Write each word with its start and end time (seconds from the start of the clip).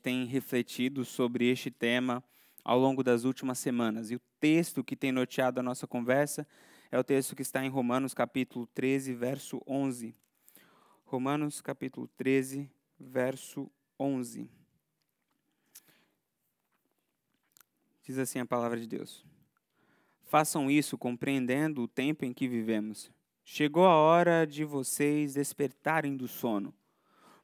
tem 0.00 0.24
refletido 0.24 1.04
sobre 1.04 1.48
este 1.48 1.70
tema 1.70 2.24
ao 2.64 2.78
longo 2.78 3.02
das 3.02 3.24
últimas 3.24 3.58
semanas. 3.58 4.10
E 4.10 4.16
o 4.16 4.20
texto 4.40 4.82
que 4.82 4.96
tem 4.96 5.12
norteado 5.12 5.60
a 5.60 5.62
nossa 5.62 5.86
conversa 5.86 6.46
é 6.90 6.98
o 6.98 7.04
texto 7.04 7.36
que 7.36 7.42
está 7.42 7.64
em 7.64 7.68
Romanos 7.68 8.14
capítulo 8.14 8.66
13, 8.74 9.14
verso 9.14 9.62
11. 9.66 10.14
Romanos 11.04 11.60
capítulo 11.60 12.08
13, 12.16 12.70
verso 12.98 13.70
11. 13.98 14.50
Diz 18.02 18.18
assim 18.18 18.40
a 18.40 18.46
palavra 18.46 18.80
de 18.80 18.86
Deus: 18.86 19.24
Façam 20.24 20.70
isso 20.70 20.96
compreendendo 20.96 21.82
o 21.82 21.88
tempo 21.88 22.24
em 22.24 22.32
que 22.32 22.48
vivemos. 22.48 23.10
Chegou 23.44 23.84
a 23.84 23.94
hora 23.94 24.46
de 24.46 24.64
vocês 24.64 25.34
despertarem 25.34 26.16
do 26.16 26.28
sono, 26.28 26.74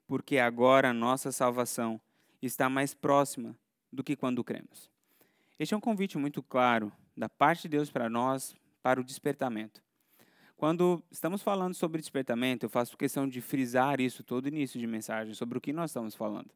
porque 0.07 0.39
agora 0.39 0.91
a 0.91 0.95
nossa 0.95 1.33
salvação 1.33 2.01
está 2.47 2.69
mais 2.69 2.95
próxima 2.95 3.57
do 3.93 4.03
que 4.03 4.17
quando 4.17 4.43
cremos. 4.45 4.91
Este 5.59 5.75
é 5.75 5.77
um 5.77 5.81
convite 5.81 6.19
muito 6.19 6.43
claro 6.43 6.93
da 7.17 7.29
parte 7.29 7.63
de 7.63 7.69
Deus 7.69 7.91
para 7.91 8.11
nós 8.11 8.55
para 8.83 9.01
o 9.01 9.05
despertamento. 9.05 9.83
Quando 10.57 11.03
estamos 11.11 11.43
falando 11.43 11.75
sobre 11.75 12.01
despertamento, 12.01 12.65
eu 12.65 12.71
faço 12.71 12.97
questão 12.97 13.29
de 13.29 13.41
frisar 13.41 14.01
isso 14.01 14.23
todo 14.23 14.49
início 14.49 14.81
de 14.81 14.87
mensagem, 14.87 15.35
sobre 15.35 15.59
o 15.59 15.61
que 15.61 15.73
nós 15.73 15.91
estamos 15.91 16.15
falando. 16.15 16.51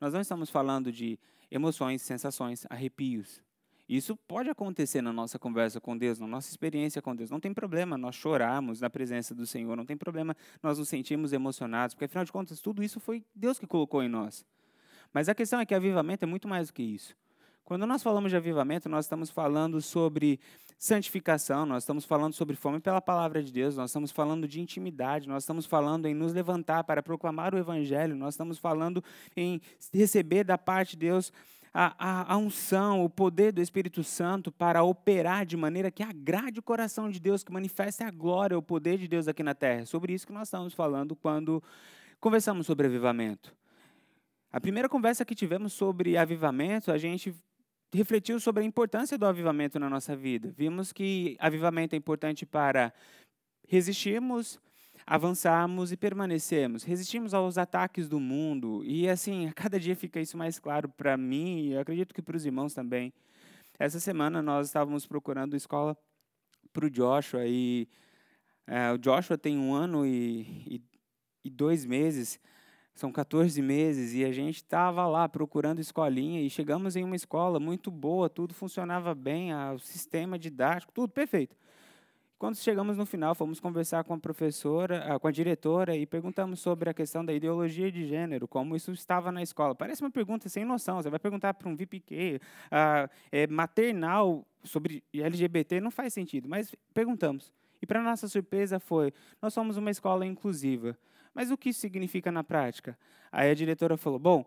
Nós 0.00 0.14
não 0.14 0.20
estamos 0.20 0.48
falando 0.48 0.90
de 0.90 1.18
emoções, 1.50 2.00
sensações, 2.02 2.66
arrepios. 2.70 3.42
Isso 3.88 4.16
pode 4.16 4.48
acontecer 4.48 5.02
na 5.02 5.12
nossa 5.12 5.38
conversa 5.38 5.80
com 5.80 5.96
Deus, 5.96 6.18
na 6.18 6.26
nossa 6.26 6.48
experiência 6.48 7.02
com 7.02 7.14
Deus. 7.14 7.30
Não 7.30 7.38
tem 7.38 7.52
problema 7.52 7.98
nós 7.98 8.14
chorarmos 8.14 8.80
na 8.80 8.88
presença 8.88 9.34
do 9.34 9.46
Senhor, 9.46 9.76
não 9.76 9.84
tem 9.84 9.96
problema 9.96 10.34
nós 10.62 10.78
nos 10.78 10.88
sentirmos 10.88 11.32
emocionados, 11.32 11.94
porque 11.94 12.06
afinal 12.06 12.24
de 12.24 12.32
contas 12.32 12.60
tudo 12.60 12.82
isso 12.82 13.00
foi 13.00 13.22
Deus 13.34 13.58
que 13.58 13.66
colocou 13.66 14.02
em 14.02 14.08
nós. 14.08 14.46
Mas 15.12 15.28
a 15.28 15.34
questão 15.34 15.60
é 15.60 15.66
que 15.66 15.74
avivamento 15.74 16.24
é 16.24 16.26
muito 16.26 16.48
mais 16.48 16.68
do 16.68 16.74
que 16.74 16.82
isso. 16.82 17.14
Quando 17.64 17.86
nós 17.86 18.02
falamos 18.02 18.30
de 18.30 18.36
avivamento, 18.36 18.88
nós 18.88 19.04
estamos 19.04 19.30
falando 19.30 19.80
sobre 19.80 20.40
santificação, 20.76 21.64
nós 21.64 21.84
estamos 21.84 22.04
falando 22.04 22.34
sobre 22.34 22.56
fome 22.56 22.80
pela 22.80 23.00
palavra 23.00 23.42
de 23.42 23.52
Deus, 23.52 23.76
nós 23.76 23.90
estamos 23.90 24.10
falando 24.10 24.48
de 24.48 24.60
intimidade, 24.60 25.28
nós 25.28 25.44
estamos 25.44 25.64
falando 25.64 26.06
em 26.06 26.14
nos 26.14 26.32
levantar 26.32 26.82
para 26.84 27.02
proclamar 27.02 27.54
o 27.54 27.58
Evangelho, 27.58 28.16
nós 28.16 28.34
estamos 28.34 28.58
falando 28.58 29.02
em 29.36 29.60
receber 29.92 30.42
da 30.44 30.58
parte 30.58 30.92
de 30.92 31.06
Deus 31.06 31.32
a, 31.72 31.94
a, 31.98 32.34
a, 32.34 32.36
unção, 32.36 33.04
o 33.04 33.08
poder 33.08 33.52
do 33.52 33.62
Espírito 33.62 34.02
Santo 34.02 34.50
para 34.50 34.82
operar 34.82 35.46
de 35.46 35.56
maneira 35.56 35.90
que 35.90 36.02
agrade 36.02 36.58
o 36.58 36.62
coração 36.62 37.08
de 37.08 37.18
Deus, 37.18 37.42
que 37.44 37.52
manifeste 37.52 38.02
a 38.02 38.10
glória, 38.10 38.58
o 38.58 38.62
poder 38.62 38.98
de 38.98 39.08
Deus 39.08 39.28
aqui 39.28 39.42
na 39.42 39.54
terra. 39.54 39.86
Sobre 39.86 40.12
isso 40.12 40.26
que 40.26 40.32
nós 40.32 40.48
estamos 40.48 40.74
falando 40.74 41.16
quando 41.16 41.62
conversamos 42.20 42.66
sobre 42.66 42.88
avivamento. 42.88 43.54
A 44.52 44.60
primeira 44.60 44.86
conversa 44.86 45.24
que 45.24 45.34
tivemos 45.34 45.72
sobre 45.72 46.18
avivamento, 46.18 46.92
a 46.92 46.98
gente 46.98 47.34
refletiu 47.90 48.38
sobre 48.38 48.62
a 48.62 48.66
importância 48.66 49.16
do 49.16 49.24
avivamento 49.24 49.78
na 49.78 49.88
nossa 49.88 50.14
vida. 50.14 50.52
Vimos 50.54 50.92
que 50.92 51.36
avivamento 51.40 51.94
é 51.94 51.98
importante 51.98 52.44
para 52.44 52.92
resistirmos, 53.66 54.60
avançarmos 55.06 55.90
e 55.90 55.96
permanecermos. 55.96 56.84
Resistimos 56.84 57.32
aos 57.32 57.56
ataques 57.56 58.10
do 58.10 58.20
mundo. 58.20 58.84
E 58.84 59.08
assim, 59.08 59.46
a 59.48 59.52
cada 59.54 59.80
dia 59.80 59.96
fica 59.96 60.20
isso 60.20 60.36
mais 60.36 60.58
claro 60.58 60.86
para 60.86 61.16
mim 61.16 61.60
e 61.60 61.72
eu 61.72 61.80
acredito 61.80 62.14
que 62.14 62.20
para 62.20 62.36
os 62.36 62.44
irmãos 62.44 62.74
também. 62.74 63.10
Essa 63.78 63.98
semana 63.98 64.42
nós 64.42 64.66
estávamos 64.66 65.06
procurando 65.06 65.56
escola 65.56 65.96
para 66.74 66.84
o 66.84 66.90
Joshua 66.90 67.46
e 67.46 67.88
é, 68.66 68.92
o 68.92 68.98
Joshua 68.98 69.38
tem 69.38 69.56
um 69.56 69.72
ano 69.72 70.04
e, 70.04 70.42
e, 70.66 70.82
e 71.44 71.50
dois 71.50 71.86
meses 71.86 72.38
são 72.94 73.10
14 73.10 73.60
meses 73.62 74.14
e 74.14 74.24
a 74.24 74.32
gente 74.32 74.56
estava 74.56 75.06
lá 75.06 75.28
procurando 75.28 75.80
escolinha 75.80 76.40
e 76.40 76.50
chegamos 76.50 76.96
em 76.96 77.04
uma 77.04 77.16
escola 77.16 77.58
muito 77.58 77.90
boa, 77.90 78.28
tudo 78.28 78.54
funcionava 78.54 79.14
bem, 79.14 79.54
o 79.54 79.78
sistema 79.78 80.38
didático, 80.38 80.92
tudo 80.92 81.08
perfeito. 81.08 81.56
Quando 82.42 82.56
chegamos 82.56 82.96
no 82.96 83.06
final, 83.06 83.36
fomos 83.36 83.60
conversar 83.60 84.02
com 84.02 84.14
a 84.14 84.18
professora, 84.18 85.14
ah, 85.14 85.16
com 85.16 85.28
a 85.28 85.30
diretora 85.30 85.96
e 85.96 86.04
perguntamos 86.04 86.58
sobre 86.58 86.90
a 86.90 86.92
questão 86.92 87.24
da 87.24 87.32
ideologia 87.32 87.90
de 87.90 88.04
gênero, 88.04 88.48
como 88.48 88.74
isso 88.74 88.90
estava 88.90 89.30
na 89.30 89.44
escola. 89.44 89.76
Parece 89.76 90.02
uma 90.02 90.10
pergunta 90.10 90.48
sem 90.48 90.64
noção. 90.64 91.00
Você 91.00 91.08
vai 91.08 91.20
perguntar 91.20 91.54
para 91.54 91.68
um 91.68 91.76
VPQ 91.76 92.40
uh, 92.42 93.08
é, 93.30 93.46
maternal 93.46 94.44
sobre 94.64 95.04
LGBT, 95.14 95.80
não 95.80 95.92
faz 95.92 96.12
sentido, 96.12 96.48
mas 96.48 96.74
perguntamos. 96.92 97.52
E 97.80 97.86
para 97.86 98.02
nossa 98.02 98.26
surpresa 98.26 98.80
foi: 98.80 99.12
nós 99.40 99.54
somos 99.54 99.76
uma 99.76 99.92
escola 99.92 100.26
inclusiva. 100.26 100.98
Mas 101.34 101.50
o 101.50 101.56
que 101.56 101.70
isso 101.70 101.80
significa 101.80 102.30
na 102.30 102.44
prática? 102.44 102.98
Aí 103.30 103.50
a 103.50 103.54
diretora 103.54 103.96
falou: 103.96 104.18
bom, 104.18 104.44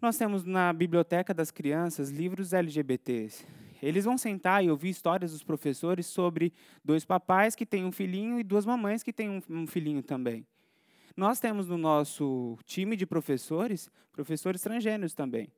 nós 0.00 0.16
temos 0.16 0.44
na 0.44 0.72
biblioteca 0.72 1.32
das 1.32 1.50
crianças 1.50 2.10
livros 2.10 2.52
LGBTs. 2.52 3.46
Eles 3.82 4.04
vão 4.04 4.16
sentar 4.16 4.64
e 4.64 4.70
ouvir 4.70 4.90
histórias 4.90 5.32
dos 5.32 5.42
professores 5.42 6.06
sobre 6.06 6.52
dois 6.84 7.04
papais 7.04 7.54
que 7.54 7.66
têm 7.66 7.84
um 7.84 7.92
filhinho 7.92 8.38
e 8.38 8.44
duas 8.44 8.64
mamães 8.64 9.02
que 9.02 9.12
têm 9.12 9.42
um, 9.50 9.66
filhinho 9.66 10.02
também. 10.02 10.46
Nós 11.16 11.40
temos 11.40 11.68
no 11.68 11.76
nosso 11.76 12.56
time 12.64 12.96
de 12.96 13.04
professores, 13.04 13.90
professores 14.12 14.62
transgêneros 14.62 15.14
também. 15.14 15.52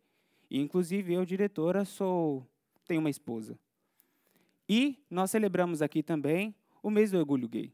E, 0.50 0.58
inclusive, 0.58 1.12
eu, 1.12 1.24
diretora, 1.24 1.84
sou 1.84 2.46
tenho 2.86 3.00
uma 3.00 3.10
esposa. 3.10 3.58
E 4.68 4.98
nós 5.10 5.30
celebramos 5.30 5.82
aqui 5.82 6.02
também 6.02 6.54
o 6.82 6.90
mês 6.90 7.10
do 7.10 7.18
orgulho 7.18 7.48
gay. 7.48 7.72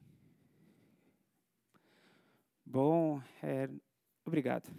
Bom, 2.72 3.20
é, 3.42 3.68
obrigado. 4.24 4.70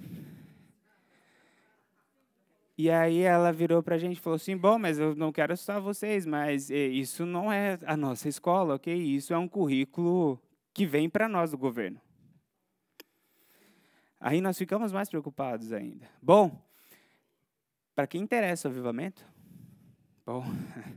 E 2.78 2.90
aí 2.90 3.20
ela 3.20 3.52
virou 3.52 3.84
para 3.84 3.96
a 3.96 3.98
gente 3.98 4.16
e 4.16 4.22
falou 4.22 4.38
assim, 4.38 4.56
bom, 4.56 4.80
mas 4.80 4.98
eu 4.98 5.14
não 5.14 5.30
quero 5.30 5.52
assustar 5.52 5.82
vocês, 5.82 6.26
mas 6.26 6.72
é, 6.72 6.88
isso 6.88 7.26
não 7.26 7.52
é 7.52 7.78
a 7.86 7.98
nossa 7.98 8.30
escola, 8.30 8.76
ok? 8.76 8.96
Isso 8.96 9.34
é 9.34 9.38
um 9.38 9.46
currículo 9.46 10.42
que 10.74 10.86
vem 10.86 11.10
para 11.10 11.28
nós 11.28 11.52
do 11.52 11.58
governo. 11.58 12.00
Aí 14.18 14.40
nós 14.40 14.58
ficamos 14.58 14.94
mais 14.94 15.10
preocupados 15.10 15.74
ainda. 15.74 16.08
Bom, 16.22 16.58
para 17.94 18.08
quem 18.08 18.22
interessa 18.22 18.70
o 18.70 18.72
avivamento, 18.72 19.28
bom, 20.26 20.46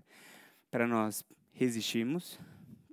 para 0.71 0.87
nós 0.87 1.25
resistirmos, 1.53 2.39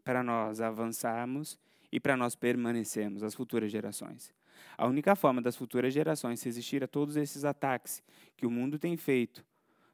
para 0.03 0.23
nós 0.23 0.59
avançarmos 0.59 1.59
e 1.91 1.99
para 1.99 2.15
nós 2.15 2.35
permanecermos, 2.35 3.23
as 3.23 3.33
futuras 3.33 3.71
gerações. 3.71 4.33
A 4.77 4.87
única 4.87 5.15
forma 5.15 5.41
das 5.41 5.55
futuras 5.55 5.93
gerações 5.93 6.41
resistir 6.43 6.83
a 6.83 6.87
todos 6.87 7.15
esses 7.15 7.43
ataques 7.43 8.01
que 8.37 8.45
o 8.45 8.51
mundo 8.51 8.79
tem 8.79 8.95
feito 8.95 9.45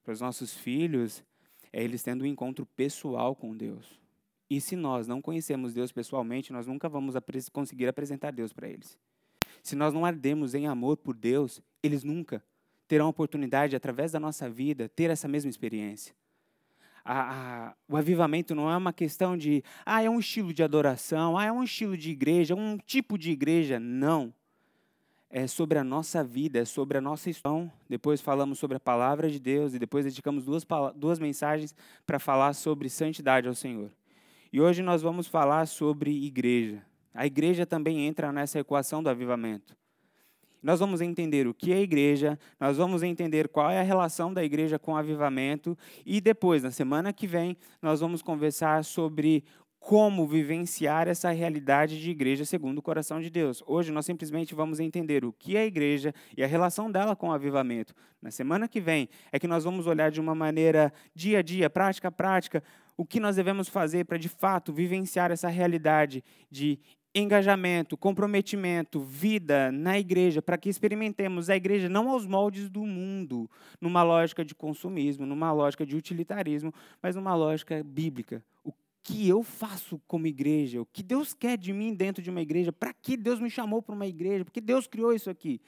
para 0.03 0.13
os 0.13 0.21
nossos 0.21 0.53
filhos 0.53 1.23
é 1.73 1.83
eles 1.83 2.03
tendo 2.03 2.23
um 2.23 2.27
encontro 2.27 2.65
pessoal 2.65 3.35
com 3.35 3.55
Deus. 3.55 3.99
E 4.49 4.61
se 4.61 4.75
nós 4.75 5.07
não 5.07 5.21
conhecemos 5.21 5.73
Deus 5.73 5.91
pessoalmente, 5.91 6.53
nós 6.53 6.67
nunca 6.67 6.87
vamos 6.87 7.15
conseguir 7.51 7.87
apresentar 7.87 8.31
Deus 8.31 8.53
para 8.53 8.69
eles. 8.69 8.97
Se 9.61 9.75
nós 9.75 9.93
não 9.93 10.05
ardemos 10.05 10.53
em 10.55 10.67
amor 10.67 10.97
por 10.97 11.15
Deus, 11.15 11.61
eles 11.83 12.03
nunca 12.03 12.43
terão 12.87 13.07
a 13.07 13.09
oportunidade, 13.09 13.75
através 13.75 14.13
da 14.13 14.19
nossa 14.19 14.49
vida, 14.49 14.87
ter 14.87 15.09
essa 15.09 15.27
mesma 15.27 15.49
experiência 15.49 16.15
a, 17.07 17.69
a, 17.69 17.73
o 17.87 17.95
avivamento 17.95 18.53
não 18.53 18.69
é 18.69 18.75
uma 18.75 18.91
questão 18.91 19.37
de, 19.37 19.63
ah, 19.85 20.03
é 20.03 20.09
um 20.09 20.19
estilo 20.19 20.53
de 20.53 20.61
adoração, 20.61 21.37
ah, 21.37 21.45
é 21.45 21.51
um 21.51 21.63
estilo 21.63 21.95
de 21.95 22.11
igreja, 22.11 22.53
um 22.53 22.77
tipo 22.77 23.17
de 23.17 23.31
igreja. 23.31 23.79
Não. 23.79 24.33
É 25.29 25.47
sobre 25.47 25.77
a 25.77 25.83
nossa 25.83 26.23
vida, 26.23 26.59
é 26.59 26.65
sobre 26.65 26.97
a 26.97 27.01
nossa 27.01 27.29
história. 27.29 27.71
Depois 27.87 28.19
falamos 28.19 28.59
sobre 28.59 28.75
a 28.75 28.79
palavra 28.79 29.29
de 29.29 29.39
Deus 29.39 29.73
e 29.73 29.79
depois 29.79 30.03
dedicamos 30.03 30.43
duas, 30.43 30.65
duas 30.95 31.17
mensagens 31.17 31.73
para 32.05 32.19
falar 32.19 32.53
sobre 32.53 32.89
santidade 32.89 33.47
ao 33.47 33.55
Senhor. 33.55 33.89
E 34.51 34.59
hoje 34.59 34.81
nós 34.81 35.01
vamos 35.01 35.27
falar 35.27 35.65
sobre 35.65 36.11
igreja. 36.11 36.81
A 37.13 37.25
igreja 37.25 37.65
também 37.65 38.05
entra 38.05 38.31
nessa 38.33 38.59
equação 38.59 39.01
do 39.01 39.09
avivamento. 39.09 39.75
Nós 40.61 40.79
vamos 40.79 41.01
entender 41.01 41.47
o 41.47 41.53
que 41.53 41.71
é 41.71 41.81
igreja, 41.81 42.37
nós 42.59 42.77
vamos 42.77 43.03
entender 43.03 43.47
qual 43.47 43.69
é 43.69 43.79
a 43.79 43.83
relação 43.83 44.33
da 44.33 44.43
igreja 44.43 44.79
com 44.79 44.93
o 44.93 44.97
avivamento 44.97 45.77
e 46.05 46.19
depois, 46.19 46.63
na 46.63 46.71
semana 46.71 47.13
que 47.13 47.27
vem, 47.27 47.57
nós 47.81 47.99
vamos 47.99 48.21
conversar 48.21 48.83
sobre 48.83 49.43
como 49.79 50.27
vivenciar 50.27 51.07
essa 51.07 51.31
realidade 51.31 52.01
de 52.01 52.11
igreja 52.11 52.43
segundo 52.43 52.79
o 52.79 52.81
coração 52.81 53.21
de 53.21 53.29
Deus. 53.29 53.63
Hoje 53.65 53.91
nós 53.91 54.05
simplesmente 54.05 54.53
vamos 54.53 54.79
entender 54.79 55.23
o 55.23 55.31
que 55.31 55.55
é 55.55 55.61
a 55.61 55.65
igreja 55.65 56.13
e 56.35 56.43
a 56.43 56.47
relação 56.47 56.91
dela 56.91 57.15
com 57.15 57.29
o 57.29 57.31
avivamento. 57.31 57.93
Na 58.21 58.31
semana 58.31 58.67
que 58.67 58.81
vem 58.81 59.07
é 59.31 59.39
que 59.39 59.47
nós 59.47 59.63
vamos 59.63 59.87
olhar 59.87 60.11
de 60.11 60.19
uma 60.19 60.35
maneira 60.35 60.91
dia 61.15 61.39
a 61.39 61.41
dia, 61.41 61.69
prática 61.69 62.09
a 62.09 62.11
prática, 62.11 62.61
o 62.97 63.05
que 63.05 63.19
nós 63.19 63.35
devemos 63.35 63.69
fazer 63.69 64.05
para 64.05 64.17
de 64.17 64.27
fato 64.27 64.73
vivenciar 64.73 65.31
essa 65.31 65.47
realidade 65.47 66.23
de 66.51 66.79
engajamento, 67.19 67.97
comprometimento, 67.97 68.99
vida 68.99 69.71
na 69.71 69.99
igreja, 69.99 70.41
para 70.41 70.57
que 70.57 70.69
experimentemos 70.69 71.49
a 71.49 71.55
igreja 71.55 71.89
não 71.89 72.09
aos 72.09 72.25
moldes 72.25 72.69
do 72.69 72.85
mundo, 72.85 73.49
numa 73.81 74.03
lógica 74.03 74.43
de 74.43 74.53
consumismo, 74.53 75.25
numa 75.25 75.51
lógica 75.51 75.85
de 75.85 75.95
utilitarismo, 75.95 76.73
mas 77.01 77.15
numa 77.15 77.35
lógica 77.35 77.83
bíblica. 77.83 78.43
O 78.63 78.73
que 79.03 79.27
eu 79.27 79.41
faço 79.41 80.01
como 80.05 80.27
igreja, 80.27 80.81
o 80.81 80.85
que 80.85 81.01
Deus 81.01 81.33
quer 81.33 81.57
de 81.57 81.71
mim 81.71 81.93
dentro 81.93 82.21
de 82.21 82.29
uma 82.29 82.41
igreja, 82.41 82.73
para 82.73 82.93
que 82.93 83.15
Deus 83.15 83.39
me 83.39 83.49
chamou 83.49 83.81
para 83.81 83.95
uma 83.95 84.05
igreja, 84.05 84.43
porque 84.43 84.59
Deus 84.59 84.85
criou 84.85 85.13
isso 85.13 85.29
aqui. 85.29 85.61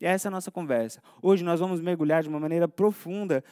E 0.00 0.06
essa 0.06 0.28
é 0.28 0.30
a 0.30 0.32
nossa 0.32 0.50
conversa. 0.50 1.02
Hoje 1.20 1.44
nós 1.44 1.60
vamos 1.60 1.80
mergulhar 1.80 2.22
de 2.22 2.28
uma 2.28 2.40
maneira 2.40 2.66
profunda 2.66 3.44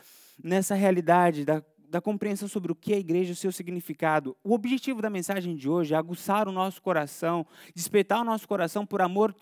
nessa 0.42 0.74
realidade 0.74 1.44
da, 1.44 1.62
da 1.88 2.00
compreensão 2.00 2.48
sobre 2.48 2.72
o 2.72 2.74
que 2.74 2.92
é 2.92 2.96
a 2.96 3.00
igreja 3.00 3.32
o 3.32 3.36
seu 3.36 3.52
significado. 3.52 4.36
O 4.42 4.52
objetivo 4.52 5.00
da 5.00 5.10
mensagem 5.10 5.56
de 5.56 5.68
hoje 5.68 5.94
é 5.94 5.96
aguçar 5.96 6.48
o 6.48 6.52
nosso 6.52 6.82
coração, 6.82 7.46
despertar 7.74 8.20
o 8.20 8.24
nosso 8.24 8.46
coração 8.48 8.84
por 8.84 9.00
amor 9.00 9.34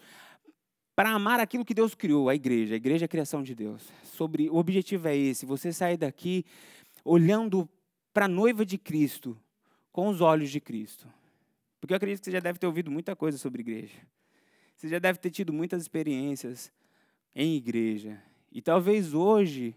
para 0.94 1.10
amar 1.10 1.40
aquilo 1.40 1.64
que 1.64 1.74
Deus 1.74 1.94
criou, 1.94 2.28
a 2.28 2.34
igreja. 2.34 2.74
A 2.74 2.76
igreja 2.76 3.04
é 3.04 3.06
a 3.06 3.08
criação 3.08 3.42
de 3.42 3.54
Deus. 3.54 3.90
Sobre 4.04 4.50
o 4.50 4.56
objetivo 4.56 5.08
é 5.08 5.16
esse, 5.16 5.46
você 5.46 5.72
sair 5.72 5.96
daqui 5.96 6.44
olhando 7.04 7.68
para 8.12 8.26
a 8.26 8.28
noiva 8.28 8.64
de 8.64 8.76
Cristo, 8.76 9.36
com 9.90 10.08
os 10.08 10.20
olhos 10.20 10.50
de 10.50 10.60
Cristo. 10.60 11.06
Porque 11.80 11.92
eu 11.92 11.96
acredito 11.96 12.20
que 12.20 12.26
você 12.26 12.32
já 12.32 12.40
deve 12.40 12.58
ter 12.58 12.66
ouvido 12.66 12.90
muita 12.90 13.16
coisa 13.16 13.38
sobre 13.38 13.62
igreja. 13.62 13.98
Você 14.76 14.88
já 14.88 14.98
deve 14.98 15.18
ter 15.18 15.30
tido 15.30 15.52
muitas 15.52 15.82
experiências 15.82 16.70
em 17.34 17.56
igreja. 17.56 18.22
E 18.50 18.60
talvez 18.60 19.14
hoje, 19.14 19.74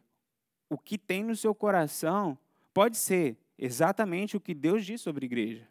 o 0.70 0.78
que 0.78 0.98
tem 0.98 1.24
no 1.24 1.36
seu 1.36 1.56
coração 1.56 2.38
pode 2.76 2.98
ser 2.98 3.38
exatamente 3.58 4.36
o 4.36 4.42
que 4.42 4.54
Deus 4.54 4.86
diz 4.86 5.00
sobre 5.00 5.26
igreja. 5.26 5.66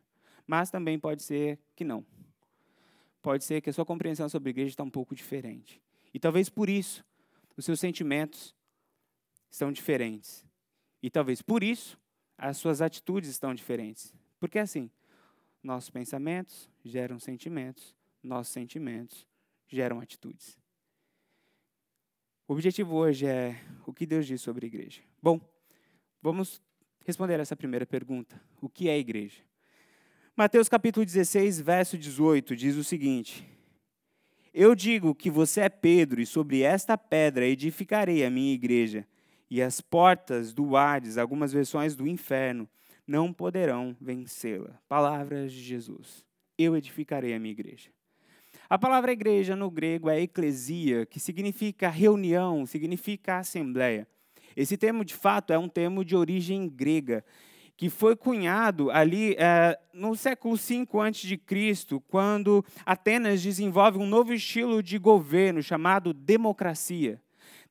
Mas 0.47 0.71
também 0.71 0.99
pode 0.99 1.23
ser 1.23 1.61
que 1.77 1.85
não. 1.85 2.05
Pode 3.21 3.45
ser 3.45 3.61
que 3.61 3.69
a 3.69 3.73
sua 3.75 3.85
compreensão 3.85 4.27
sobre 4.27 4.49
igreja 4.49 4.71
está 4.71 4.83
um 4.83 4.91
pouco 4.91 5.15
diferente. 5.15 5.83
E 6.15 6.19
talvez 6.19 6.49
por 6.49 6.71
isso, 6.71 7.05
os 7.59 7.67
seus 7.67 7.79
sentimentos 7.79 8.55
estão 9.51 9.71
diferentes. 9.71 10.47
E 11.03 11.11
talvez 11.11 11.43
por 11.43 11.63
isso, 11.63 11.99
as 12.39 12.57
suas 12.57 12.81
atitudes 12.81 13.29
estão 13.29 13.55
diferentes. 13.55 14.15
Porque 14.41 14.59
assim, 14.59 14.91
nossos 15.63 15.91
pensamentos 15.91 16.71
geram 16.83 17.19
sentimentos, 17.19 17.95
nossos 18.23 18.55
sentimentos 18.55 19.29
geram 19.69 20.01
atitudes. 20.01 20.59
O 22.49 22.55
objetivo 22.55 22.95
hoje 22.97 23.27
é 23.27 23.61
o 23.87 23.93
que 23.93 24.07
Deus 24.07 24.27
diz 24.27 24.41
sobre 24.41 24.65
a 24.65 24.69
igreja. 24.69 25.03
Bom, 25.23 25.39
vamos 26.23 26.63
responder 27.05 27.39
essa 27.39 27.55
primeira 27.55 27.87
pergunta: 27.87 28.41
o 28.61 28.69
que 28.69 28.89
é 28.89 28.99
igreja? 28.99 29.43
Mateus 30.37 30.69
capítulo 30.69 31.07
16, 31.07 31.61
verso 31.61 31.97
18 31.97 32.57
diz 32.57 32.77
o 32.77 32.83
seguinte: 32.83 33.47
Eu 34.53 34.75
digo 34.75 35.15
que 35.15 35.31
você 35.31 35.61
é 35.61 35.69
Pedro, 35.69 36.21
e 36.21 36.27
sobre 36.27 36.63
esta 36.63 36.99
pedra 36.99 37.47
edificarei 37.47 38.25
a 38.25 38.31
minha 38.31 38.53
igreja, 38.53 39.07
e 39.49 39.63
as 39.63 39.81
portas 39.81 40.53
do 40.53 40.77
Hades, 40.77 41.19
algumas 41.19 41.53
versões 41.53 41.95
do 41.95 42.09
inferno, 42.09 42.69
não 43.07 43.33
poderão 43.33 43.97
vencê-la. 44.01 44.81
Palavras 44.89 45.53
de 45.53 45.63
Jesus. 45.63 46.25
Eu 46.59 46.77
edificarei 46.77 47.35
a 47.35 47.39
minha 47.39 47.53
igreja. 47.53 47.91
A 48.69 48.79
palavra 48.79 49.13
igreja 49.13 49.55
no 49.55 49.71
grego 49.71 50.09
é 50.09 50.21
eclesia, 50.21 51.05
que 51.05 51.21
significa 51.21 51.89
reunião, 51.91 52.65
significa 52.65 53.39
assembleia. 53.39 54.09
Esse 54.57 54.77
termo, 54.77 55.05
de 55.05 55.15
fato, 55.15 55.53
é 55.53 55.59
um 55.59 55.69
termo 55.69 56.05
de 56.05 56.15
origem 56.15 56.69
grega, 56.69 57.25
que 57.77 57.91
foi 57.91 58.15
cunhado 58.15 58.91
ali 58.91 59.35
é, 59.39 59.79
no 59.93 60.15
século 60.15 60.57
V 60.57 60.87
a.C., 61.01 62.01
quando 62.09 62.65
Atenas 62.87 63.43
desenvolve 63.43 63.99
um 63.99 64.07
novo 64.07 64.33
estilo 64.33 64.83
de 64.83 64.99
governo 64.99 65.63
chamado 65.63 66.13
democracia 66.13 67.21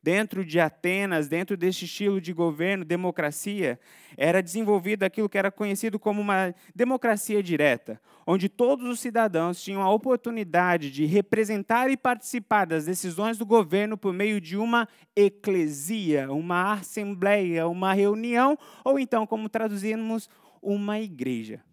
dentro 0.03 0.44
de 0.44 0.59
Atenas, 0.59 1.29
dentro 1.29 1.55
deste 1.55 1.85
estilo 1.85 2.19
de 2.19 2.33
governo, 2.33 2.83
democracia, 2.83 3.79
era 4.17 4.44
desenvolvido 4.44 5.03
aquilo 5.03 5.29
que 5.29 5.38
era 5.38 5.50
conhecido 5.50 5.97
como 5.97 6.19
uma 6.19 6.53
democracia 6.75 7.41
direta, 7.41 8.00
onde 8.27 8.50
todos 8.50 8.85
os 8.85 9.00
cidadãos 9.00 9.63
tinham 9.63 9.81
a 9.81 9.89
oportunidade 9.89 10.91
de 10.91 11.05
representar 11.05 11.89
e 11.89 11.95
participar 11.95 12.65
das 12.65 12.85
decisões 12.85 13.38
do 13.38 13.45
governo 13.45 13.97
por 13.97 14.13
meio 14.13 14.41
de 14.41 14.57
uma 14.57 14.89
eclesia, 15.15 16.29
uma 16.29 16.73
assembleia, 16.73 17.65
uma 17.67 17.94
reunião, 17.94 18.57
ou 18.83 18.99
então, 18.99 19.25
como 19.25 19.47
traduzimos, 19.47 20.29
uma 20.61 20.99
igreja. 20.99 21.63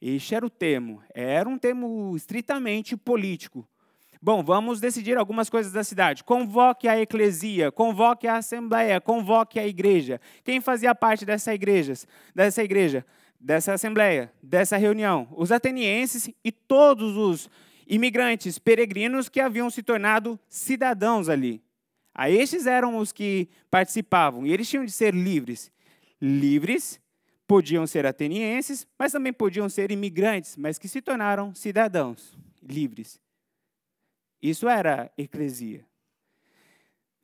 Este 0.00 0.34
era 0.34 0.44
o 0.44 0.50
termo, 0.50 1.02
era 1.14 1.46
um 1.46 1.58
termo 1.58 2.14
estritamente 2.16 2.96
político, 2.96 3.68
Bom, 4.26 4.42
vamos 4.42 4.80
decidir 4.80 5.16
algumas 5.16 5.48
coisas 5.48 5.70
da 5.70 5.84
cidade. 5.84 6.24
Convoque 6.24 6.88
a 6.88 7.00
eclesia, 7.00 7.70
convoque 7.70 8.26
a 8.26 8.38
assembleia, 8.38 9.00
convoque 9.00 9.56
a 9.56 9.64
igreja. 9.64 10.20
Quem 10.42 10.60
fazia 10.60 10.92
parte 10.96 11.24
dessa 11.24 11.54
igreja, 11.54 11.92
dessa 12.34 12.60
igreja, 12.60 13.06
dessa 13.40 13.74
assembleia, 13.74 14.32
dessa 14.42 14.76
reunião? 14.76 15.28
Os 15.30 15.52
atenienses 15.52 16.28
e 16.44 16.50
todos 16.50 17.16
os 17.16 17.48
imigrantes, 17.86 18.58
peregrinos 18.58 19.28
que 19.28 19.38
haviam 19.38 19.70
se 19.70 19.80
tornado 19.80 20.36
cidadãos 20.48 21.28
ali. 21.28 21.62
A 22.12 22.28
estes 22.28 22.66
eram 22.66 22.96
os 22.96 23.12
que 23.12 23.48
participavam, 23.70 24.44
e 24.44 24.52
eles 24.52 24.68
tinham 24.68 24.84
de 24.84 24.90
ser 24.90 25.14
livres. 25.14 25.70
Livres 26.20 26.98
podiam 27.46 27.86
ser 27.86 28.04
atenienses, 28.04 28.88
mas 28.98 29.12
também 29.12 29.32
podiam 29.32 29.68
ser 29.68 29.92
imigrantes, 29.92 30.56
mas 30.56 30.80
que 30.80 30.88
se 30.88 31.00
tornaram 31.00 31.54
cidadãos 31.54 32.36
livres. 32.60 33.24
Isso 34.42 34.68
era 34.68 35.10
eclesia. 35.16 35.84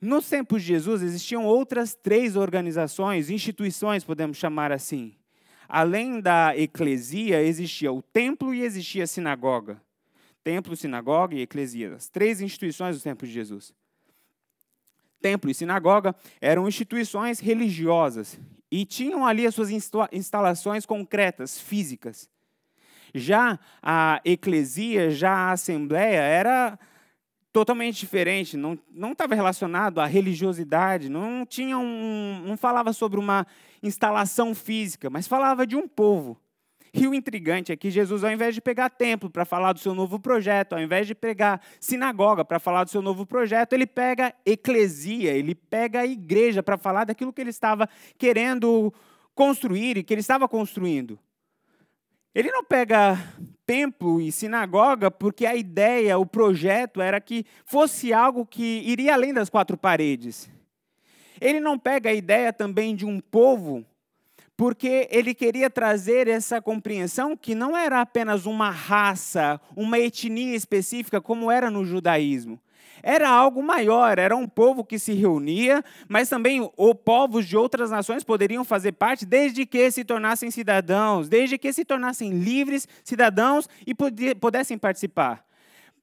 Nos 0.01 0.29
tempos 0.29 0.63
de 0.63 0.69
Jesus 0.69 1.01
existiam 1.01 1.45
outras 1.45 1.95
três 1.95 2.35
organizações, 2.35 3.31
instituições, 3.31 4.03
podemos 4.03 4.37
chamar 4.37 4.73
assim. 4.73 5.15
Além 5.69 6.21
da 6.21 6.57
eclesia, 6.57 7.41
existia 7.41 7.93
o 7.93 8.03
templo 8.03 8.53
e 8.53 8.63
existia 8.63 9.05
a 9.05 9.07
sinagoga. 9.07 9.81
Templo, 10.43 10.75
sinagoga 10.75 11.37
e 11.37 11.43
eclesia, 11.43 11.95
as 11.95 12.09
três 12.09 12.41
instituições 12.41 12.97
dos 12.97 13.05
tempos 13.05 13.29
de 13.29 13.35
Jesus. 13.35 13.73
Templo 15.21 15.49
e 15.49 15.55
sinagoga 15.55 16.17
eram 16.41 16.67
instituições 16.67 17.39
religiosas 17.39 18.41
e 18.73 18.85
tinham 18.85 19.25
ali 19.25 19.47
as 19.47 19.55
suas 19.55 19.71
instalações 20.11 20.85
concretas, 20.85 21.61
físicas. 21.61 22.29
Já 23.15 23.57
a 23.81 24.21
eclesia, 24.25 25.11
já 25.11 25.31
a 25.31 25.53
assembleia, 25.53 26.21
era 26.21 26.79
totalmente 27.53 28.01
diferente, 28.01 28.57
não 28.57 28.79
estava 29.13 29.35
relacionado 29.35 30.01
à 30.01 30.07
religiosidade, 30.07 31.09
não 31.09 31.45
tinha 31.45 31.77
um, 31.77 32.43
não 32.47 32.57
falava 32.57 32.93
sobre 32.93 33.21
uma 33.21 33.47
instalação 33.83 34.55
física, 34.55 35.11
mas 35.11 35.29
falava 35.29 35.67
de 35.67 35.77
um 35.77 35.87
povo. 35.87 36.41
E 36.95 37.09
o 37.09 37.15
intrigante 37.15 37.73
é 37.73 37.77
que 37.77 37.91
Jesus, 37.91 38.23
ao 38.23 38.31
invés 38.31 38.55
de 38.55 38.61
pegar 38.61 38.91
templo 38.91 39.31
para 39.31 39.47
falar 39.47 39.73
do 39.73 39.79
seu 39.79 39.95
novo 39.95 40.21
projeto, 40.21 40.75
ao 40.75 40.81
invés 40.81 41.07
de 41.07 41.15
pegar 41.15 41.61
sinagoga 41.81 42.45
para 42.45 42.59
falar 42.59 42.85
do 42.85 42.91
seu 42.91 43.01
novo 43.01 43.25
projeto, 43.25 43.73
ele 43.73 43.87
pega 43.87 44.35
eclesia, 44.45 45.33
ele 45.33 45.55
pega 45.55 46.01
a 46.01 46.07
igreja 46.07 46.63
para 46.63 46.77
falar 46.77 47.05
daquilo 47.05 47.33
que 47.33 47.41
ele 47.41 47.51
estava 47.51 47.89
querendo 48.19 48.93
construir 49.35 49.97
e 49.97 50.03
que 50.03 50.13
ele 50.13 50.21
estava 50.21 50.47
construindo. 50.47 51.19
Ele 52.35 52.51
não 52.51 52.65
pega 52.65 53.19
templo 53.67 54.21
e 54.21 54.33
sinagoga 54.33 55.11
porque 55.11 55.45
a 55.45 55.55
ideia, 55.55 56.19
o 56.19 56.27
projeto 56.27 57.01
era 57.01 57.21
que 57.21 57.45
fosse 57.65 58.13
algo 58.13 58.47
que 58.47 58.83
iria 58.87 59.15
além 59.15 59.35
das 59.35 59.51
quatro 59.51 59.77
paredes. 59.77 60.51
Ele 61.41 61.61
não 61.61 61.79
pega 61.79 62.11
a 62.11 62.15
ideia 62.15 62.53
também 62.53 62.95
de 62.95 63.05
um 63.05 63.21
povo 63.21 63.85
porque 64.57 65.09
ele 65.11 65.35
queria 65.35 65.69
trazer 65.69 66.29
essa 66.29 66.61
compreensão 66.61 67.37
que 67.37 67.55
não 67.55 67.77
era 67.77 68.01
apenas 68.01 68.47
uma 68.47 68.71
raça, 68.71 69.61
uma 69.75 69.99
etnia 69.99 70.55
específica 70.55 71.21
como 71.21 71.51
era 71.51 71.71
no 71.71 71.85
judaísmo 71.85 72.61
era 73.03 73.29
algo 73.29 73.63
maior, 73.63 74.19
era 74.19 74.37
um 74.37 74.47
povo 74.47 74.85
que 74.85 74.99
se 74.99 75.13
reunia, 75.13 75.85
mas 76.09 76.29
também 76.29 76.71
o 76.77 76.95
povos 76.95 77.47
de 77.47 77.57
outras 77.57 77.91
nações 77.91 78.23
poderiam 78.23 78.65
fazer 78.65 78.93
parte 78.93 79.27
desde 79.27 79.67
que 79.67 79.91
se 79.91 80.05
tornassem 80.05 80.51
cidadãos, 80.51 81.29
desde 81.29 81.59
que 81.59 81.73
se 81.73 81.85
tornassem 81.85 82.31
livres 82.31 82.87
cidadãos 83.03 83.69
e 83.87 83.95
pudessem 84.35 84.79
participar. 84.79 85.45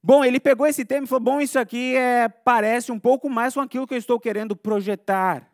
Bom, 0.01 0.23
ele 0.23 0.39
pegou 0.39 0.65
esse 0.65 0.85
tema 0.85 1.05
e 1.05 1.07
falou: 1.07 1.23
bom, 1.23 1.41
isso 1.41 1.59
aqui 1.59 1.95
é, 1.95 2.29
parece 2.29 2.91
um 2.91 2.99
pouco 2.99 3.29
mais 3.29 3.53
com 3.53 3.61
aquilo 3.61 3.85
que 3.87 3.93
eu 3.93 3.97
estou 3.97 4.19
querendo 4.19 4.55
projetar. 4.55 5.49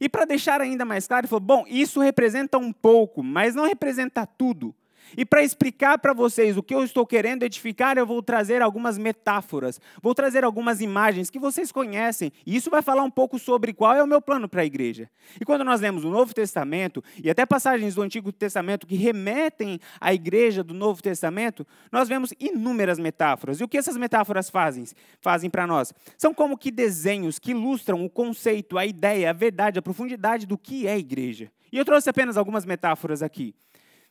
E 0.00 0.08
para 0.08 0.24
deixar 0.24 0.60
ainda 0.60 0.84
mais 0.84 1.06
claro, 1.06 1.22
ele 1.22 1.28
falou: 1.28 1.40
bom, 1.40 1.64
isso 1.66 2.00
representa 2.00 2.58
um 2.58 2.72
pouco, 2.72 3.22
mas 3.22 3.54
não 3.54 3.66
representa 3.66 4.26
tudo. 4.26 4.74
E 5.16 5.24
para 5.24 5.42
explicar 5.42 5.98
para 5.98 6.12
vocês 6.12 6.56
o 6.56 6.62
que 6.62 6.74
eu 6.74 6.84
estou 6.84 7.06
querendo 7.06 7.42
edificar, 7.42 7.96
eu 7.96 8.06
vou 8.06 8.22
trazer 8.22 8.62
algumas 8.62 8.98
metáforas, 8.98 9.80
vou 10.02 10.14
trazer 10.14 10.44
algumas 10.44 10.80
imagens 10.80 11.30
que 11.30 11.38
vocês 11.38 11.70
conhecem, 11.70 12.32
e 12.46 12.56
isso 12.56 12.70
vai 12.70 12.82
falar 12.82 13.02
um 13.02 13.10
pouco 13.10 13.38
sobre 13.38 13.72
qual 13.72 13.94
é 13.94 14.02
o 14.02 14.06
meu 14.06 14.20
plano 14.20 14.48
para 14.48 14.62
a 14.62 14.64
igreja. 14.64 15.08
E 15.40 15.44
quando 15.44 15.64
nós 15.64 15.80
lemos 15.80 16.04
o 16.04 16.10
Novo 16.10 16.34
Testamento, 16.34 17.02
e 17.22 17.30
até 17.30 17.46
passagens 17.46 17.94
do 17.94 18.02
Antigo 18.02 18.32
Testamento 18.32 18.86
que 18.86 18.96
remetem 18.96 19.78
à 20.00 20.12
igreja 20.12 20.62
do 20.62 20.74
Novo 20.74 21.02
Testamento, 21.02 21.66
nós 21.90 22.08
vemos 22.08 22.32
inúmeras 22.38 22.98
metáforas. 22.98 23.60
E 23.60 23.64
o 23.64 23.68
que 23.68 23.78
essas 23.78 23.96
metáforas 23.96 24.50
fazem? 24.50 24.84
Fazem 25.20 25.48
para 25.48 25.66
nós? 25.66 25.92
São 26.18 26.34
como 26.34 26.58
que 26.58 26.70
desenhos 26.70 27.38
que 27.38 27.52
ilustram 27.52 28.04
o 28.04 28.10
conceito, 28.10 28.76
a 28.78 28.84
ideia, 28.84 29.30
a 29.30 29.32
verdade, 29.32 29.78
a 29.78 29.82
profundidade 29.82 30.46
do 30.46 30.58
que 30.58 30.86
é 30.86 30.98
igreja. 30.98 31.50
E 31.72 31.78
eu 31.78 31.84
trouxe 31.84 32.08
apenas 32.08 32.36
algumas 32.36 32.64
metáforas 32.64 33.22
aqui. 33.22 33.54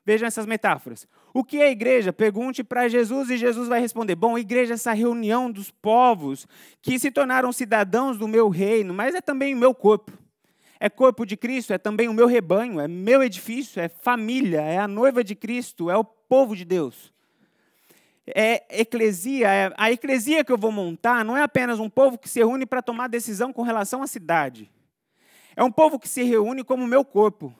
Vejam 0.06 0.28
essas 0.28 0.46
metáforas. 0.46 1.08
O 1.34 1.44
que 1.44 1.62
é 1.62 1.72
igreja? 1.72 2.12
Pergunte 2.12 2.64
para 2.64 2.90
Jesus 2.90 3.30
e 3.30 3.38
Jesus 3.38 3.70
vai 3.70 3.80
responder: 3.80 4.16
Bom, 4.16 4.38
igreja 4.38 4.74
é 4.74 4.76
essa 4.76 4.92
reunião 4.92 5.50
dos 5.50 5.72
povos 5.72 6.46
que 6.82 7.00
se 7.00 7.10
tornaram 7.10 7.52
cidadãos 7.54 8.18
do 8.18 8.28
meu 8.28 8.50
reino, 8.50 8.94
mas 8.94 9.16
é 9.16 9.22
também 9.22 9.54
o 9.56 9.58
meu 9.58 9.74
corpo. 9.74 10.12
É 10.80 10.90
corpo 10.90 11.26
de 11.26 11.38
Cristo, 11.38 11.72
é 11.72 11.78
também 11.78 12.10
o 12.10 12.14
meu 12.14 12.28
rebanho, 12.28 12.82
é 12.82 12.90
meu 12.90 13.24
edifício, 13.24 13.82
é 13.82 13.88
família, 13.88 14.62
é 14.62 14.78
a 14.78 14.88
noiva 14.88 15.24
de 15.24 15.34
Cristo, 15.34 15.90
é 15.90 15.96
o 15.96 16.04
povo 16.04 16.58
de 16.58 16.66
Deus. 16.66 17.14
É 18.28 18.82
eclesia, 18.82 19.50
é, 19.50 19.74
a 19.78 19.92
eclesia 19.92 20.44
que 20.44 20.52
eu 20.52 20.58
vou 20.58 20.72
montar 20.72 21.24
não 21.24 21.38
é 21.38 21.42
apenas 21.42 21.80
um 21.80 21.90
povo 21.90 22.18
que 22.18 22.28
se 22.28 22.40
reúne 22.40 22.66
para 22.66 22.82
tomar 22.82 23.08
decisão 23.08 23.54
com 23.54 23.62
relação 23.62 24.04
à 24.04 24.08
cidade. 24.08 24.70
É 25.56 25.64
um 25.64 25.72
povo 25.72 25.98
que 25.98 26.10
se 26.10 26.24
reúne 26.24 26.64
como 26.64 26.86
meu 26.86 27.06
corpo. 27.06 27.54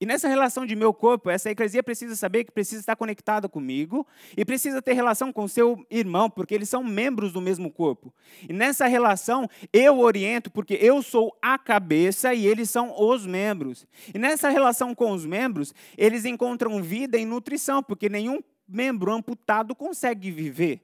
E 0.00 0.06
nessa 0.06 0.28
relação 0.28 0.64
de 0.64 0.76
meu 0.76 0.94
corpo, 0.94 1.28
essa 1.28 1.50
eclesia 1.50 1.82
precisa 1.82 2.14
saber 2.14 2.44
que 2.44 2.52
precisa 2.52 2.80
estar 2.80 2.94
conectada 2.94 3.48
comigo 3.48 4.06
e 4.36 4.44
precisa 4.44 4.80
ter 4.80 4.92
relação 4.92 5.32
com 5.32 5.48
seu 5.48 5.84
irmão, 5.90 6.30
porque 6.30 6.54
eles 6.54 6.68
são 6.68 6.84
membros 6.84 7.32
do 7.32 7.40
mesmo 7.40 7.68
corpo. 7.68 8.14
E 8.48 8.52
nessa 8.52 8.86
relação, 8.86 9.48
eu 9.72 9.98
oriento, 9.98 10.52
porque 10.52 10.74
eu 10.74 11.02
sou 11.02 11.36
a 11.42 11.58
cabeça 11.58 12.32
e 12.32 12.46
eles 12.46 12.70
são 12.70 12.94
os 12.96 13.26
membros. 13.26 13.88
E 14.14 14.18
nessa 14.18 14.48
relação 14.50 14.94
com 14.94 15.10
os 15.10 15.26
membros, 15.26 15.74
eles 15.96 16.24
encontram 16.24 16.80
vida 16.80 17.18
e 17.18 17.26
nutrição, 17.26 17.82
porque 17.82 18.08
nenhum 18.08 18.40
membro 18.68 19.12
amputado 19.12 19.74
consegue 19.74 20.30
viver. 20.30 20.80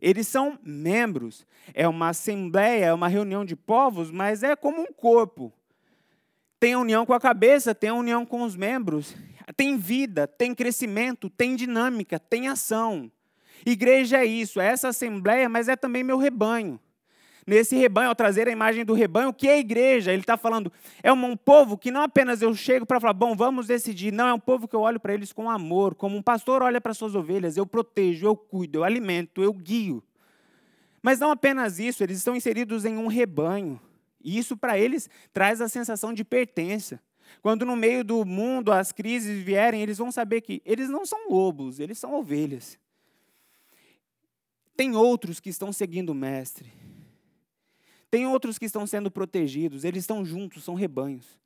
Eles 0.00 0.26
são 0.26 0.58
membros. 0.62 1.46
É 1.74 1.86
uma 1.86 2.10
assembleia, 2.10 2.86
é 2.86 2.94
uma 2.94 3.08
reunião 3.08 3.44
de 3.44 3.54
povos, 3.54 4.10
mas 4.10 4.42
é 4.42 4.56
como 4.56 4.80
um 4.80 4.92
corpo 4.92 5.52
tem 6.60 6.72
a 6.72 6.78
união 6.78 7.06
com 7.06 7.12
a 7.12 7.20
cabeça, 7.20 7.74
tem 7.74 7.90
a 7.90 7.94
união 7.94 8.26
com 8.26 8.42
os 8.42 8.56
membros, 8.56 9.14
tem 9.56 9.76
vida, 9.76 10.26
tem 10.26 10.54
crescimento, 10.54 11.30
tem 11.30 11.54
dinâmica, 11.54 12.18
tem 12.18 12.48
ação. 12.48 13.10
Igreja 13.64 14.18
é 14.18 14.24
isso, 14.24 14.60
é 14.60 14.66
essa 14.66 14.88
assembleia, 14.88 15.48
mas 15.48 15.68
é 15.68 15.76
também 15.76 16.02
meu 16.02 16.18
rebanho. 16.18 16.78
Nesse 17.46 17.76
rebanho, 17.76 18.10
ao 18.10 18.14
trazer 18.14 18.46
a 18.46 18.50
imagem 18.50 18.84
do 18.84 18.92
rebanho, 18.92 19.30
o 19.30 19.32
que 19.32 19.48
é 19.48 19.58
igreja? 19.58 20.12
Ele 20.12 20.20
está 20.20 20.36
falando, 20.36 20.70
é 21.02 21.10
um 21.10 21.34
povo 21.34 21.78
que 21.78 21.90
não 21.90 22.02
apenas 22.02 22.42
eu 22.42 22.54
chego 22.54 22.84
para 22.84 23.00
falar, 23.00 23.14
bom, 23.14 23.34
vamos 23.34 23.66
decidir. 23.66 24.12
Não, 24.12 24.28
é 24.28 24.34
um 24.34 24.38
povo 24.38 24.68
que 24.68 24.76
eu 24.76 24.80
olho 24.80 25.00
para 25.00 25.14
eles 25.14 25.32
com 25.32 25.50
amor, 25.50 25.94
como 25.94 26.14
um 26.14 26.22
pastor 26.22 26.62
olha 26.62 26.78
para 26.78 26.92
suas 26.92 27.14
ovelhas, 27.14 27.56
eu 27.56 27.66
protejo, 27.66 28.26
eu 28.26 28.36
cuido, 28.36 28.80
eu 28.80 28.84
alimento, 28.84 29.42
eu 29.42 29.52
guio. 29.54 30.04
Mas 31.02 31.18
não 31.18 31.30
apenas 31.30 31.78
isso, 31.78 32.02
eles 32.02 32.18
estão 32.18 32.36
inseridos 32.36 32.84
em 32.84 32.98
um 32.98 33.06
rebanho. 33.06 33.80
E 34.22 34.38
isso 34.38 34.56
para 34.56 34.78
eles 34.78 35.08
traz 35.32 35.60
a 35.60 35.68
sensação 35.68 36.12
de 36.12 36.24
pertença. 36.24 37.00
Quando 37.42 37.64
no 37.64 37.76
meio 37.76 38.02
do 38.02 38.24
mundo 38.24 38.72
as 38.72 38.92
crises 38.92 39.42
vierem, 39.42 39.82
eles 39.82 39.98
vão 39.98 40.10
saber 40.10 40.40
que 40.40 40.62
eles 40.64 40.88
não 40.88 41.04
são 41.04 41.30
lobos, 41.30 41.78
eles 41.78 41.98
são 41.98 42.14
ovelhas. 42.14 42.78
Tem 44.76 44.94
outros 44.96 45.40
que 45.40 45.50
estão 45.50 45.72
seguindo 45.72 46.10
o 46.10 46.14
mestre. 46.14 46.72
Tem 48.10 48.26
outros 48.26 48.58
que 48.58 48.64
estão 48.64 48.86
sendo 48.86 49.10
protegidos, 49.10 49.84
eles 49.84 50.04
estão 50.04 50.24
juntos, 50.24 50.64
são 50.64 50.74
rebanhos. 50.74 51.38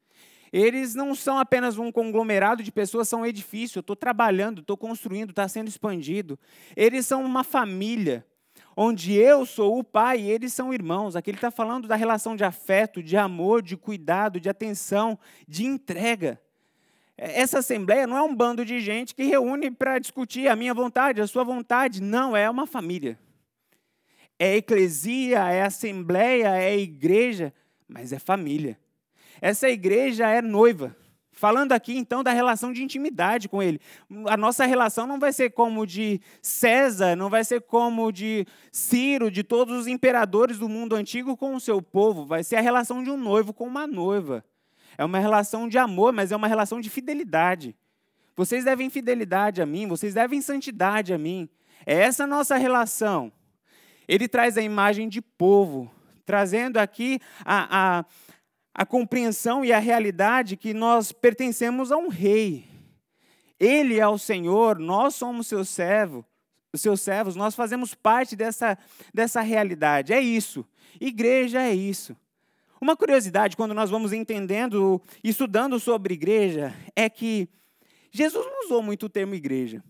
Eles 0.52 0.95
não 0.95 1.14
são 1.14 1.38
apenas 1.38 1.79
um 1.79 1.91
conglomerado 1.91 2.62
de 2.62 2.71
pessoas, 2.71 3.09
são 3.09 3.23
um 3.23 3.26
edifício. 3.26 3.79
Eu 3.79 3.81
estou 3.81 3.97
trabalhando, 3.97 4.61
estou 4.61 4.76
construindo, 4.76 5.31
está 5.31 5.49
sendo 5.49 5.69
expandido. 5.69 6.38
Eles 6.76 7.07
são 7.07 7.25
uma 7.25 7.43
família 7.43 8.25
onde 8.76 9.14
eu 9.14 9.45
sou 9.45 9.79
o 9.79 9.85
pai 9.85 10.21
e 10.21 10.31
eles 10.31 10.52
são 10.52 10.73
irmãos. 10.73 11.17
Aqui 11.17 11.31
ele 11.31 11.38
está 11.38 11.50
falando 11.50 11.87
da 11.87 11.97
relação 11.97 12.37
de 12.37 12.45
afeto, 12.45 13.02
de 13.02 13.17
amor, 13.17 13.62
de 13.62 13.76
cuidado, 13.76 14.41
de 14.41 14.49
atenção, 14.49 15.19
de 15.47 15.64
entrega. 15.64 16.41
É, 17.17 17.41
essa 17.41 17.59
assembleia 17.59 18.07
não 18.07 18.17
é 18.17 18.23
um 18.23 18.35
bando 18.35 18.64
de 18.64 18.81
gente 18.81 19.14
que 19.14 19.25
reúne 19.25 19.71
para 19.71 19.99
discutir 19.99 20.49
a 20.49 20.57
minha 20.57 20.75
vontade, 20.75 21.21
a 21.21 21.26
sua 21.26 21.45
vontade. 21.45 22.02
Não, 22.02 22.37
é 22.37 22.49
uma 22.49 22.67
família. 22.67 23.19
É 24.38 24.57
eclesia, 24.57 25.49
é 25.50 25.62
assembleia, 25.62 26.57
é 26.57 26.76
igreja, 26.76 27.52
mas 27.87 28.12
é 28.12 28.19
família. 28.19 28.79
Essa 29.41 29.69
igreja 29.69 30.29
é 30.29 30.41
noiva. 30.41 30.97
Falando 31.43 31.73
aqui 31.73 31.99
então 31.99 32.23
da 32.23 32.31
relação 32.31 32.73
de 32.73 32.85
intimidade 32.85 33.49
com 33.49 33.61
ele. 33.61 33.81
A 34.29 34.37
nossa 34.37 34.65
relação 34.65 35.09
não 35.09 35.19
vai 35.19 35.33
ser 35.33 35.51
como 35.51 35.85
de 35.85 36.21
César, 36.41 37.17
não 37.17 37.29
vai 37.29 37.43
ser 37.43 37.63
como 37.63 38.13
de 38.13 38.47
Ciro, 38.71 39.29
de 39.29 39.43
todos 39.43 39.77
os 39.77 39.89
imperadores 39.89 40.57
do 40.57 40.69
mundo 40.69 40.95
antigo 40.95 41.37
com 41.37 41.57
o 41.57 41.61
seu 41.61 41.83
povo. 41.83 42.25
Vai 42.25 42.45
ser 42.45 42.55
a 42.55 42.61
relação 42.61 43.03
de 43.03 43.11
um 43.11 43.17
noivo 43.17 43.53
com 43.53 43.67
uma 43.67 43.89
noiva. 43.89 44.45
É 44.97 45.05
uma 45.05 45.19
relação 45.19 45.69
de 45.69 45.79
amor, 45.79 46.13
mas 46.13 46.31
é 46.31 46.37
uma 46.37 46.47
relação 46.47 46.81
de 46.81 46.89
fidelidade. 46.89 47.75
Vocês 48.37 48.65
devem 48.65 48.89
fidelidade 48.89 49.61
a 49.61 49.67
mim, 49.67 49.89
vocês 49.89 50.15
devem 50.15 50.41
santidade 50.41 51.13
a 51.13 51.19
mim. 51.19 51.49
É 51.85 52.03
essa 52.03 52.25
nossa 52.25 52.57
relação. 52.57 53.33
Ele 54.07 54.29
traz 54.29 54.57
a 54.57 54.63
imagem 54.63 55.09
de 55.09 55.21
povo, 55.21 55.91
trazendo 56.25 56.77
aqui 56.77 57.19
a, 57.45 57.99
a 57.99 58.05
a 58.75 58.87
compreensão 58.87 59.64
e 59.64 59.73
a 59.73 59.79
realidade 59.79 60.57
que 60.57 60.73
nós 60.73 61.12
pertencemos 61.12 61.93
a 61.93 61.97
um 61.97 62.09
rei. 62.09 62.64
Ele 63.59 63.99
é 63.99 64.09
o 64.09 64.19
Senhor, 64.19 64.79
nós 64.79 65.14
somos 65.14 65.47
seus 65.47 65.69
servos, 65.69 66.25
os 66.73 66.81
seus 66.81 67.00
servos, 67.00 67.37
nós 67.37 67.55
fazemos 67.55 67.95
parte 67.95 68.35
dessa, 68.35 68.79
dessa 69.12 69.41
realidade. 69.41 70.12
É 70.12 70.21
isso. 70.21 70.64
Igreja 71.00 71.61
é 71.61 71.75
isso. 71.75 72.17
Uma 72.81 72.97
curiosidade, 72.97 73.57
quando 73.57 73.75
nós 73.75 73.91
vamos 73.91 74.12
entendendo 74.12 75.00
e 75.23 75.29
estudando 75.29 75.79
sobre 75.79 76.14
igreja, 76.14 76.75
é 76.97 77.09
que 77.09 77.49
Jesus 78.11 78.45
não 78.45 78.64
usou 78.64 78.83
muito 78.83 79.07
o 79.07 79.09
termo 79.09 79.35
igreja. 79.35 79.85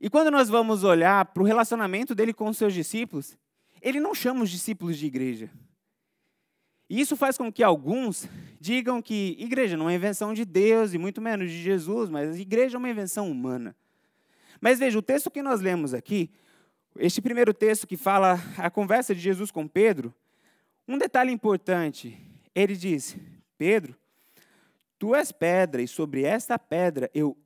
E 0.00 0.08
quando 0.08 0.30
nós 0.30 0.48
vamos 0.48 0.84
olhar 0.84 1.24
para 1.24 1.42
o 1.42 1.46
relacionamento 1.46 2.14
dele 2.14 2.32
com 2.32 2.48
os 2.48 2.56
seus 2.56 2.72
discípulos, 2.72 3.36
ele 3.80 3.98
não 3.98 4.14
chama 4.14 4.44
os 4.44 4.50
discípulos 4.50 4.98
de 4.98 5.06
igreja. 5.06 5.50
E 6.88 7.00
isso 7.00 7.16
faz 7.16 7.36
com 7.38 7.52
que 7.52 7.62
alguns 7.62 8.28
digam 8.60 9.00
que 9.00 9.36
igreja 9.38 9.76
não 9.76 9.88
é 9.88 9.94
invenção 9.94 10.34
de 10.34 10.44
Deus 10.44 10.92
e 10.94 10.98
muito 10.98 11.20
menos 11.20 11.50
de 11.50 11.62
Jesus, 11.62 12.10
mas 12.10 12.38
igreja 12.38 12.76
é 12.76 12.78
uma 12.78 12.90
invenção 12.90 13.30
humana. 13.30 13.74
Mas 14.60 14.78
veja, 14.78 14.98
o 14.98 15.02
texto 15.02 15.30
que 15.30 15.42
nós 15.42 15.60
lemos 15.60 15.94
aqui, 15.94 16.30
este 16.98 17.20
primeiro 17.20 17.52
texto 17.52 17.86
que 17.86 17.96
fala 17.96 18.38
a 18.56 18.70
conversa 18.70 19.14
de 19.14 19.20
Jesus 19.20 19.50
com 19.50 19.66
Pedro, 19.66 20.14
um 20.86 20.98
detalhe 20.98 21.32
importante, 21.32 22.18
ele 22.54 22.76
diz: 22.76 23.16
Pedro, 23.56 23.96
tu 24.98 25.14
és 25.14 25.32
pedra, 25.32 25.82
e 25.82 25.88
sobre 25.88 26.22
esta 26.22 26.58
pedra 26.58 27.10
eu 27.14 27.36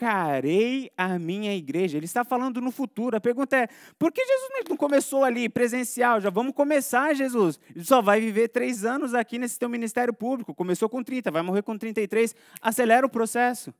edificarei 0.00 0.90
a 0.96 1.18
minha 1.18 1.54
igreja. 1.54 1.98
Ele 1.98 2.06
está 2.06 2.24
falando 2.24 2.60
no 2.60 2.70
futuro. 2.70 3.16
A 3.16 3.20
pergunta 3.20 3.56
é: 3.56 3.68
por 3.98 4.10
que 4.10 4.24
Jesus 4.24 4.50
não 4.68 4.76
começou 4.76 5.24
ali, 5.24 5.48
presencial? 5.48 6.20
Já 6.20 6.30
vamos 6.30 6.54
começar, 6.54 7.14
Jesus. 7.14 7.60
Ele 7.74 7.84
só 7.84 8.00
vai 8.00 8.20
viver 8.20 8.48
três 8.48 8.84
anos 8.84 9.14
aqui 9.14 9.38
nesse 9.38 9.58
teu 9.58 9.68
ministério 9.68 10.12
público. 10.14 10.54
Começou 10.54 10.88
com 10.88 11.02
30, 11.02 11.30
vai 11.30 11.42
morrer 11.42 11.62
com 11.62 11.76
33. 11.76 12.34
Acelera 12.60 13.06
o 13.06 13.10
processo. 13.10 13.72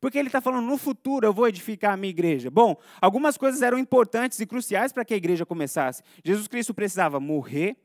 Porque 0.00 0.18
ele 0.18 0.28
está 0.28 0.40
falando, 0.40 0.64
no 0.64 0.78
futuro 0.78 1.26
eu 1.26 1.32
vou 1.32 1.46
edificar 1.46 1.92
a 1.92 1.96
minha 1.96 2.08
igreja. 2.08 2.50
Bom, 2.50 2.74
algumas 3.02 3.36
coisas 3.36 3.60
eram 3.60 3.78
importantes 3.78 4.40
e 4.40 4.46
cruciais 4.46 4.94
para 4.94 5.04
que 5.04 5.12
a 5.12 5.16
igreja 5.16 5.44
começasse. 5.44 6.02
Jesus 6.24 6.48
Cristo 6.48 6.72
precisava 6.72 7.20
morrer, 7.20 7.76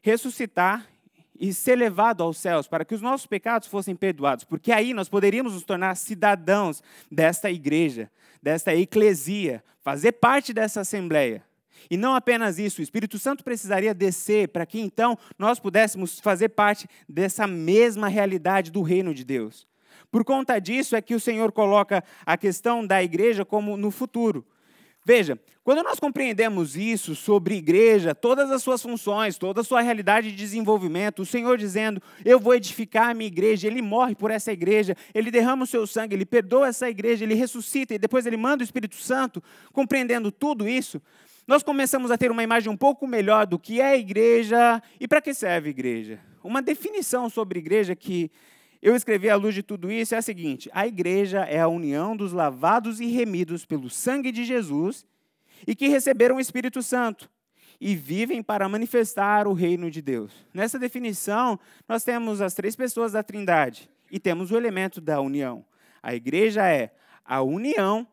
ressuscitar 0.00 0.86
e 1.40 1.54
ser 1.54 1.74
levado 1.74 2.22
aos 2.22 2.36
céus 2.36 2.68
para 2.68 2.84
que 2.84 2.94
os 2.94 3.00
nossos 3.00 3.26
pecados 3.26 3.66
fossem 3.66 3.96
perdoados, 3.96 4.44
porque 4.44 4.70
aí 4.70 4.92
nós 4.92 5.08
poderíamos 5.08 5.54
nos 5.54 5.64
tornar 5.64 5.96
cidadãos 5.96 6.82
desta 7.10 7.50
igreja, 7.50 8.10
desta 8.42 8.74
eclesia, 8.74 9.64
fazer 9.80 10.12
parte 10.12 10.52
dessa 10.52 10.82
assembleia. 10.82 11.42
E 11.90 11.96
não 11.96 12.14
apenas 12.14 12.58
isso, 12.58 12.80
o 12.80 12.84
Espírito 12.84 13.18
Santo 13.18 13.42
precisaria 13.42 13.94
descer 13.94 14.48
para 14.48 14.66
que 14.66 14.78
então 14.78 15.18
nós 15.38 15.58
pudéssemos 15.58 16.20
fazer 16.20 16.50
parte 16.50 16.86
dessa 17.08 17.46
mesma 17.46 18.06
realidade 18.06 18.70
do 18.70 18.82
reino 18.82 19.14
de 19.14 19.24
Deus. 19.24 19.66
Por 20.10 20.24
conta 20.24 20.58
disso 20.58 20.94
é 20.94 21.00
que 21.00 21.14
o 21.14 21.20
Senhor 21.20 21.52
coloca 21.52 22.04
a 22.26 22.36
questão 22.36 22.86
da 22.86 23.02
igreja 23.02 23.44
como 23.44 23.78
no 23.78 23.90
futuro. 23.90 24.44
Veja, 25.04 25.38
quando 25.62 25.82
nós 25.82 26.00
compreendemos 26.00 26.76
isso 26.76 27.14
sobre 27.14 27.54
igreja, 27.54 28.14
todas 28.14 28.50
as 28.50 28.62
suas 28.62 28.82
funções, 28.82 29.38
toda 29.38 29.60
a 29.60 29.64
sua 29.64 29.80
realidade 29.80 30.30
de 30.30 30.36
desenvolvimento, 30.36 31.22
o 31.22 31.26
Senhor 31.26 31.56
dizendo: 31.56 32.02
Eu 32.24 32.38
vou 32.38 32.54
edificar 32.54 33.10
a 33.10 33.14
minha 33.14 33.28
igreja, 33.28 33.66
Ele 33.66 33.80
morre 33.80 34.14
por 34.14 34.30
essa 34.30 34.52
igreja, 34.52 34.96
Ele 35.14 35.30
derrama 35.30 35.64
o 35.64 35.66
seu 35.66 35.86
sangue, 35.86 36.14
Ele 36.14 36.26
perdoa 36.26 36.68
essa 36.68 36.88
igreja, 36.88 37.24
Ele 37.24 37.34
ressuscita 37.34 37.94
e 37.94 37.98
depois 37.98 38.26
Ele 38.26 38.36
manda 38.36 38.62
o 38.62 38.64
Espírito 38.64 38.96
Santo, 38.96 39.42
compreendendo 39.72 40.30
tudo 40.30 40.68
isso, 40.68 41.00
nós 41.46 41.62
começamos 41.62 42.10
a 42.10 42.18
ter 42.18 42.30
uma 42.30 42.42
imagem 42.42 42.70
um 42.70 42.76
pouco 42.76 43.06
melhor 43.06 43.46
do 43.46 43.58
que 43.58 43.80
é 43.80 43.88
a 43.88 43.96
igreja 43.96 44.82
e 45.00 45.08
para 45.08 45.20
que 45.20 45.34
serve 45.34 45.68
a 45.68 45.70
igreja. 45.70 46.20
Uma 46.44 46.62
definição 46.62 47.28
sobre 47.28 47.58
igreja 47.58 47.96
que 47.96 48.30
eu 48.82 48.96
escrevi 48.96 49.28
à 49.28 49.36
luz 49.36 49.54
de 49.54 49.62
tudo 49.62 49.90
isso 49.90 50.14
é 50.14 50.18
a 50.18 50.22
seguinte: 50.22 50.70
a 50.72 50.86
igreja 50.86 51.40
é 51.40 51.60
a 51.60 51.68
união 51.68 52.16
dos 52.16 52.32
lavados 52.32 53.00
e 53.00 53.06
remidos 53.06 53.64
pelo 53.64 53.90
sangue 53.90 54.32
de 54.32 54.44
Jesus 54.44 55.06
e 55.66 55.74
que 55.74 55.88
receberam 55.88 56.36
o 56.36 56.40
Espírito 56.40 56.82
Santo 56.82 57.28
e 57.80 57.94
vivem 57.94 58.42
para 58.42 58.68
manifestar 58.68 59.46
o 59.46 59.52
reino 59.52 59.90
de 59.90 60.02
Deus. 60.02 60.32
Nessa 60.52 60.78
definição, 60.78 61.58
nós 61.88 62.04
temos 62.04 62.40
as 62.40 62.54
três 62.54 62.76
pessoas 62.76 63.12
da 63.12 63.22
Trindade 63.22 63.88
e 64.10 64.18
temos 64.18 64.50
o 64.50 64.56
elemento 64.56 65.00
da 65.00 65.20
união. 65.20 65.64
A 66.02 66.14
igreja 66.14 66.66
é 66.66 66.92
a 67.24 67.42
união 67.42 68.06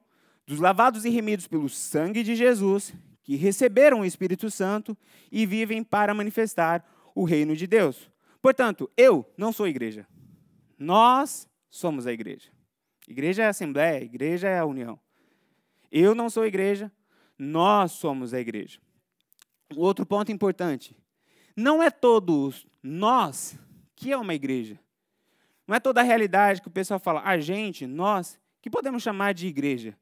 dos 0.45 0.59
lavados 0.59 1.03
e 1.03 1.09
remidos 1.09 1.47
pelo 1.47 1.67
sangue 1.67 2.23
de 2.23 2.35
Jesus, 2.35 2.93
que 3.23 3.35
receberam 3.35 4.01
o 4.01 4.05
Espírito 4.05 4.49
Santo 4.49 4.97
e 5.29 5.45
vivem 5.45 5.83
para 5.83 6.13
manifestar 6.13 6.85
o 7.13 7.25
reino 7.25 7.55
de 7.55 7.67
Deus. 7.67 8.09
Portanto, 8.41 8.89
eu 8.95 9.25
não 9.37 9.51
sou 9.51 9.67
igreja. 9.67 10.07
Nós 10.77 11.49
somos 11.69 12.05
a 12.05 12.13
igreja. 12.13 12.49
Igreja 13.07 13.43
é 13.43 13.45
a 13.47 13.49
assembleia, 13.49 14.03
igreja 14.03 14.47
é 14.47 14.59
a 14.59 14.65
união. 14.65 14.99
Eu 15.91 16.13
não 16.13 16.29
sou 16.29 16.45
igreja, 16.45 16.91
nós 17.37 17.93
somos 17.93 18.33
a 18.33 18.39
igreja. 18.39 18.79
Outro 19.75 20.05
ponto 20.05 20.31
importante: 20.31 20.95
não 21.55 21.81
é 21.81 21.89
todos 21.89 22.67
nós 22.83 23.57
que 23.95 24.11
é 24.11 24.17
uma 24.17 24.33
igreja. 24.33 24.79
Não 25.67 25.75
é 25.75 25.79
toda 25.79 25.99
a 25.99 26.03
realidade 26.03 26.61
que 26.61 26.67
o 26.67 26.71
pessoal 26.71 26.99
fala, 26.99 27.21
a 27.23 27.37
gente, 27.39 27.85
nós, 27.85 28.39
que 28.61 28.69
podemos 28.69 29.03
chamar 29.03 29.33
de 29.33 29.47
igreja. 29.47 29.97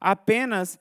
Apenas 0.00 0.78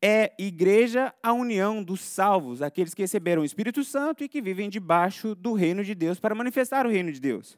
é 0.00 0.34
igreja 0.38 1.14
a 1.22 1.32
união 1.32 1.82
dos 1.82 2.00
salvos, 2.00 2.60
aqueles 2.60 2.92
que 2.92 3.02
receberam 3.02 3.42
o 3.42 3.44
Espírito 3.44 3.82
Santo 3.82 4.24
e 4.24 4.28
que 4.28 4.42
vivem 4.42 4.68
debaixo 4.68 5.34
do 5.34 5.54
reino 5.54 5.82
de 5.82 5.94
Deus 5.94 6.18
para 6.18 6.34
manifestar 6.34 6.86
o 6.86 6.90
reino 6.90 7.12
de 7.12 7.20
Deus. 7.20 7.56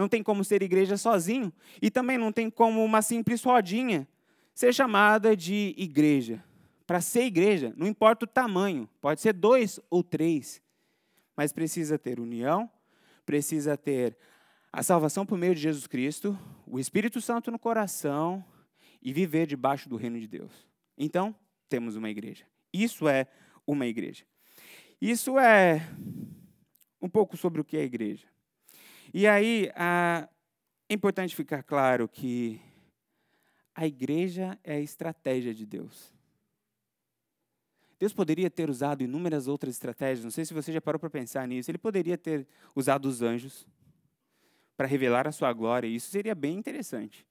Não 0.00 0.08
tem 0.08 0.22
como 0.22 0.42
ser 0.42 0.62
igreja 0.62 0.96
sozinho 0.96 1.52
e 1.82 1.90
também 1.90 2.16
não 2.16 2.32
tem 2.32 2.48
como 2.48 2.82
uma 2.82 3.02
simples 3.02 3.42
rodinha 3.42 4.08
ser 4.54 4.72
chamada 4.72 5.36
de 5.36 5.74
igreja. 5.76 6.42
Para 6.86 7.02
ser 7.02 7.24
igreja, 7.24 7.74
não 7.76 7.86
importa 7.86 8.24
o 8.24 8.26
tamanho, 8.26 8.88
pode 8.98 9.20
ser 9.20 9.34
dois 9.34 9.78
ou 9.90 10.02
três, 10.02 10.62
mas 11.36 11.52
precisa 11.52 11.98
ter 11.98 12.18
união, 12.18 12.70
precisa 13.26 13.76
ter 13.76 14.16
a 14.72 14.82
salvação 14.82 15.26
por 15.26 15.36
meio 15.36 15.54
de 15.54 15.60
Jesus 15.60 15.86
Cristo, 15.86 16.34
o 16.66 16.80
Espírito 16.80 17.20
Santo 17.20 17.50
no 17.50 17.58
coração 17.58 18.42
e 19.02 19.12
viver 19.12 19.46
debaixo 19.46 19.86
do 19.86 19.96
reino 19.96 20.18
de 20.18 20.26
Deus. 20.26 20.66
Então, 20.96 21.36
temos 21.68 21.94
uma 21.94 22.08
igreja. 22.08 22.46
Isso 22.72 23.06
é 23.06 23.26
uma 23.66 23.86
igreja. 23.86 24.24
Isso 24.98 25.38
é 25.38 25.86
um 27.02 27.08
pouco 27.08 27.36
sobre 27.36 27.60
o 27.60 27.64
que 27.64 27.76
é 27.76 27.82
igreja. 27.82 28.26
E 29.12 29.26
aí, 29.26 29.70
é 29.76 30.94
importante 30.94 31.34
ficar 31.34 31.62
claro 31.62 32.08
que 32.08 32.60
a 33.74 33.86
igreja 33.86 34.58
é 34.62 34.74
a 34.74 34.80
estratégia 34.80 35.54
de 35.54 35.66
Deus. 35.66 36.12
Deus 37.98 38.12
poderia 38.12 38.50
ter 38.50 38.70
usado 38.70 39.02
inúmeras 39.02 39.46
outras 39.46 39.74
estratégias, 39.74 40.24
não 40.24 40.30
sei 40.30 40.44
se 40.44 40.54
você 40.54 40.72
já 40.72 40.80
parou 40.80 40.98
para 40.98 41.10
pensar 41.10 41.46
nisso. 41.46 41.70
Ele 41.70 41.78
poderia 41.78 42.16
ter 42.16 42.46
usado 42.74 43.06
os 43.06 43.20
anjos, 43.20 43.66
para 44.80 44.86
revelar 44.88 45.28
a 45.28 45.32
sua 45.32 45.52
glória. 45.52 45.86
E 45.86 45.94
isso 45.94 46.10
seria 46.10 46.34
bem 46.34 46.56
interessante. 46.56 47.26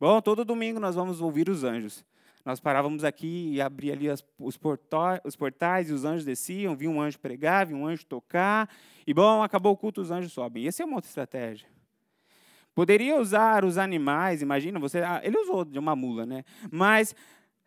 Bom, 0.00 0.18
todo 0.22 0.46
domingo 0.46 0.80
nós 0.80 0.94
vamos 0.94 1.20
ouvir 1.20 1.46
os 1.50 1.62
anjos. 1.62 2.02
Nós 2.46 2.60
parávamos 2.60 3.02
aqui 3.02 3.54
e 3.54 3.60
abria 3.60 3.92
ali 3.92 4.08
as, 4.08 4.24
os, 4.38 4.56
portói, 4.56 5.18
os 5.24 5.34
portais 5.34 5.90
e 5.90 5.92
os 5.92 6.04
anjos 6.04 6.24
desciam, 6.24 6.76
vinha 6.76 6.88
um 6.88 7.00
anjo 7.00 7.18
pregar, 7.18 7.66
vinha 7.66 7.76
um 7.76 7.84
anjo 7.84 8.06
tocar. 8.06 8.70
E 9.04 9.12
bom, 9.12 9.42
acabou 9.42 9.72
o 9.72 9.76
culto, 9.76 10.00
os 10.00 10.12
anjos 10.12 10.32
sobem. 10.32 10.64
Essa 10.64 10.84
é 10.84 10.86
uma 10.86 10.94
outra 10.94 11.08
estratégia. 11.08 11.66
Poderia 12.72 13.20
usar 13.20 13.64
os 13.64 13.78
animais, 13.78 14.42
imagina, 14.42 14.78
você, 14.78 15.00
ah, 15.00 15.20
ele 15.24 15.36
usou 15.36 15.64
de 15.64 15.76
uma 15.76 15.96
mula, 15.96 16.24
né? 16.24 16.44
Mas 16.70 17.16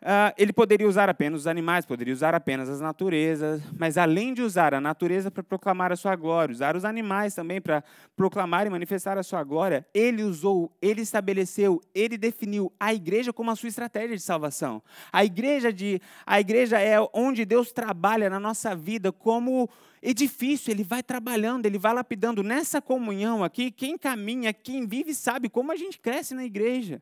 Uh, 0.02 0.32
ele 0.38 0.54
poderia 0.54 0.88
usar 0.88 1.10
apenas 1.10 1.42
os 1.42 1.48
animais, 1.48 1.86
poderia 1.86 2.14
usar 2.14 2.34
apenas 2.34 2.70
as 2.70 2.80
naturezas, 2.80 3.62
mas 3.78 3.98
além 3.98 4.34
de 4.34 4.42
usar 4.42 4.74
a 4.74 4.80
natureza 4.80 5.30
para 5.30 5.44
proclamar 5.44 5.92
a 5.92 5.96
sua 5.98 6.16
glória, 6.16 6.54
usar 6.54 6.78
os 6.78 6.86
animais 6.86 7.36
também 7.36 7.60
para 7.60 7.84
proclamar 8.16 8.66
e 8.66 8.70
manifestar 8.70 9.18
a 9.18 9.24
sua 9.24 9.44
glória, 9.44 9.86
ele 9.94 10.24
usou, 10.24 10.74
ele 10.82 11.02
estabeleceu, 11.02 11.82
ele 11.94 12.18
definiu 12.18 12.72
a 12.80 12.94
igreja 12.94 13.34
como 13.34 13.52
a 13.52 13.58
sua 13.58 13.68
estratégia 13.68 14.16
de 14.16 14.24
salvação. 14.24 14.82
A 15.12 15.26
igreja, 15.26 15.72
de, 15.74 16.02
a 16.26 16.40
igreja 16.40 16.80
é 16.80 16.96
onde 17.14 17.44
Deus 17.44 17.74
trabalha 17.74 18.30
na 18.30 18.40
nossa 18.40 18.74
vida 18.74 19.12
como 19.12 19.70
edifício, 20.02 20.72
ele 20.72 20.84
vai 20.86 21.04
trabalhando, 21.04 21.66
ele 21.66 21.78
vai 21.78 21.94
lapidando. 21.94 22.42
Nessa 22.42 22.82
comunhão 22.82 23.44
aqui, 23.44 23.70
quem 23.70 23.98
caminha, 23.98 24.54
quem 24.54 24.88
vive, 24.88 25.14
sabe 25.14 25.50
como 25.50 25.74
a 25.74 25.76
gente 25.76 26.00
cresce 26.00 26.34
na 26.34 26.46
igreja 26.46 27.02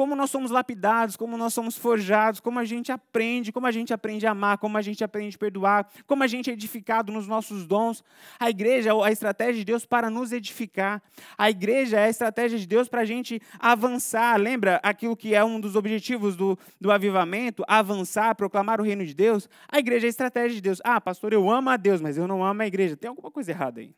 como 0.00 0.16
nós 0.16 0.30
somos 0.30 0.50
lapidados, 0.50 1.14
como 1.14 1.36
nós 1.36 1.52
somos 1.52 1.76
forjados, 1.76 2.40
como 2.40 2.58
a 2.58 2.64
gente 2.64 2.90
aprende, 2.90 3.52
como 3.52 3.66
a 3.66 3.70
gente 3.70 3.92
aprende 3.92 4.26
a 4.26 4.30
amar, 4.30 4.56
como 4.56 4.78
a 4.78 4.80
gente 4.80 5.04
aprende 5.04 5.36
a 5.36 5.38
perdoar, 5.38 5.90
como 6.06 6.22
a 6.22 6.26
gente 6.26 6.48
é 6.48 6.54
edificado 6.54 7.12
nos 7.12 7.28
nossos 7.28 7.66
dons. 7.66 8.02
A 8.38 8.48
igreja 8.48 8.88
é 8.88 8.92
a 8.94 9.12
estratégia 9.12 9.56
de 9.56 9.64
Deus 9.66 9.84
para 9.84 10.08
nos 10.08 10.32
edificar. 10.32 11.02
A 11.36 11.50
igreja 11.50 12.00
é 12.00 12.06
a 12.06 12.08
estratégia 12.08 12.58
de 12.58 12.66
Deus 12.66 12.88
para 12.88 13.02
a 13.02 13.04
gente 13.04 13.42
avançar. 13.58 14.40
Lembra 14.40 14.80
aquilo 14.82 15.14
que 15.14 15.34
é 15.34 15.44
um 15.44 15.60
dos 15.60 15.76
objetivos 15.76 16.34
do, 16.34 16.58
do 16.80 16.90
avivamento? 16.90 17.62
Avançar, 17.68 18.34
proclamar 18.34 18.80
o 18.80 18.84
reino 18.84 19.04
de 19.04 19.12
Deus. 19.12 19.50
A 19.68 19.80
igreja 19.80 20.06
é 20.06 20.08
a 20.08 20.16
estratégia 20.16 20.54
de 20.54 20.62
Deus. 20.62 20.80
Ah, 20.82 20.98
pastor, 20.98 21.34
eu 21.34 21.50
amo 21.50 21.68
a 21.68 21.76
Deus, 21.76 22.00
mas 22.00 22.16
eu 22.16 22.26
não 22.26 22.42
amo 22.42 22.62
a 22.62 22.66
igreja. 22.66 22.96
Tem 22.96 23.10
alguma 23.10 23.30
coisa 23.30 23.50
errada 23.50 23.82
aí. 23.82 23.94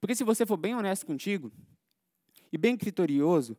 Porque 0.00 0.14
se 0.14 0.22
você 0.22 0.46
for 0.46 0.56
bem 0.56 0.76
honesto 0.76 1.04
contigo 1.04 1.50
e 2.52 2.56
bem 2.56 2.76
criterioso, 2.76 3.58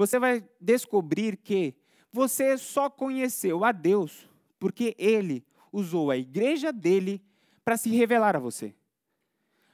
você 0.00 0.18
vai 0.18 0.42
descobrir 0.58 1.36
que 1.36 1.74
você 2.10 2.56
só 2.56 2.88
conheceu 2.88 3.66
a 3.66 3.70
Deus 3.70 4.26
porque 4.58 4.96
ele 4.98 5.44
usou 5.70 6.10
a 6.10 6.16
igreja 6.16 6.72
dele 6.72 7.22
para 7.62 7.76
se 7.76 7.90
revelar 7.90 8.34
a 8.34 8.38
você. 8.38 8.74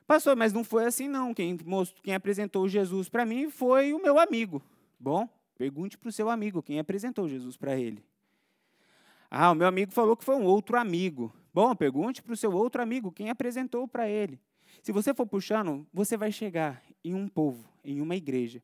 Pastor, 0.05 0.35
mas 0.35 0.53
não 0.53 0.65
foi 0.65 0.85
assim 0.85 1.07
não. 1.07 1.33
Quem, 1.33 1.57
mostrou, 1.65 2.03
quem 2.03 2.12
apresentou 2.12 2.67
Jesus 2.67 3.09
para 3.09 3.25
mim 3.25 3.51
foi 3.51 3.93
o 3.93 4.03
meu 4.03 4.19
amigo. 4.19 4.61
Bom, 4.99 5.29
pergunte 5.57 5.97
para 5.97 6.09
o 6.09 6.12
seu 6.12 6.29
amigo 6.29 6.61
quem 6.61 6.81
apresentou 6.81 7.29
Jesus 7.29 7.57
para 7.57 7.79
ele. 7.79 8.05
Ah, 9.31 9.53
o 9.53 9.55
meu 9.55 9.69
amigo 9.69 9.93
falou 9.93 10.17
que 10.17 10.25
foi 10.25 10.35
um 10.35 10.45
outro 10.45 10.77
amigo. 10.77 11.33
Bom, 11.55 11.73
pergunte 11.77 12.21
para 12.21 12.33
o 12.33 12.37
seu 12.37 12.53
outro 12.53 12.83
amigo 12.83 13.12
quem 13.12 13.31
apresentou 13.31 13.87
para 13.87 14.09
ele. 14.09 14.41
Se 14.83 14.91
você 14.91 15.15
for 15.15 15.25
puxando, 15.25 15.87
você 15.93 16.17
vai 16.17 16.33
chegar 16.33 16.83
em 17.05 17.15
um 17.15 17.29
povo, 17.29 17.65
em 17.85 18.01
uma 18.01 18.17
igreja, 18.17 18.61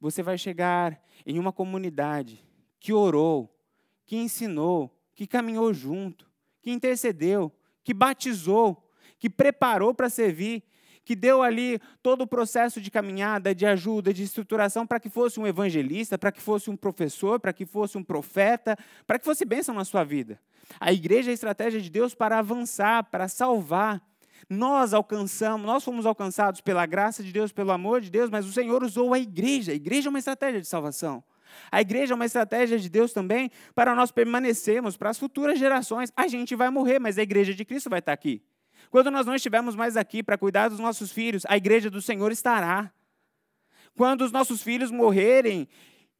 você 0.00 0.22
vai 0.22 0.36
chegar 0.38 1.00
em 1.24 1.38
uma 1.38 1.52
comunidade 1.52 2.44
que 2.78 2.92
orou, 2.92 3.52
que 4.04 4.16
ensinou, 4.16 4.94
que 5.14 5.26
caminhou 5.26 5.72
junto, 5.72 6.30
que 6.60 6.70
intercedeu, 6.70 7.52
que 7.82 7.94
batizou, 7.94 8.90
que 9.18 9.30
preparou 9.30 9.94
para 9.94 10.08
servir, 10.08 10.62
que 11.04 11.14
deu 11.14 11.40
ali 11.40 11.80
todo 12.02 12.22
o 12.22 12.26
processo 12.26 12.80
de 12.80 12.90
caminhada, 12.90 13.54
de 13.54 13.64
ajuda, 13.64 14.12
de 14.12 14.24
estruturação 14.24 14.84
para 14.84 14.98
que 14.98 15.08
fosse 15.08 15.38
um 15.38 15.46
evangelista, 15.46 16.18
para 16.18 16.32
que 16.32 16.42
fosse 16.42 16.68
um 16.68 16.76
professor, 16.76 17.38
para 17.38 17.52
que 17.52 17.64
fosse 17.64 17.96
um 17.96 18.02
profeta, 18.02 18.76
para 19.06 19.16
que 19.16 19.24
fosse 19.24 19.44
bênção 19.44 19.72
na 19.72 19.84
sua 19.84 20.02
vida. 20.02 20.40
A 20.80 20.92
igreja 20.92 21.30
é 21.30 21.32
a 21.32 21.34
estratégia 21.34 21.80
de 21.80 21.88
Deus 21.88 22.12
para 22.12 22.40
avançar, 22.40 23.04
para 23.04 23.28
salvar, 23.28 24.04
nós 24.48 24.94
alcançamos, 24.94 25.66
nós 25.66 25.84
fomos 25.84 26.06
alcançados 26.06 26.60
pela 26.60 26.86
graça 26.86 27.22
de 27.22 27.32
Deus, 27.32 27.52
pelo 27.52 27.72
amor 27.72 28.00
de 28.00 28.10
Deus, 28.10 28.30
mas 28.30 28.46
o 28.46 28.52
Senhor 28.52 28.82
usou 28.82 29.12
a 29.12 29.18
igreja. 29.18 29.72
A 29.72 29.74
igreja 29.74 30.08
é 30.08 30.10
uma 30.10 30.18
estratégia 30.18 30.60
de 30.60 30.66
salvação. 30.66 31.22
A 31.70 31.80
igreja 31.80 32.14
é 32.14 32.16
uma 32.16 32.26
estratégia 32.26 32.78
de 32.78 32.88
Deus 32.88 33.12
também 33.12 33.50
para 33.74 33.94
nós 33.94 34.10
permanecermos 34.10 34.96
para 34.96 35.10
as 35.10 35.18
futuras 35.18 35.58
gerações. 35.58 36.12
A 36.16 36.28
gente 36.28 36.54
vai 36.54 36.70
morrer, 36.70 36.98
mas 36.98 37.18
a 37.18 37.22
igreja 37.22 37.54
de 37.54 37.64
Cristo 37.64 37.90
vai 37.90 38.00
estar 38.00 38.12
aqui. 38.12 38.42
Quando 38.90 39.10
nós 39.10 39.26
não 39.26 39.34
estivermos 39.34 39.74
mais 39.74 39.96
aqui 39.96 40.22
para 40.22 40.38
cuidar 40.38 40.68
dos 40.68 40.78
nossos 40.78 41.10
filhos, 41.10 41.44
a 41.48 41.56
igreja 41.56 41.90
do 41.90 42.00
Senhor 42.00 42.30
estará. 42.30 42.92
Quando 43.96 44.22
os 44.22 44.32
nossos 44.32 44.62
filhos 44.62 44.90
morrerem 44.90 45.68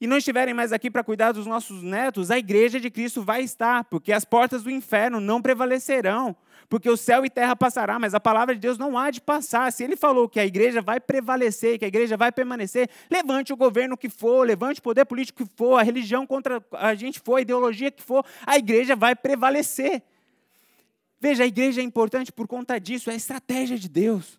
e 0.00 0.06
não 0.06 0.18
estiverem 0.18 0.52
mais 0.52 0.72
aqui 0.72 0.90
para 0.90 1.02
cuidar 1.02 1.32
dos 1.32 1.46
nossos 1.46 1.82
netos, 1.82 2.30
a 2.30 2.38
igreja 2.38 2.78
de 2.78 2.90
Cristo 2.90 3.22
vai 3.22 3.42
estar, 3.42 3.85
porque 3.85 4.12
as 4.12 4.24
portas 4.24 4.62
do 4.62 4.70
inferno 4.70 5.20
não 5.20 5.40
prevalecerão, 5.40 6.37
porque 6.68 6.90
o 6.90 6.96
céu 6.96 7.24
e 7.24 7.30
terra 7.30 7.56
passará, 7.56 7.98
mas 7.98 8.12
a 8.12 8.20
palavra 8.20 8.54
de 8.54 8.61
Deus 8.61 8.76
não 8.76 8.98
há 8.98 9.11
de 9.11 9.20
passar. 9.20 9.72
Se 9.72 9.82
ele 9.82 9.96
falou 9.96 10.28
que 10.28 10.38
a 10.38 10.44
igreja 10.44 10.82
vai 10.82 11.00
prevalecer, 11.00 11.78
que 11.78 11.85
a 11.85 11.88
igreja 11.88 12.16
vai 12.16 12.30
permanecer, 12.30 12.90
levante 13.11 13.52
o 13.52 13.56
governo 13.56 13.96
que 13.96 14.11
for, 14.11 14.46
levante 14.46 14.80
o 14.80 14.82
poder 14.82 15.06
político 15.06 15.44
que 15.44 15.50
for, 15.56 15.78
a 15.78 15.82
religião 15.82 16.26
contra 16.26 16.62
a 16.72 16.94
gente 16.94 17.18
for, 17.18 17.37
a 17.37 17.40
ideologia 17.40 17.90
que 17.90 18.02
for, 18.02 18.24
a 18.44 18.59
igreja 18.59 18.94
vai 18.94 19.16
prevalecer. 19.16 20.02
Veja, 21.18 21.44
a 21.44 21.46
igreja 21.46 21.80
é 21.80 21.85
importante 21.85 22.30
por 22.30 22.46
conta 22.46 22.78
disso, 22.78 23.09
é 23.09 23.14
a 23.14 23.16
estratégia 23.16 23.78
de 23.78 23.88
Deus. 23.88 24.38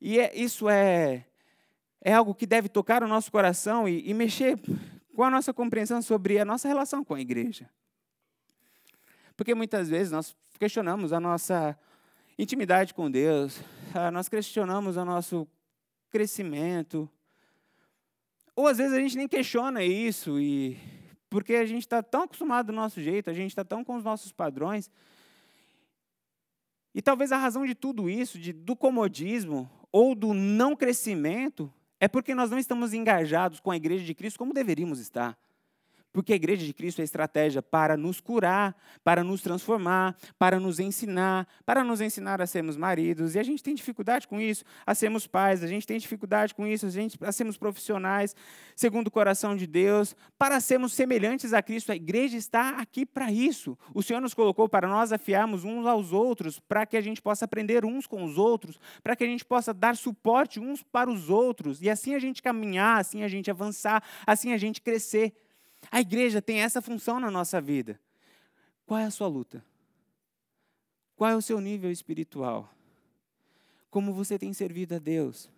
E 0.00 0.18
é, 0.18 0.32
isso 0.34 0.68
é 0.68 1.26
é 2.04 2.12
algo 2.12 2.34
que 2.34 2.46
deve 2.46 2.68
tocar 2.68 3.02
o 3.02 3.08
nosso 3.08 3.30
coração 3.30 3.88
e, 3.88 4.08
e 4.08 4.12
mexer 4.12 4.58
com 5.14 5.22
a 5.22 5.30
nossa 5.30 5.54
compreensão 5.54 6.02
sobre 6.02 6.38
a 6.38 6.44
nossa 6.44 6.66
relação 6.66 7.04
com 7.04 7.14
a 7.14 7.20
igreja. 7.20 7.70
Porque 9.36 9.54
muitas 9.54 9.88
vezes 9.88 10.10
nós 10.12 10.36
questionamos 10.58 11.12
a 11.12 11.20
nossa 11.20 11.78
intimidade 12.36 12.92
com 12.92 13.10
Deus, 13.10 13.62
nós 14.12 14.28
questionamos 14.28 14.96
o 14.96 15.04
nosso 15.04 15.46
crescimento, 16.10 17.08
ou 18.54 18.66
às 18.66 18.78
vezes 18.78 18.92
a 18.92 19.00
gente 19.00 19.16
nem 19.16 19.28
questiona 19.28 19.82
isso, 19.82 20.40
e 20.40 20.78
porque 21.30 21.54
a 21.54 21.64
gente 21.64 21.82
está 21.82 22.02
tão 22.02 22.24
acostumado 22.24 22.66
do 22.66 22.72
nosso 22.72 23.00
jeito, 23.00 23.30
a 23.30 23.32
gente 23.32 23.50
está 23.50 23.64
tão 23.64 23.82
com 23.82 23.96
os 23.96 24.04
nossos 24.04 24.32
padrões. 24.32 24.90
E 26.94 27.00
talvez 27.00 27.32
a 27.32 27.38
razão 27.38 27.64
de 27.64 27.74
tudo 27.74 28.10
isso, 28.10 28.38
de, 28.38 28.52
do 28.52 28.76
comodismo 28.76 29.70
ou 29.90 30.14
do 30.14 30.34
não 30.34 30.76
crescimento, 30.76 31.72
É 32.02 32.08
porque 32.08 32.34
nós 32.34 32.50
não 32.50 32.58
estamos 32.58 32.92
engajados 32.92 33.60
com 33.60 33.70
a 33.70 33.76
igreja 33.76 34.04
de 34.04 34.12
Cristo 34.12 34.36
como 34.36 34.52
deveríamos 34.52 34.98
estar. 34.98 35.38
Porque 36.12 36.32
a 36.32 36.36
igreja 36.36 36.66
de 36.66 36.74
Cristo 36.74 37.00
é 37.00 37.04
estratégia 37.04 37.62
para 37.62 37.96
nos 37.96 38.20
curar, 38.20 38.76
para 39.02 39.24
nos 39.24 39.40
transformar, 39.40 40.14
para 40.38 40.60
nos 40.60 40.78
ensinar, 40.78 41.48
para 41.64 41.82
nos 41.82 42.00
ensinar 42.00 42.42
a 42.42 42.46
sermos 42.46 42.76
maridos. 42.76 43.34
E 43.34 43.38
a 43.38 43.42
gente 43.42 43.62
tem 43.62 43.74
dificuldade 43.74 44.28
com 44.28 44.40
isso, 44.40 44.64
a 44.86 44.94
sermos 44.94 45.26
pais, 45.26 45.62
a 45.62 45.66
gente 45.66 45.86
tem 45.86 45.98
dificuldade 45.98 46.54
com 46.54 46.66
isso, 46.66 46.86
a, 46.86 46.90
gente, 46.90 47.18
a 47.22 47.32
sermos 47.32 47.56
profissionais, 47.56 48.36
segundo 48.76 49.06
o 49.06 49.10
coração 49.10 49.56
de 49.56 49.66
Deus, 49.66 50.14
para 50.38 50.60
sermos 50.60 50.92
semelhantes 50.92 51.52
a 51.54 51.62
Cristo. 51.62 51.92
A 51.92 51.96
igreja 51.96 52.36
está 52.36 52.80
aqui 52.80 53.06
para 53.06 53.32
isso. 53.32 53.78
O 53.94 54.02
Senhor 54.02 54.20
nos 54.20 54.34
colocou 54.34 54.68
para 54.68 54.86
nós 54.86 55.12
afiarmos 55.12 55.64
uns 55.64 55.86
aos 55.86 56.12
outros, 56.12 56.58
para 56.58 56.84
que 56.84 56.96
a 56.96 57.00
gente 57.00 57.22
possa 57.22 57.46
aprender 57.46 57.84
uns 57.84 58.06
com 58.06 58.22
os 58.22 58.36
outros, 58.36 58.78
para 59.02 59.16
que 59.16 59.24
a 59.24 59.26
gente 59.26 59.44
possa 59.44 59.72
dar 59.72 59.96
suporte 59.96 60.60
uns 60.60 60.82
para 60.82 61.10
os 61.10 61.30
outros. 61.30 61.80
E 61.80 61.88
assim 61.88 62.14
a 62.14 62.18
gente 62.18 62.42
caminhar, 62.42 63.00
assim 63.00 63.22
a 63.22 63.28
gente 63.28 63.50
avançar, 63.50 64.02
assim 64.26 64.52
a 64.52 64.58
gente 64.58 64.82
crescer. 64.82 65.32
A 65.92 66.00
igreja 66.00 66.40
tem 66.40 66.60
essa 66.60 66.80
função 66.80 67.20
na 67.20 67.30
nossa 67.30 67.60
vida. 67.60 68.00
Qual 68.86 68.98
é 68.98 69.04
a 69.04 69.10
sua 69.10 69.28
luta? 69.28 69.62
Qual 71.14 71.30
é 71.30 71.36
o 71.36 71.42
seu 71.42 71.60
nível 71.60 71.90
espiritual? 71.90 72.74
Como 73.90 74.14
você 74.14 74.38
tem 74.38 74.54
servido 74.54 74.94
a 74.94 74.98
Deus? 74.98 75.50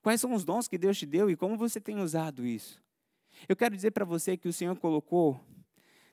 Quais 0.00 0.22
são 0.22 0.32
os 0.32 0.42
dons 0.42 0.66
que 0.66 0.78
Deus 0.78 0.96
te 0.96 1.04
deu 1.04 1.28
e 1.28 1.36
como 1.36 1.54
você 1.54 1.78
tem 1.78 2.00
usado 2.00 2.46
isso? 2.46 2.82
Eu 3.46 3.54
quero 3.54 3.76
dizer 3.76 3.90
para 3.90 4.06
você 4.06 4.38
que 4.38 4.48
o 4.48 4.52
Senhor 4.54 4.74
colocou 4.78 5.38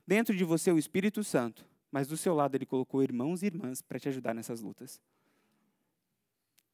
dentro 0.06 0.36
de 0.36 0.44
você 0.44 0.70
o 0.70 0.78
Espírito 0.78 1.24
Santo, 1.24 1.64
mas 1.90 2.06
do 2.06 2.16
seu 2.16 2.34
lado 2.34 2.54
ele 2.56 2.66
colocou 2.66 3.02
irmãos 3.02 3.42
e 3.42 3.46
irmãs 3.46 3.80
para 3.80 3.98
te 3.98 4.06
ajudar 4.10 4.34
nessas 4.34 4.60
lutas. 4.60 5.00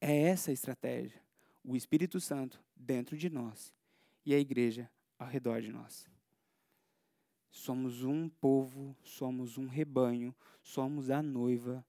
É 0.01 0.23
essa 0.23 0.51
a 0.51 0.53
estratégia. 0.53 1.21
O 1.63 1.77
Espírito 1.77 2.19
Santo 2.19 2.61
dentro 2.75 3.15
de 3.15 3.29
nós 3.29 3.73
e 4.25 4.35
a 4.35 4.37
igreja 4.37 4.91
ao 5.17 5.29
redor 5.29 5.61
de 5.61 5.71
nós. 5.71 6.11
Somos 7.53 8.03
um 8.03 8.27
povo, 8.27 8.97
somos 9.03 9.59
um 9.59 9.67
rebanho, 9.67 10.35
somos 10.63 11.11
a 11.11 11.21
noiva, 11.21 11.85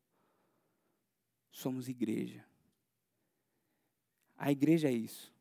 somos 1.50 1.88
igreja. 1.88 2.44
A 4.36 4.52
igreja 4.52 4.88
é 4.88 4.92
isso. 4.92 5.32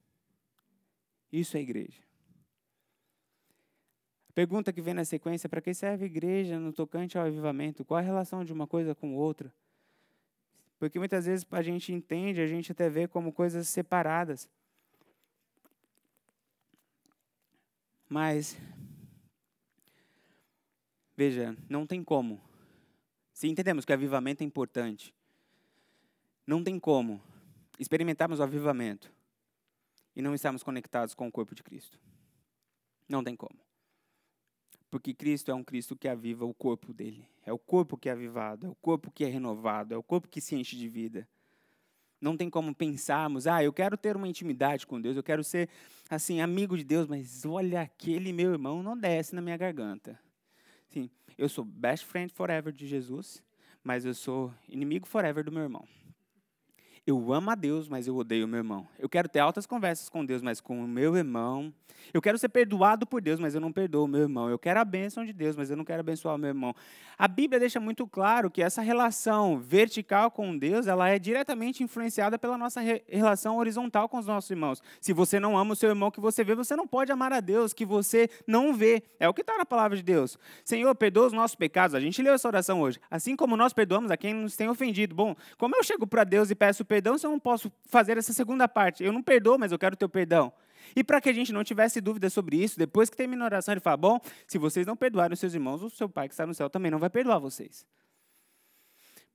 Isso 1.29 1.57
é 1.57 1.59
igreja. 1.59 2.01
A 4.29 4.31
pergunta 4.33 4.71
que 4.71 4.81
vem 4.81 4.93
na 4.93 5.03
sequência: 5.03 5.49
para 5.49 5.59
que 5.59 5.73
serve 5.73 6.05
a 6.05 6.07
igreja 6.07 6.57
no 6.57 6.71
tocante 6.71 7.17
ao 7.17 7.25
avivamento? 7.25 7.83
Qual 7.83 7.97
a 7.97 8.01
relação 8.01 8.45
de 8.45 8.53
uma 8.53 8.65
coisa 8.65 8.95
com 8.95 9.13
outra? 9.13 9.53
Porque 10.79 10.97
muitas 10.97 11.25
vezes 11.25 11.45
a 11.51 11.61
gente 11.61 11.91
entende, 11.91 12.39
a 12.39 12.47
gente 12.47 12.71
até 12.71 12.89
vê 12.89 13.09
como 13.09 13.33
coisas 13.33 13.67
separadas. 13.67 14.49
Mas 18.07 18.57
Veja, 21.15 21.55
não 21.69 21.85
tem 21.85 22.03
como. 22.03 22.41
Se 23.33 23.47
entendemos 23.47 23.85
que 23.85 23.93
avivamento 23.93 24.43
é 24.43 24.45
importante, 24.45 25.13
não 26.45 26.63
tem 26.63 26.79
como 26.79 27.21
experimentarmos 27.79 28.39
o 28.39 28.43
avivamento 28.43 29.11
e 30.15 30.21
não 30.21 30.35
estarmos 30.35 30.63
conectados 30.63 31.13
com 31.13 31.27
o 31.27 31.31
corpo 31.31 31.55
de 31.55 31.63
Cristo. 31.63 31.99
Não 33.07 33.23
tem 33.23 33.35
como. 33.35 33.59
Porque 34.89 35.13
Cristo 35.13 35.49
é 35.49 35.53
um 35.55 35.63
Cristo 35.63 35.95
que 35.95 36.07
aviva 36.07 36.45
o 36.45 36.53
corpo 36.53 36.93
dele. 36.93 37.27
É 37.45 37.51
o 37.51 37.57
corpo 37.57 37.97
que 37.97 38.09
é 38.09 38.11
avivado, 38.11 38.67
é 38.67 38.69
o 38.69 38.75
corpo 38.75 39.11
que 39.11 39.23
é 39.23 39.27
renovado, 39.27 39.93
é 39.93 39.97
o 39.97 40.03
corpo 40.03 40.27
que 40.27 40.39
se 40.39 40.55
enche 40.55 40.75
de 40.75 40.87
vida. 40.87 41.27
Não 42.21 42.37
tem 42.37 42.49
como 42.49 42.73
pensarmos, 42.73 43.47
ah, 43.47 43.63
eu 43.63 43.73
quero 43.73 43.97
ter 43.97 44.15
uma 44.15 44.27
intimidade 44.27 44.87
com 44.87 45.01
Deus, 45.01 45.17
eu 45.17 45.23
quero 45.23 45.43
ser 45.43 45.67
assim 46.09 46.41
amigo 46.41 46.77
de 46.77 46.83
Deus, 46.83 47.07
mas 47.07 47.43
olha 47.43 47.81
aquele 47.81 48.31
meu 48.31 48.51
irmão 48.51 48.81
não 48.81 48.97
desce 48.97 49.35
na 49.35 49.41
minha 49.41 49.57
garganta. 49.57 50.17
Sim, 50.93 51.09
eu 51.39 51.49
sou 51.49 51.65
best 51.65 52.05
friend 52.05 52.31
forever 52.31 52.71
de 52.71 52.85
Jesus, 52.85 53.41
mas 53.83 54.05
eu 54.05 54.13
sou 54.13 54.53
inimigo 54.69 55.07
forever 55.07 55.43
do 55.43 55.51
meu 55.51 55.63
irmão. 55.63 55.87
Eu 57.05 57.33
amo 57.33 57.51
a 57.51 57.55
Deus, 57.55 57.89
mas 57.89 58.07
eu 58.07 58.15
odeio 58.15 58.45
o 58.45 58.47
meu 58.47 58.59
irmão. 58.59 58.87
Eu 58.97 59.09
quero 59.09 59.27
ter 59.27 59.39
altas 59.39 59.65
conversas 59.65 60.07
com 60.07 60.25
Deus, 60.25 60.41
mas 60.41 60.61
com 60.61 60.81
o 60.81 60.87
meu 60.87 61.17
irmão. 61.17 61.73
Eu 62.13 62.21
quero 62.21 62.37
ser 62.37 62.49
perdoado 62.49 63.05
por 63.05 63.21
Deus, 63.21 63.39
mas 63.39 63.53
eu 63.53 63.61
não 63.61 63.71
perdoo 63.71 64.05
o 64.05 64.07
meu 64.07 64.21
irmão. 64.21 64.49
Eu 64.49 64.57
quero 64.57 64.79
a 64.79 64.85
bênção 64.85 65.25
de 65.25 65.33
Deus, 65.33 65.55
mas 65.55 65.69
eu 65.69 65.75
não 65.75 65.83
quero 65.83 65.99
abençoar 65.99 66.35
o 66.35 66.37
meu 66.37 66.49
irmão. 66.49 66.73
A 67.17 67.27
Bíblia 67.27 67.59
deixa 67.59 67.79
muito 67.79 68.07
claro 68.07 68.49
que 68.49 68.61
essa 68.61 68.81
relação 68.81 69.59
vertical 69.59 70.31
com 70.31 70.57
Deus, 70.57 70.87
ela 70.87 71.09
é 71.09 71.19
diretamente 71.19 71.83
influenciada 71.83 72.37
pela 72.39 72.57
nossa 72.57 72.81
re 72.81 73.03
relação 73.07 73.57
horizontal 73.57 74.07
com 74.09 74.17
os 74.17 74.25
nossos 74.25 74.49
irmãos. 74.49 74.81
Se 74.99 75.13
você 75.13 75.39
não 75.39 75.57
ama 75.57 75.73
o 75.73 75.75
seu 75.75 75.89
irmão 75.89 76.09
que 76.09 76.19
você 76.19 76.43
vê, 76.43 76.55
você 76.55 76.75
não 76.75 76.87
pode 76.87 77.11
amar 77.11 77.33
a 77.33 77.39
Deus 77.39 77.73
que 77.73 77.85
você 77.85 78.29
não 78.47 78.73
vê. 78.73 79.03
É 79.19 79.27
o 79.27 79.33
que 79.33 79.41
está 79.41 79.57
na 79.57 79.65
palavra 79.65 79.95
de 79.97 80.03
Deus. 80.03 80.37
Senhor, 80.63 80.93
perdoa 80.95 81.27
os 81.27 81.33
nossos 81.33 81.55
pecados. 81.55 81.95
A 81.95 81.99
gente 81.99 82.21
leu 82.21 82.33
essa 82.33 82.47
oração 82.47 82.81
hoje. 82.81 82.99
Assim 83.11 83.35
como 83.35 83.57
nós 83.57 83.73
perdoamos 83.73 84.09
a 84.09 84.17
quem 84.17 84.33
nos 84.33 84.55
tem 84.55 84.69
ofendido. 84.69 85.13
Bom, 85.13 85.35
como 85.57 85.75
eu 85.75 85.83
chego 85.83 86.07
para 86.07 86.23
Deus 86.23 86.49
e 86.49 86.55
peço 86.55 86.83
perdão 86.83 86.92
se 87.17 87.25
eu 87.25 87.31
não 87.31 87.39
posso 87.39 87.71
fazer 87.85 88.17
essa 88.17 88.33
segunda 88.33 88.67
parte? 88.67 89.03
Eu 89.03 89.11
não 89.11 89.23
perdoo, 89.23 89.57
mas 89.57 89.71
eu 89.71 89.79
quero 89.79 89.93
o 89.93 89.97
teu 89.97 90.09
perdão. 90.09 90.51
E 90.95 91.03
para 91.03 91.21
que 91.21 91.29
a 91.29 91.33
gente 91.33 91.51
não 91.51 91.63
tivesse 91.63 92.01
dúvida 92.01 92.29
sobre 92.29 92.61
isso, 92.61 92.77
depois 92.77 93.09
que 93.09 93.17
termina 93.17 93.43
a 93.43 93.45
oração, 93.45 93.73
ele 93.73 93.81
fala: 93.81 93.97
Bom, 93.97 94.19
se 94.47 94.57
vocês 94.57 94.85
não 94.85 94.95
perdoarem 94.95 95.33
os 95.33 95.39
seus 95.39 95.53
irmãos, 95.53 95.81
o 95.81 95.89
seu 95.89 96.09
pai 96.09 96.27
que 96.27 96.33
está 96.33 96.45
no 96.45 96.53
céu 96.53 96.69
também 96.69 96.91
não 96.91 96.99
vai 96.99 97.09
perdoar 97.09 97.39
vocês. 97.39 97.85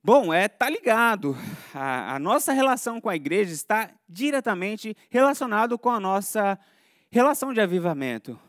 Bom, 0.01 0.33
é, 0.33 0.47
tá 0.47 0.69
ligado. 0.69 1.35
A, 1.73 2.15
a 2.15 2.19
nossa 2.19 2.53
relação 2.53 3.01
com 3.01 3.09
a 3.09 3.15
igreja 3.15 3.53
está 3.53 3.91
diretamente 4.07 4.95
relacionado 5.09 5.77
com 5.77 5.89
a 5.89 5.99
nossa 5.99 6.57
relação 7.11 7.53
de 7.53 7.59
avivamento. 7.59 8.39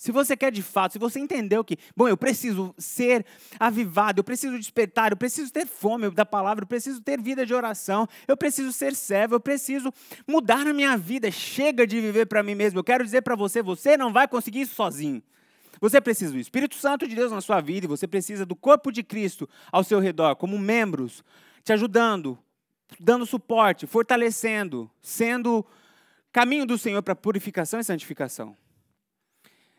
Se 0.00 0.10
você 0.10 0.34
quer 0.34 0.50
de 0.50 0.62
fato, 0.62 0.92
se 0.92 0.98
você 0.98 1.20
entendeu 1.20 1.62
que, 1.62 1.76
bom, 1.94 2.08
eu 2.08 2.16
preciso 2.16 2.74
ser 2.78 3.22
avivado, 3.58 4.20
eu 4.20 4.24
preciso 4.24 4.58
despertar, 4.58 5.12
eu 5.12 5.16
preciso 5.16 5.52
ter 5.52 5.66
fome 5.66 6.08
da 6.10 6.24
palavra, 6.24 6.62
eu 6.62 6.66
preciso 6.66 7.02
ter 7.02 7.20
vida 7.20 7.44
de 7.44 7.52
oração, 7.52 8.08
eu 8.26 8.34
preciso 8.34 8.72
ser 8.72 8.94
servo, 8.94 9.34
eu 9.34 9.40
preciso 9.40 9.92
mudar 10.26 10.66
a 10.66 10.72
minha 10.72 10.96
vida, 10.96 11.30
chega 11.30 11.86
de 11.86 12.00
viver 12.00 12.24
para 12.24 12.42
mim 12.42 12.54
mesmo. 12.54 12.78
Eu 12.78 12.84
quero 12.84 13.04
dizer 13.04 13.20
para 13.20 13.36
você, 13.36 13.62
você 13.62 13.94
não 13.94 14.10
vai 14.10 14.26
conseguir 14.26 14.62
isso 14.62 14.74
sozinho. 14.74 15.22
Você 15.82 16.00
precisa 16.00 16.32
do 16.32 16.38
Espírito 16.38 16.76
Santo 16.76 17.06
de 17.06 17.14
Deus 17.14 17.30
na 17.30 17.42
sua 17.42 17.60
vida 17.60 17.84
e 17.84 17.86
você 17.86 18.08
precisa 18.08 18.46
do 18.46 18.56
corpo 18.56 18.90
de 18.90 19.02
Cristo 19.02 19.46
ao 19.70 19.84
seu 19.84 20.00
redor, 20.00 20.34
como 20.34 20.58
membros, 20.58 21.22
te 21.62 21.74
ajudando, 21.74 22.38
dando 22.98 23.26
suporte, 23.26 23.86
fortalecendo, 23.86 24.90
sendo 25.02 25.62
caminho 26.32 26.64
do 26.64 26.78
Senhor 26.78 27.02
para 27.02 27.14
purificação 27.14 27.78
e 27.78 27.84
santificação. 27.84 28.56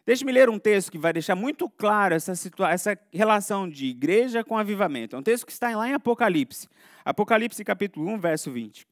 Deixe-me 0.05 0.31
ler 0.31 0.49
um 0.49 0.57
texto 0.57 0.91
que 0.91 0.97
vai 0.97 1.13
deixar 1.13 1.35
muito 1.35 1.69
claro 1.69 2.15
essa, 2.15 2.33
essa 2.69 2.99
relação 3.13 3.69
de 3.69 3.85
igreja 3.85 4.43
com 4.43 4.57
avivamento. 4.57 5.15
É 5.15 5.19
um 5.19 5.23
texto 5.23 5.45
que 5.45 5.51
está 5.51 5.75
lá 5.75 5.87
em 5.87 5.93
Apocalipse. 5.93 6.67
Apocalipse 7.05 7.63
capítulo 7.63 8.09
1, 8.09 8.19
verso 8.19 8.51
20. 8.51 8.87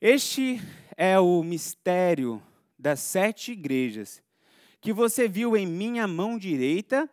Este 0.00 0.60
é 0.96 1.18
o 1.18 1.42
mistério 1.42 2.42
das 2.78 3.00
sete 3.00 3.52
igrejas 3.52 4.22
que 4.80 4.92
você 4.92 5.26
viu 5.26 5.56
em 5.56 5.66
minha 5.66 6.06
mão 6.06 6.38
direita 6.38 7.10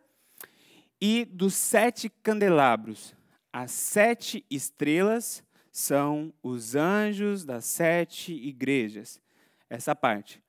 e 1.00 1.24
dos 1.24 1.54
sete 1.54 2.08
candelabros. 2.08 3.14
As 3.52 3.70
sete 3.70 4.44
estrelas 4.50 5.42
são 5.72 6.32
os 6.42 6.76
anjos 6.76 7.44
das 7.44 7.64
sete 7.64 8.32
igrejas. 8.32 9.20
Essa 9.68 9.94
parte. 9.94 10.43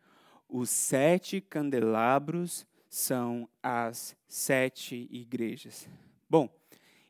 Os 0.47 0.69
sete 0.69 1.41
candelabros 1.41 2.65
são 2.89 3.49
as 3.61 4.15
sete 4.27 5.07
igrejas. 5.11 5.87
Bom, 6.29 6.49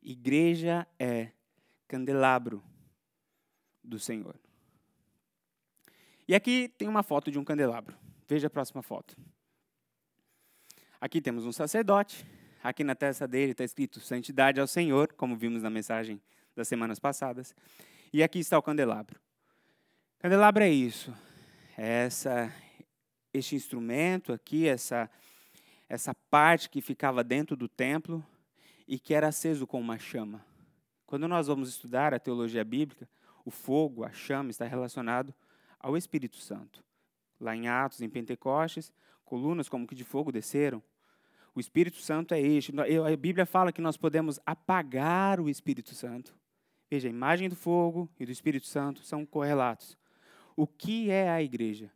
igreja 0.01 0.87
é 0.97 1.31
candelabro 1.87 2.63
do 3.83 3.99
Senhor. 3.99 4.35
E 6.27 6.33
aqui 6.33 6.69
tem 6.77 6.87
uma 6.87 7.03
foto 7.03 7.29
de 7.29 7.37
um 7.37 7.43
candelabro. 7.43 7.95
Veja 8.27 8.47
a 8.47 8.49
próxima 8.49 8.81
foto. 8.81 9.15
Aqui 10.99 11.21
temos 11.21 11.45
um 11.45 11.51
sacerdote. 11.51 12.25
Aqui 12.63 12.83
na 12.83 12.95
testa 12.95 13.27
dele 13.27 13.51
está 13.51 13.63
escrito 13.63 13.99
Santidade 13.99 14.59
ao 14.59 14.65
Senhor, 14.65 15.13
como 15.13 15.37
vimos 15.37 15.61
na 15.61 15.69
mensagem 15.69 16.19
das 16.55 16.67
semanas 16.67 16.97
passadas. 16.97 17.53
E 18.11 18.23
aqui 18.23 18.39
está 18.39 18.57
o 18.57 18.63
candelabro. 18.63 19.19
Candelabro 20.17 20.63
é 20.63 20.69
isso. 20.69 21.13
É 21.77 22.05
essa 22.05 22.51
este 23.35 23.55
instrumento 23.55 24.31
aqui, 24.31 24.67
essa, 24.67 25.09
essa 25.89 26.13
parte 26.29 26.69
que 26.69 26.81
ficava 26.81 27.23
dentro 27.23 27.55
do 27.55 27.67
templo 27.67 28.25
e 28.87 28.97
que 28.97 29.13
era 29.13 29.27
aceso 29.27 29.67
com 29.67 29.79
uma 29.79 29.97
chama. 29.97 30.45
Quando 31.05 31.27
nós 31.27 31.47
vamos 31.47 31.69
estudar 31.69 32.13
a 32.13 32.19
teologia 32.19 32.63
bíblica, 32.63 33.07
o 33.43 33.51
fogo, 33.51 34.03
a 34.03 34.11
chama, 34.11 34.49
está 34.49 34.65
relacionado 34.65 35.33
ao 35.79 35.95
Espírito 35.95 36.37
Santo. 36.37 36.83
Lá 37.39 37.55
em 37.55 37.67
Atos, 37.67 38.01
em 38.01 38.09
Pentecostes, 38.09 38.91
colunas 39.23 39.69
como 39.69 39.85
que 39.85 39.93
de 39.93 40.03
fogo 40.03 40.31
desceram. 40.31 40.81
O 41.53 41.59
Espírito 41.59 41.97
Santo 41.97 42.33
é 42.33 42.41
este. 42.41 42.73
A 42.79 43.15
Bíblia 43.15 43.45
fala 43.45 43.71
que 43.71 43.81
nós 43.81 43.97
podemos 43.97 44.39
apagar 44.45 45.39
o 45.39 45.49
Espírito 45.49 45.93
Santo. 45.93 46.35
Veja, 46.89 47.07
a 47.07 47.11
imagem 47.11 47.49
do 47.49 47.55
fogo 47.55 48.09
e 48.19 48.25
do 48.25 48.31
Espírito 48.31 48.67
Santo 48.67 49.03
são 49.03 49.25
correlatos. 49.25 49.97
O 50.55 50.65
que 50.65 51.09
é 51.09 51.29
a 51.29 51.41
igreja? 51.41 51.91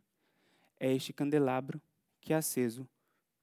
É 0.80 0.92
este 0.92 1.12
candelabro 1.12 1.80
que 2.20 2.32
é 2.32 2.36
aceso 2.36 2.88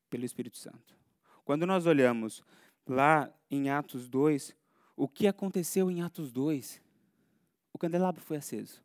pelo 0.10 0.26
Espírito 0.26 0.58
Santo. 0.58 0.97
Quando 1.45 1.65
nós 1.65 1.86
olhamos 1.86 2.43
lá 2.86 3.32
em 3.50 3.69
Atos 3.69 4.10
2, 4.10 4.56
o 4.95 5.08
que 5.08 5.28
aconteceu 5.28 5.89
em 5.89 6.02
Atos 6.02 6.32
2? 6.32 6.82
O 7.71 7.78
candelabro 7.78 8.21
foi 8.21 8.38
aceso. 8.38 8.84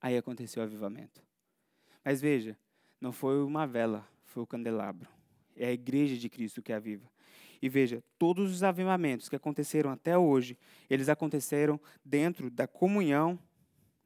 Aí 0.00 0.16
aconteceu 0.16 0.62
o 0.62 0.66
avivamento. 0.66 1.22
Mas 2.04 2.20
veja, 2.20 2.56
não 3.00 3.12
foi 3.12 3.42
uma 3.42 3.66
vela, 3.66 4.08
foi 4.24 4.42
o 4.42 4.46
candelabro. 4.46 5.08
É 5.54 5.66
a 5.66 5.72
igreja 5.72 6.16
de 6.16 6.28
Cristo 6.28 6.62
que 6.62 6.72
aviva. 6.72 7.08
E 7.60 7.68
veja, 7.68 8.02
todos 8.18 8.52
os 8.52 8.62
avivamentos 8.62 9.28
que 9.28 9.36
aconteceram 9.36 9.90
até 9.90 10.16
hoje, 10.16 10.58
eles 10.88 11.08
aconteceram 11.08 11.80
dentro 12.04 12.50
da 12.50 12.66
comunhão 12.66 13.38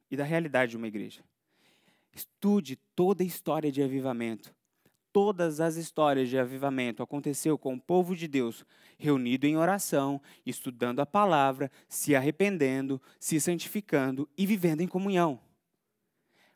e 0.09 0.17
da 0.17 0.23
realidade 0.23 0.71
de 0.71 0.77
uma 0.77 0.87
igreja. 0.87 1.23
Estude 2.13 2.75
toda 3.01 3.23
a 3.23 3.25
história 3.25 3.71
de 3.71 3.81
avivamento. 3.81 4.53
Todas 5.11 5.59
as 5.59 5.75
histórias 5.75 6.29
de 6.29 6.37
avivamento 6.37 7.01
aconteceu 7.01 7.57
com 7.57 7.73
o 7.73 7.81
povo 7.81 8.15
de 8.15 8.27
Deus 8.27 8.63
reunido 8.95 9.47
em 9.47 9.57
oração, 9.57 10.21
estudando 10.45 10.99
a 10.99 11.05
palavra, 11.07 11.71
se 11.89 12.15
arrependendo, 12.15 13.01
se 13.19 13.41
santificando 13.41 14.29
e 14.37 14.45
vivendo 14.45 14.81
em 14.81 14.87
comunhão. 14.87 15.39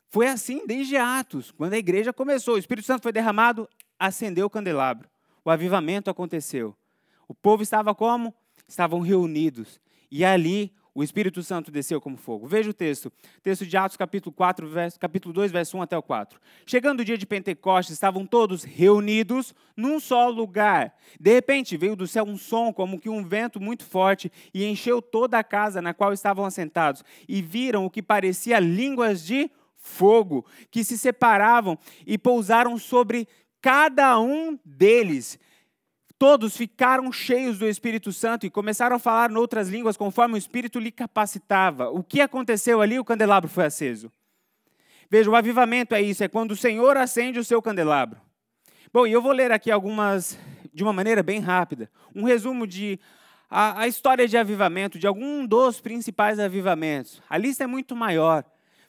Foi 0.06 0.28
assim 0.28 0.64
desde 0.68 0.96
Atos, 0.96 1.50
quando 1.50 1.72
a 1.72 1.78
igreja 1.78 2.12
começou. 2.12 2.54
O 2.54 2.58
Espírito 2.58 2.86
Santo 2.86 3.02
foi 3.02 3.10
derramado, 3.10 3.68
acendeu 3.98 4.46
o 4.46 4.50
candelabro. 4.50 5.10
O 5.44 5.50
avivamento 5.50 6.08
aconteceu. 6.10 6.76
O 7.26 7.34
povo 7.34 7.64
estava 7.64 7.92
como? 7.92 8.32
Estavam 8.68 9.00
reunidos. 9.00 9.80
E 10.08 10.24
ali 10.24 10.72
o 10.96 11.04
Espírito 11.04 11.42
Santo 11.42 11.70
desceu 11.70 12.00
como 12.00 12.16
fogo. 12.16 12.46
Veja 12.46 12.70
o 12.70 12.72
texto. 12.72 13.12
Texto 13.42 13.66
de 13.66 13.76
Atos, 13.76 13.98
capítulo 13.98 14.32
4, 14.34 14.66
verso, 14.66 14.98
capítulo 14.98 15.34
2, 15.34 15.52
verso 15.52 15.76
1 15.76 15.82
até 15.82 15.98
o 15.98 16.02
4. 16.02 16.40
Chegando 16.64 17.00
o 17.00 17.04
dia 17.04 17.18
de 17.18 17.26
Pentecostes, 17.26 17.92
estavam 17.92 18.24
todos 18.24 18.64
reunidos 18.64 19.54
num 19.76 20.00
só 20.00 20.30
lugar. 20.30 20.96
De 21.20 21.34
repente, 21.34 21.76
veio 21.76 21.94
do 21.94 22.06
céu 22.06 22.24
um 22.24 22.38
som 22.38 22.72
como 22.72 22.98
que 22.98 23.10
um 23.10 23.22
vento 23.22 23.60
muito 23.60 23.84
forte 23.84 24.32
e 24.54 24.64
encheu 24.64 25.02
toda 25.02 25.38
a 25.38 25.44
casa 25.44 25.82
na 25.82 25.92
qual 25.92 26.14
estavam 26.14 26.46
assentados. 26.46 27.04
E 27.28 27.42
viram 27.42 27.84
o 27.84 27.90
que 27.90 28.02
parecia 28.02 28.58
línguas 28.58 29.22
de 29.22 29.50
fogo, 29.76 30.46
que 30.70 30.82
se 30.82 30.96
separavam 30.96 31.78
e 32.06 32.16
pousaram 32.16 32.78
sobre 32.78 33.28
cada 33.60 34.18
um 34.18 34.58
deles. 34.64 35.38
Todos 36.18 36.56
ficaram 36.56 37.12
cheios 37.12 37.58
do 37.58 37.68
Espírito 37.68 38.12
Santo 38.12 38.46
e 38.46 38.50
começaram 38.50 38.96
a 38.96 38.98
falar 38.98 39.30
em 39.30 39.36
outras 39.36 39.68
línguas 39.68 39.96
conforme 39.96 40.34
o 40.34 40.38
Espírito 40.38 40.78
lhe 40.78 40.90
capacitava. 40.90 41.90
O 41.90 42.02
que 42.02 42.20
aconteceu 42.20 42.80
ali? 42.80 42.98
O 42.98 43.04
candelabro 43.04 43.50
foi 43.50 43.66
aceso. 43.66 44.10
Veja, 45.10 45.30
o 45.30 45.36
avivamento 45.36 45.94
é 45.94 46.00
isso, 46.00 46.24
é 46.24 46.28
quando 46.28 46.52
o 46.52 46.56
Senhor 46.56 46.96
acende 46.96 47.38
o 47.38 47.44
seu 47.44 47.60
candelabro. 47.60 48.20
Bom, 48.92 49.06
e 49.06 49.12
eu 49.12 49.20
vou 49.20 49.32
ler 49.32 49.52
aqui 49.52 49.70
algumas, 49.70 50.38
de 50.72 50.82
uma 50.82 50.92
maneira 50.92 51.22
bem 51.22 51.38
rápida, 51.38 51.90
um 52.14 52.24
resumo 52.24 52.66
de 52.66 52.98
a, 53.48 53.82
a 53.82 53.86
história 53.86 54.26
de 54.26 54.36
avivamento, 54.36 54.98
de 54.98 55.06
algum 55.06 55.46
dos 55.46 55.80
principais 55.80 56.38
avivamentos. 56.38 57.22
A 57.28 57.36
lista 57.36 57.62
é 57.62 57.66
muito 57.66 57.94
maior, 57.94 58.44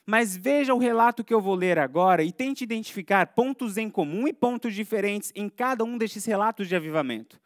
mas 0.09 0.37
veja 0.37 0.73
o 0.73 0.77
relato 0.77 1.21
que 1.21 1.33
eu 1.33 1.41
vou 1.41 1.53
ler 1.53 1.77
agora 1.77 2.23
e 2.23 2.31
tente 2.31 2.63
identificar 2.63 3.27
pontos 3.27 3.75
em 3.75 3.89
comum 3.89 4.25
e 4.25 4.31
pontos 4.31 4.73
diferentes 4.73 5.33
em 5.35 5.49
cada 5.49 5.83
um 5.83 5.97
destes 5.97 6.23
relatos 6.23 6.69
de 6.69 6.77
avivamento. 6.77 7.37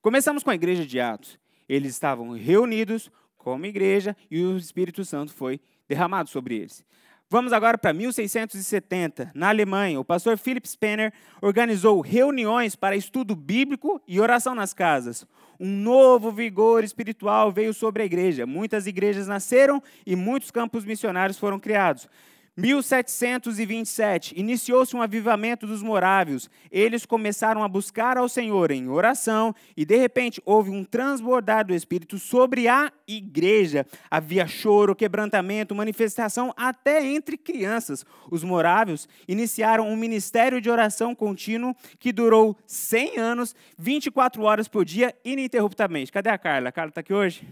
Começamos 0.00 0.42
com 0.42 0.48
a 0.48 0.54
igreja 0.54 0.86
de 0.86 0.98
Atos. 0.98 1.38
Eles 1.68 1.92
estavam 1.92 2.30
reunidos 2.30 3.10
como 3.36 3.66
igreja 3.66 4.16
e 4.30 4.42
o 4.42 4.56
Espírito 4.56 5.04
Santo 5.04 5.34
foi 5.34 5.60
derramado 5.86 6.30
sobre 6.30 6.56
eles. 6.56 6.82
Vamos 7.30 7.52
agora 7.52 7.76
para 7.76 7.92
1670, 7.92 9.32
na 9.34 9.50
Alemanha. 9.50 10.00
O 10.00 10.04
pastor 10.04 10.38
Philip 10.38 10.66
Spener 10.66 11.12
organizou 11.42 12.00
reuniões 12.00 12.74
para 12.74 12.96
estudo 12.96 13.36
bíblico 13.36 14.00
e 14.08 14.18
oração 14.18 14.54
nas 14.54 14.72
casas. 14.72 15.26
Um 15.60 15.68
novo 15.68 16.32
vigor 16.32 16.82
espiritual 16.82 17.52
veio 17.52 17.74
sobre 17.74 18.02
a 18.02 18.06
igreja. 18.06 18.46
Muitas 18.46 18.86
igrejas 18.86 19.28
nasceram 19.28 19.82
e 20.06 20.16
muitos 20.16 20.50
campos 20.50 20.86
missionários 20.86 21.38
foram 21.38 21.60
criados. 21.60 22.08
1727, 22.58 24.34
iniciou-se 24.36 24.96
um 24.96 25.00
avivamento 25.00 25.64
dos 25.64 25.80
morávios. 25.80 26.50
Eles 26.72 27.06
começaram 27.06 27.62
a 27.62 27.68
buscar 27.68 28.18
ao 28.18 28.28
Senhor 28.28 28.72
em 28.72 28.88
oração 28.88 29.54
e, 29.76 29.84
de 29.84 29.96
repente, 29.96 30.42
houve 30.44 30.68
um 30.68 30.82
transbordar 30.82 31.64
do 31.64 31.72
Espírito 31.72 32.18
sobre 32.18 32.66
a 32.66 32.92
igreja. 33.06 33.86
Havia 34.10 34.44
choro, 34.48 34.96
quebrantamento, 34.96 35.72
manifestação 35.72 36.52
até 36.56 37.06
entre 37.06 37.36
crianças. 37.36 38.04
Os 38.28 38.42
morávios 38.42 39.08
iniciaram 39.28 39.88
um 39.88 39.96
ministério 39.96 40.60
de 40.60 40.68
oração 40.68 41.14
contínuo 41.14 41.76
que 41.96 42.12
durou 42.12 42.58
100 42.66 43.18
anos, 43.18 43.54
24 43.78 44.42
horas 44.42 44.66
por 44.66 44.84
dia, 44.84 45.14
ininterruptamente. 45.24 46.10
Cadê 46.10 46.30
a 46.30 46.36
Carla? 46.36 46.70
A 46.70 46.72
Carla 46.72 46.88
está 46.88 47.02
aqui 47.02 47.14
hoje? 47.14 47.46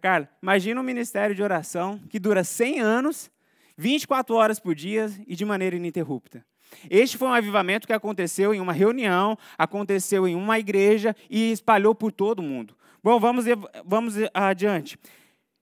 Carla, 0.00 0.28
imagina 0.40 0.80
um 0.80 0.84
ministério 0.84 1.34
de 1.34 1.42
oração 1.42 2.00
que 2.08 2.20
dura 2.20 2.44
100 2.44 2.78
anos 2.78 3.28
24 3.78 4.34
horas 4.34 4.58
por 4.58 4.74
dia 4.74 5.08
e 5.26 5.36
de 5.36 5.44
maneira 5.44 5.76
ininterrupta. 5.76 6.44
Este 6.90 7.16
foi 7.16 7.28
um 7.28 7.32
avivamento 7.32 7.86
que 7.86 7.92
aconteceu 7.92 8.52
em 8.52 8.60
uma 8.60 8.72
reunião, 8.72 9.38
aconteceu 9.56 10.26
em 10.26 10.34
uma 10.34 10.58
igreja 10.58 11.14
e 11.30 11.52
espalhou 11.52 11.94
por 11.94 12.12
todo 12.12 12.40
o 12.40 12.42
mundo. 12.42 12.76
Bom, 13.02 13.18
vamos, 13.20 13.44
vamos 13.86 14.14
adiante. 14.34 14.98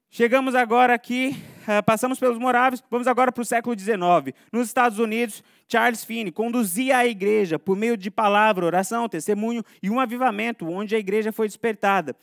Chegamos 0.08 0.54
agora 0.54 0.94
aqui, 0.94 1.36
ah, 1.68 1.82
passamos 1.82 2.18
pelos 2.18 2.38
moráveis, 2.38 2.82
vamos 2.90 3.06
agora 3.06 3.30
para 3.30 3.42
o 3.42 3.44
século 3.44 3.78
XIX. 3.78 4.34
Nos 4.50 4.68
Estados 4.68 4.98
Unidos, 4.98 5.44
Charles 5.68 6.04
Finney 6.04 6.32
conduzia 6.32 6.96
a 6.96 7.06
igreja 7.06 7.58
por 7.58 7.76
meio 7.76 7.96
de 7.98 8.10
palavra, 8.10 8.64
oração, 8.64 9.08
testemunho 9.08 9.62
e 9.82 9.90
um 9.90 10.00
avivamento, 10.00 10.66
onde 10.66 10.96
a 10.96 10.98
igreja 10.98 11.32
foi 11.32 11.46
despertada. 11.48 12.16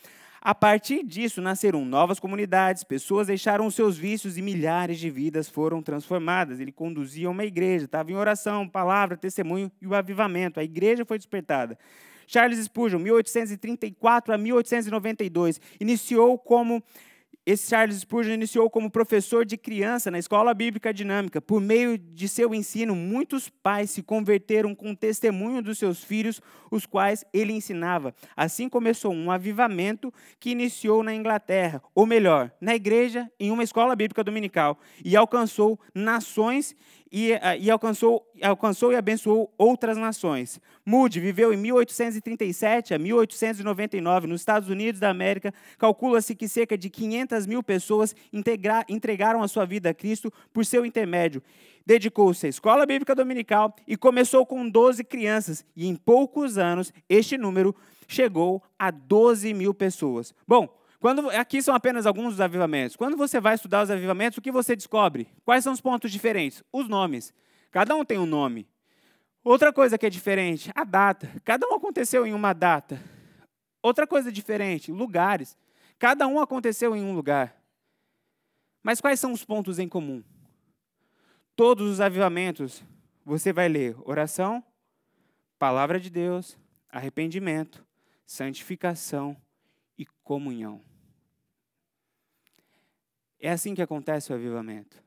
A 0.45 0.53
partir 0.53 1.03
disso, 1.03 1.41
nasceram 1.41 1.85
novas 1.85 2.19
comunidades, 2.19 2.83
pessoas 2.83 3.27
deixaram 3.27 3.71
seus 3.71 3.97
vícios 3.97 4.37
e 4.37 4.41
milhares 4.41 4.99
de 4.99 5.09
vidas 5.09 5.47
foram 5.47 5.81
transformadas. 5.81 6.59
Ele 6.59 6.69
conduzia 6.73 7.29
uma 7.29 7.45
igreja, 7.45 7.85
estava 7.85 8.11
em 8.11 8.15
oração, 8.15 8.67
palavra, 8.67 9.15
testemunho 9.15 9.71
e 9.81 9.87
o 9.87 9.95
avivamento. 9.95 10.59
A 10.59 10.63
igreja 10.63 11.05
foi 11.05 11.17
despertada. 11.17 11.79
Charles 12.27 12.59
Spurgeon, 12.59 12.99
1834 12.99 14.33
a 14.33 14.37
1892, 14.37 15.61
iniciou 15.79 16.37
como 16.37 16.83
esse 17.45 17.69
Charles 17.69 17.97
Spurgeon 17.97 18.35
iniciou 18.35 18.69
como 18.69 18.89
professor 18.89 19.45
de 19.45 19.57
criança 19.57 20.09
na 20.09 20.17
escola 20.17 20.53
bíblica 20.53 20.93
dinâmica. 20.93 21.41
Por 21.41 21.59
meio 21.59 21.97
de 21.97 22.29
seu 22.29 22.55
ensino, 22.55 22.95
muitos 22.95 23.49
pais 23.49 23.89
se 23.91 24.01
converteram 24.01 24.73
com 24.73 24.91
o 24.91 24.95
testemunho 24.95 25.61
dos 25.61 25.77
seus 25.77 26.01
filhos, 26.01 26.41
os 26.71 26.85
quais 26.85 27.25
ele 27.33 27.51
ensinava. 27.51 28.15
Assim 28.35 28.69
começou 28.69 29.13
um 29.13 29.29
avivamento 29.29 30.13
que 30.39 30.51
iniciou 30.51 31.03
na 31.03 31.13
Inglaterra, 31.13 31.81
ou 31.93 32.05
melhor, 32.05 32.49
na 32.61 32.75
igreja, 32.75 33.29
em 33.37 33.51
uma 33.51 33.63
escola 33.63 33.93
bíblica 33.93 34.23
dominical, 34.23 34.79
e 35.03 35.17
alcançou 35.17 35.77
nações 35.93 36.73
e, 37.15 37.31
ah, 37.33 37.55
e 37.55 37.69
alcançou, 37.69 38.27
alcançou 38.41 38.91
e 38.91 38.95
abençoou 38.95 39.53
outras 39.55 39.95
nações. 39.97 40.59
Moody 40.83 41.19
viveu 41.19 41.53
em 41.53 41.57
1837 41.57 42.91
a 42.91 42.97
1899 42.97 44.25
nos 44.25 44.41
Estados 44.41 44.67
Unidos 44.67 44.99
da 44.99 45.11
América. 45.11 45.53
Calcula-se 45.77 46.33
que 46.33 46.47
cerca 46.47 46.75
de 46.75 46.89
500 46.89 47.45
mil 47.45 47.61
pessoas 47.61 48.15
integra, 48.33 48.83
entregaram 48.89 49.43
a 49.43 49.47
sua 49.47 49.63
vida 49.63 49.91
a 49.91 49.93
Cristo 49.93 50.33
por 50.51 50.65
seu 50.65 50.83
intermédio. 50.83 51.43
Dedicou-se 51.85 52.47
à 52.47 52.49
escola 52.49 52.83
bíblica 52.83 53.13
dominical 53.13 53.75
e 53.87 53.95
começou 53.95 54.43
com 54.43 54.67
12 54.67 55.03
crianças. 55.03 55.63
E 55.75 55.87
em 55.87 55.95
poucos 55.95 56.57
anos, 56.57 56.91
este 57.07 57.37
número 57.37 57.75
chegou 58.07 58.63
a 58.79 58.89
12 58.89 59.53
mil 59.53 59.71
pessoas. 59.71 60.33
Bom, 60.47 60.67
quando, 61.03 61.29
aqui 61.31 61.61
são 61.61 61.75
apenas 61.75 62.05
alguns 62.05 62.29
dos 62.29 62.39
avivamentos. 62.39 62.95
Quando 62.95 63.17
você 63.17 63.37
vai 63.37 63.55
estudar 63.55 63.83
os 63.83 63.91
avivamentos, 63.91 64.37
o 64.37 64.41
que 64.41 64.53
você 64.53 64.73
descobre? 64.73 65.27
Quais 65.43 65.61
são 65.61 65.73
os 65.73 65.81
pontos 65.81 66.09
diferentes? 66.09 66.63
Os 66.71 66.87
nomes. 66.87 67.33
Cada 67.71 67.93
um 67.93 68.05
tem 68.05 68.17
um 68.17 68.25
nome. 68.25 68.69
Outra 69.43 69.73
coisa 69.73 69.97
que 69.97 70.05
é 70.05 70.09
diferente, 70.09 70.71
a 70.73 70.85
data. 70.85 71.29
Cada 71.43 71.67
um 71.67 71.73
aconteceu 71.75 72.25
em 72.25 72.33
uma 72.33 72.53
data. 72.53 73.03
Outra 73.81 74.07
coisa 74.07 74.31
diferente, 74.31 74.93
lugares. 74.93 75.57
Cada 75.99 76.25
um 76.25 76.39
aconteceu 76.39 76.95
em 76.95 77.03
um 77.03 77.13
lugar. 77.13 77.53
Mas 78.81 79.01
quais 79.01 79.19
são 79.19 79.33
os 79.33 79.43
pontos 79.43 79.79
em 79.79 79.89
comum? 79.89 80.23
Todos 81.53 81.91
os 81.91 81.99
avivamentos, 81.99 82.81
você 83.25 83.51
vai 83.51 83.67
ler 83.67 83.93
oração, 84.05 84.63
palavra 85.59 85.99
de 85.99 86.09
Deus, 86.09 86.57
arrependimento, 86.89 87.85
santificação 88.25 89.35
e 89.97 90.05
comunhão. 90.23 90.92
É 93.43 93.49
assim 93.49 93.75
que 93.75 93.81
acontece 93.81 94.31
o 94.31 94.35
avivamento. 94.35 95.03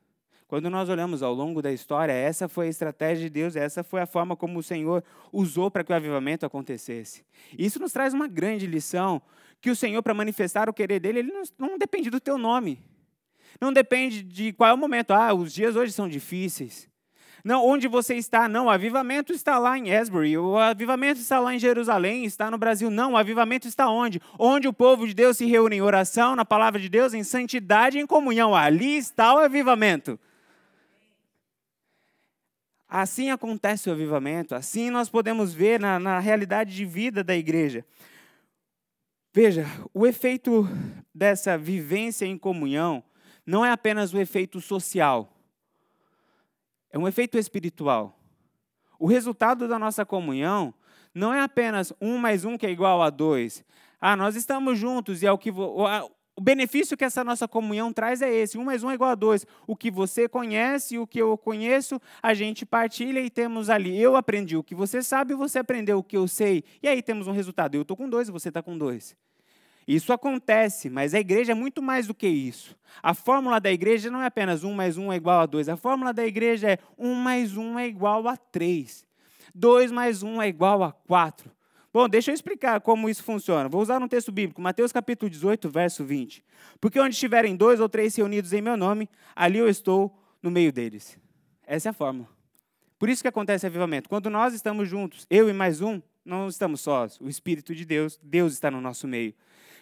Quando 0.47 0.69
nós 0.69 0.89
olhamos 0.89 1.23
ao 1.23 1.33
longo 1.33 1.59
da 1.59 1.71
história, 1.71 2.13
essa 2.13 2.47
foi 2.47 2.67
a 2.67 2.69
estratégia 2.69 3.23
de 3.23 3.31
Deus, 3.31 3.55
essa 3.55 3.83
foi 3.83 3.99
a 3.99 4.05
forma 4.05 4.35
como 4.35 4.59
o 4.59 4.63
Senhor 4.63 5.03
usou 5.33 5.71
para 5.71 5.83
que 5.83 5.91
o 5.91 5.95
avivamento 5.95 6.45
acontecesse. 6.45 7.25
Isso 7.57 7.79
nos 7.79 7.91
traz 7.91 8.13
uma 8.13 8.27
grande 8.27 8.67
lição, 8.67 9.19
que 9.59 9.71
o 9.71 9.75
Senhor, 9.75 10.03
para 10.03 10.13
manifestar 10.13 10.69
o 10.69 10.73
querer 10.73 10.99
dele, 10.99 11.17
ele 11.17 11.31
não, 11.31 11.41
não 11.57 11.77
depende 11.79 12.11
do 12.11 12.19
teu 12.19 12.37
nome. 12.37 12.79
Não 13.59 13.73
depende 13.73 14.21
de 14.21 14.53
qual 14.53 14.69
é 14.69 14.73
o 14.73 14.77
momento. 14.77 15.11
Ah, 15.15 15.33
os 15.33 15.51
dias 15.51 15.75
hoje 15.75 15.91
são 15.91 16.07
difíceis. 16.07 16.87
Não, 17.43 17.65
onde 17.65 17.87
você 17.87 18.15
está? 18.15 18.47
Não, 18.47 18.65
o 18.65 18.69
avivamento 18.69 19.31
está 19.31 19.57
lá 19.59 19.77
em 19.77 19.95
Asbury, 19.95 20.37
o 20.37 20.57
avivamento 20.57 21.19
está 21.19 21.39
lá 21.39 21.53
em 21.53 21.59
Jerusalém, 21.59 22.25
está 22.25 22.49
no 22.49 22.57
Brasil. 22.57 22.89
Não, 22.89 23.13
o 23.13 23.17
avivamento 23.17 23.67
está 23.67 23.89
onde? 23.89 24.21
Onde 24.37 24.67
o 24.67 24.73
povo 24.73 25.07
de 25.07 25.13
Deus 25.13 25.37
se 25.37 25.45
reúne 25.45 25.77
em 25.77 25.81
oração, 25.81 26.35
na 26.35 26.43
palavra 26.43 26.79
de 26.79 26.89
Deus, 26.89 27.13
em 27.13 27.23
santidade 27.23 27.99
em 27.99 28.07
comunhão. 28.07 28.55
Ali 28.55 28.97
está 28.97 29.33
o 29.35 29.39
avivamento. 29.39 30.19
Assim 32.89 33.29
acontece 33.29 33.89
o 33.89 33.91
avivamento, 33.91 34.55
assim 34.55 34.89
nós 34.89 35.09
podemos 35.09 35.53
ver 35.53 35.77
na, 35.77 35.99
na 35.99 36.19
realidade 36.19 36.73
de 36.73 36.85
vida 36.85 37.21
da 37.21 37.35
igreja. 37.35 37.85
Veja, 39.33 39.65
o 39.93 40.07
efeito 40.07 40.67
dessa 41.13 41.57
vivência 41.57 42.25
em 42.25 42.37
comunhão 42.37 43.03
não 43.45 43.65
é 43.65 43.71
apenas 43.71 44.13
o 44.13 44.19
efeito 44.19 44.61
social 44.61 45.36
é 46.91 46.97
um 46.97 47.07
efeito 47.07 47.37
espiritual. 47.37 48.17
O 48.99 49.07
resultado 49.07 49.67
da 49.67 49.77
nossa 49.77 50.05
comunhão 50.05 50.73
não 51.13 51.33
é 51.33 51.41
apenas 51.41 51.93
um 52.01 52.17
mais 52.17 52.45
um 52.45 52.57
que 52.57 52.65
é 52.65 52.71
igual 52.71 53.01
a 53.01 53.09
dois. 53.09 53.63
Ah, 53.99 54.15
nós 54.15 54.35
estamos 54.35 54.77
juntos 54.77 55.23
e 55.23 55.27
é 55.27 55.31
o 55.31 55.37
que 55.37 55.51
o 56.37 56.41
benefício 56.41 56.95
que 56.95 57.03
essa 57.03 57.23
nossa 57.23 57.47
comunhão 57.47 57.91
traz 57.91 58.21
é 58.21 58.31
esse: 58.31 58.57
um 58.57 58.63
mais 58.63 58.83
um 58.83 58.91
é 58.91 58.93
igual 58.93 59.09
a 59.09 59.15
dois. 59.15 59.45
O 59.65 59.75
que 59.75 59.89
você 59.89 60.29
conhece 60.29 60.95
e 60.95 60.99
o 60.99 61.07
que 61.07 61.19
eu 61.19 61.35
conheço, 61.35 61.99
a 62.21 62.35
gente 62.35 62.65
partilha 62.65 63.19
e 63.19 63.29
temos 63.29 63.69
ali. 63.71 63.99
Eu 63.99 64.15
aprendi 64.15 64.55
o 64.55 64.63
que 64.63 64.75
você 64.75 65.01
sabe, 65.01 65.33
você 65.33 65.57
aprendeu 65.57 65.97
o 65.97 66.03
que 66.03 66.15
eu 66.15 66.27
sei. 66.27 66.63
E 66.81 66.87
aí 66.87 67.01
temos 67.01 67.27
um 67.27 67.31
resultado. 67.31 67.73
Eu 67.73 67.81
estou 67.81 67.97
com 67.97 68.07
dois 68.07 68.29
você 68.29 68.49
está 68.49 68.61
com 68.61 68.77
dois. 68.77 69.15
Isso 69.87 70.11
acontece, 70.11 70.89
mas 70.89 71.13
a 71.13 71.19
igreja 71.19 71.53
é 71.53 71.55
muito 71.55 71.81
mais 71.81 72.07
do 72.07 72.13
que 72.13 72.27
isso. 72.27 72.75
A 73.01 73.13
fórmula 73.13 73.59
da 73.59 73.71
igreja 73.71 74.11
não 74.11 74.21
é 74.21 74.25
apenas 74.25 74.65
um 74.65 74.73
mais 74.73 74.97
um 74.97 75.13
é 75.13 75.15
igual 75.15 75.39
a 75.39 75.45
dois. 75.45 75.69
A 75.69 75.77
fórmula 75.77 76.13
da 76.13 76.25
igreja 76.25 76.71
é 76.71 76.79
um 76.97 77.13
mais 77.15 77.55
um 77.55 77.79
é 77.79 77.87
igual 77.87 78.27
a 78.27 78.35
três. 78.35 79.07
Dois 79.55 79.89
mais 79.89 80.23
um 80.23 80.41
é 80.41 80.47
igual 80.49 80.83
a 80.83 80.91
quatro. 80.91 81.49
Bom, 81.93 82.09
deixa 82.09 82.31
eu 82.31 82.35
explicar 82.35 82.81
como 82.81 83.09
isso 83.09 83.23
funciona. 83.23 83.69
Vou 83.69 83.81
usar 83.81 84.01
um 84.01 84.07
texto 84.09 84.31
bíblico, 84.31 84.61
Mateus 84.61 84.91
capítulo 84.91 85.29
18, 85.29 85.69
verso 85.69 86.03
20. 86.03 86.43
Porque 86.81 86.99
onde 86.99 87.15
estiverem 87.15 87.55
dois 87.55 87.79
ou 87.79 87.87
três 87.87 88.13
reunidos 88.15 88.51
em 88.51 88.61
meu 88.61 88.75
nome, 88.75 89.09
ali 89.33 89.57
eu 89.57 89.69
estou 89.69 90.13
no 90.43 90.51
meio 90.51 90.71
deles. 90.73 91.17
Essa 91.65 91.89
é 91.89 91.91
a 91.91 91.93
fórmula. 91.93 92.27
Por 92.99 93.07
isso 93.09 93.21
que 93.21 93.27
acontece 93.27 93.65
avivamento. 93.65 94.09
Quando 94.09 94.29
nós 94.29 94.53
estamos 94.53 94.89
juntos, 94.89 95.25
eu 95.29 95.49
e 95.49 95.53
mais 95.53 95.81
um, 95.81 96.01
não 96.25 96.47
estamos 96.47 96.81
sós. 96.81 97.19
O 97.21 97.29
Espírito 97.29 97.73
de 97.73 97.85
Deus, 97.85 98.19
Deus 98.21 98.53
está 98.53 98.69
no 98.69 98.81
nosso 98.81 99.07
meio. 99.07 99.33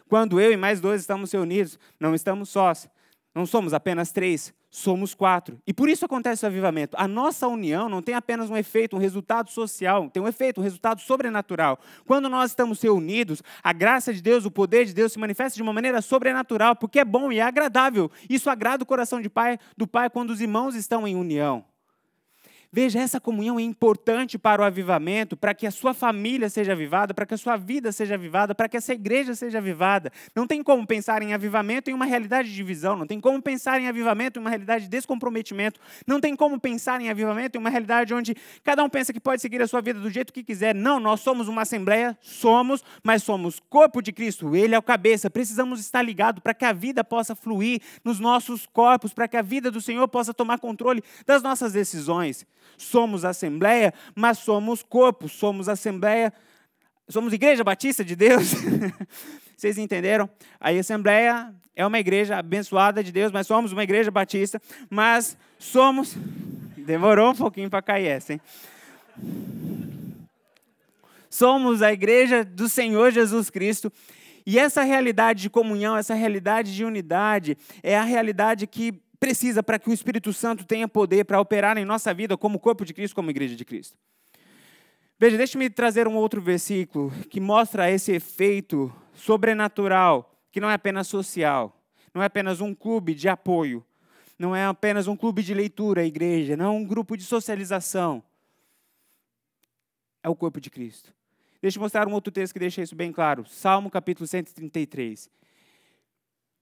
Quando 0.10 0.39
eu 0.39 0.52
e 0.52 0.58
mais 0.58 0.80
dois 0.80 1.02
estamos 1.02 1.32
reunidos, 1.32 1.80
não 2.00 2.13
estamos 2.13 2.50
sós. 2.50 2.89
Não 3.36 3.46
somos 3.46 3.74
apenas 3.74 4.13
três, 4.13 4.54
somos 4.70 5.13
quatro. 5.13 5.60
E 5.68 5.74
por 5.74 5.89
isso 5.89 6.06
acontece 6.06 6.46
o 6.46 6.48
avivamento. 6.48 6.96
A 6.98 7.06
nossa 7.06 7.46
união 7.50 7.89
não 7.89 8.02
tem 8.02 8.15
apenas 8.15 8.50
um 8.50 8.56
efeito, 8.56 8.96
um 8.96 9.00
resultado 9.00 9.50
social, 9.50 10.10
tem 10.10 10.24
um 10.24 10.28
efeito, 10.28 10.62
um 10.62 10.63
resultado 10.63 11.02
sobrenatural. 11.02 11.78
Quando 12.06 12.30
nós 12.30 12.52
estamos 12.52 12.82
reunidos, 12.82 13.44
a 13.62 13.74
graça 13.74 14.13
de 14.13 14.22
Deus, 14.22 14.46
o 14.46 14.52
poder 14.52 14.86
de 14.86 14.94
Deus 14.94 15.12
se 15.12 15.20
manifesta 15.20 15.58
de 15.58 15.62
uma 15.62 15.74
maneira 15.74 16.02
sobrenatural, 16.02 16.78
porque 16.78 17.00
é 17.00 17.06
bom 17.06 17.30
e 17.30 17.39
é 17.39 17.41
agradável. 17.41 18.10
Isso 18.30 18.50
agrada 18.50 18.84
o 18.84 18.88
coração 18.88 19.20
de 19.20 19.30
pai, 19.30 19.60
do 19.76 19.86
Pai 19.86 20.10
quando 20.10 20.30
os 20.30 20.39
irmãos 20.39 20.74
estão 20.74 21.06
em 21.06 21.15
união. 21.15 21.65
Veja, 22.77 22.99
essa 22.99 23.21
comunhão 23.21 23.57
é 23.57 23.61
importante 23.63 24.38
para 24.38 24.61
o 24.61 24.65
avivamento, 24.65 25.38
para 25.38 25.53
que 25.53 25.65
a 25.65 25.71
sua 25.71 25.93
família 25.93 26.49
seja 26.49 26.73
avivada, 26.73 27.13
para 27.13 27.25
que 27.25 27.33
a 27.33 27.38
sua 27.38 27.55
vida 27.55 27.89
seja 27.89 28.15
avivada, 28.15 28.53
para 28.53 28.67
que 28.67 28.75
essa 28.75 28.93
igreja 28.93 29.33
seja 29.33 29.59
avivada. 29.59 30.11
Não 30.35 30.45
tem 30.45 30.61
como 30.61 30.85
pensar 30.85 31.23
em 31.23 31.33
avivamento 31.33 31.89
em 31.89 31.93
uma 31.93 32.03
realidade 32.03 32.49
de 32.49 32.53
divisão, 32.53 32.97
não 32.97 33.07
tem 33.07 33.21
como 33.21 33.41
pensar 33.41 33.79
em 33.79 33.88
avivamento 33.88 34.38
em 34.38 34.41
uma 34.41 34.49
realidade 34.49 34.83
de 34.83 34.89
descomprometimento, 34.89 35.79
não 36.05 36.19
tem 36.19 36.35
como 36.35 36.59
pensar 36.59 36.99
em 36.99 37.09
avivamento 37.09 37.57
em 37.57 37.61
uma 37.61 37.69
realidade 37.69 38.13
onde 38.13 38.35
cada 38.61 38.83
um 38.83 38.89
pensa 38.89 39.13
que 39.13 39.21
pode 39.21 39.41
seguir 39.41 39.61
a 39.61 39.67
sua 39.67 39.79
vida 39.79 40.01
do 40.01 40.09
jeito 40.09 40.33
que 40.33 40.43
quiser. 40.43 40.75
Não, 40.75 40.99
nós 40.99 41.21
somos 41.21 41.47
uma 41.47 41.61
assembleia, 41.61 42.17
somos, 42.19 42.83
mas 43.01 43.23
somos 43.23 43.57
corpo 43.69 44.01
de 44.01 44.11
Cristo, 44.11 44.53
Ele 44.53 44.75
é 44.75 44.77
o 44.77 44.83
cabeça. 44.83 45.29
Precisamos 45.29 45.79
estar 45.79 46.01
ligados 46.01 46.41
para 46.43 46.53
que 46.53 46.65
a 46.65 46.73
vida 46.73 47.05
possa 47.05 47.38
fluir 47.38 47.81
nos 48.03 48.19
nossos 48.19 48.65
corpos, 48.65 49.13
para 49.13 49.29
que 49.29 49.38
a 49.38 49.41
vida 49.41 49.71
do 49.71 49.79
Senhor 49.79 50.05
possa 50.09 50.33
tomar 50.33 50.59
controle 50.59 51.01
das 51.25 51.41
nossas 51.41 51.71
decisões. 51.71 52.45
Somos 52.78 53.25
assembleia, 53.25 53.93
mas 54.15 54.39
somos 54.39 54.84
corpo, 54.84 55.28
somos 55.30 55.69
assembleia, 55.69 56.34
somos 57.08 57.34
igreja 57.34 57.63
batista 57.63 58.04
de 58.04 58.15
Deus. 58.15 58.54
Vocês 59.56 59.78
entenderam? 59.78 60.30
A 60.60 60.69
assembleia 60.69 61.54
é 61.75 61.86
uma 61.86 61.99
igreja 61.99 62.38
abençoada 62.38 63.04
de 63.04 63.12
Deus, 63.12 63.32
mas 63.32 63.47
somos 63.47 63.71
uma 63.71 63.84
igreja 63.84 64.12
batista, 64.12 64.62
mas 64.89 65.38
somos 65.58 66.15
demorou 66.86 67.32
um 67.32 67.36
pouquinho 67.36 67.69
para 67.69 67.82
cair 67.82 68.08
essa, 68.08 68.34
hein? 68.34 68.41
Somos 71.30 71.82
a 71.82 71.91
igreja 71.91 72.45
do 72.45 72.69
Senhor 72.69 73.12
Jesus 73.12 73.49
Cristo. 73.49 73.91
E 74.45 74.60
essa 74.60 74.84
realidade 74.84 75.41
de 75.41 75.49
comunhão, 75.49 75.97
essa 75.97 76.13
realidade 76.13 76.73
de 76.73 76.86
unidade, 76.86 77.58
é 77.82 77.97
a 77.97 78.04
realidade 78.04 78.67
que 78.67 78.93
precisa 79.19 79.63
para 79.63 79.80
que 79.80 79.89
o 79.89 79.93
Espírito 79.93 80.32
Santo 80.34 80.65
tenha 80.65 80.88
poder 80.88 81.25
para 81.25 81.39
operar 81.39 81.78
em 81.78 81.86
nossa 81.86 82.13
vida 82.13 82.38
como 82.38 82.60
corpo 82.60 82.86
de 82.86 82.93
Cristo, 82.93 83.15
como 83.15 83.30
igreja 83.30 83.56
de 83.56 83.65
Cristo. 83.65 83.97
Veja, 85.17 85.38
deixe-me 85.38 85.69
trazer 85.69 86.08
um 86.08 86.15
outro 86.15 86.41
versículo 86.41 87.10
que 87.30 87.39
mostra 87.39 87.89
esse 87.89 88.12
efeito 88.12 88.93
sobrenatural, 89.13 90.38
que 90.51 90.60
não 90.60 90.69
é 90.69 90.73
apenas 90.73 91.08
social, 91.08 91.82
não 92.13 92.21
é 92.21 92.25
apenas 92.25 92.60
um 92.60 92.75
clube 92.75 93.13
de 93.13 93.30
apoio, 93.30 93.86
não 94.38 94.54
é 94.54 94.65
apenas 94.65 95.08
um 95.08 95.15
clube 95.15 95.41
de 95.41 95.54
leitura, 95.54 96.01
a 96.01 96.06
igreja, 96.06 96.58
não 96.58 96.65
é 96.65 96.69
um 96.69 96.84
grupo 96.84 97.15
de 97.15 97.23
socialização. 97.23 98.21
É 100.21 100.28
o 100.28 100.36
corpo 100.36 100.60
de 100.60 100.69
Cristo. 100.69 101.13
Deixa 101.62 101.78
eu 101.78 101.82
mostrar 101.82 102.08
um 102.08 102.13
outro 102.13 102.32
texto 102.32 102.54
que 102.54 102.60
deixa 102.60 102.82
isso 102.82 102.95
bem 102.95 103.12
claro. 103.12 103.45
Salmo 103.45 103.89
capítulo 103.89 104.28
133. 104.28 105.30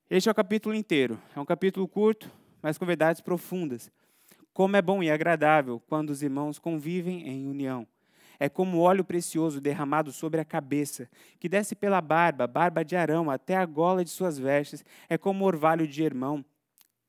Este 0.09 0.29
é 0.29 0.31
o 0.31 0.35
capítulo 0.35 0.75
inteiro. 0.75 1.19
É 1.35 1.39
um 1.39 1.45
capítulo 1.45 1.87
curto, 1.87 2.29
mas 2.63 2.77
com 2.77 2.85
verdades 2.85 3.21
profundas. 3.21 3.91
Como 4.53 4.77
é 4.77 4.81
bom 4.81 5.03
e 5.03 5.11
agradável 5.11 5.81
quando 5.87 6.11
os 6.11 6.23
irmãos 6.23 6.57
convivem 6.57 7.27
em 7.27 7.45
união. 7.45 7.85
É 8.39 8.47
como 8.47 8.79
óleo 8.79 9.03
precioso 9.03 9.59
derramado 9.59 10.11
sobre 10.11 10.39
a 10.39 10.45
cabeça, 10.45 11.09
que 11.39 11.49
desce 11.49 11.75
pela 11.75 12.01
barba, 12.01 12.47
barba 12.47 12.83
de 12.83 12.95
Arão, 12.95 13.29
até 13.29 13.55
a 13.55 13.65
gola 13.65 14.03
de 14.03 14.09
suas 14.09 14.39
vestes. 14.39 14.83
É 15.09 15.17
como 15.17 15.45
orvalho 15.45 15.87
de 15.87 16.03
irmão, 16.03 16.43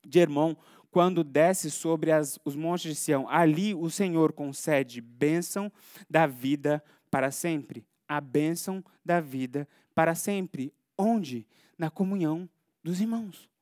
de 0.05 0.19
irmão, 0.19 0.57
quando 0.91 1.25
desce 1.25 1.71
sobre 1.71 2.13
as, 2.13 2.39
os 2.45 2.55
montes 2.55 2.91
de 2.91 2.95
Sião. 2.95 3.29
Ali 3.29 3.75
o 3.75 3.89
Senhor 3.91 4.33
concede 4.33 5.01
bênção 5.01 5.73
da 6.09 6.27
vida 6.27 6.83
para 7.11 7.31
sempre. 7.31 7.87
A 8.07 8.21
bênção 8.21 8.85
da 9.05 9.21
vida 9.21 9.69
para 9.95 10.15
sempre. 10.15 10.73
Onde? 10.97 11.47
Na 11.77 11.91
comunhão 11.91 12.49
dos 12.83 13.01
irmãos. 13.01 13.54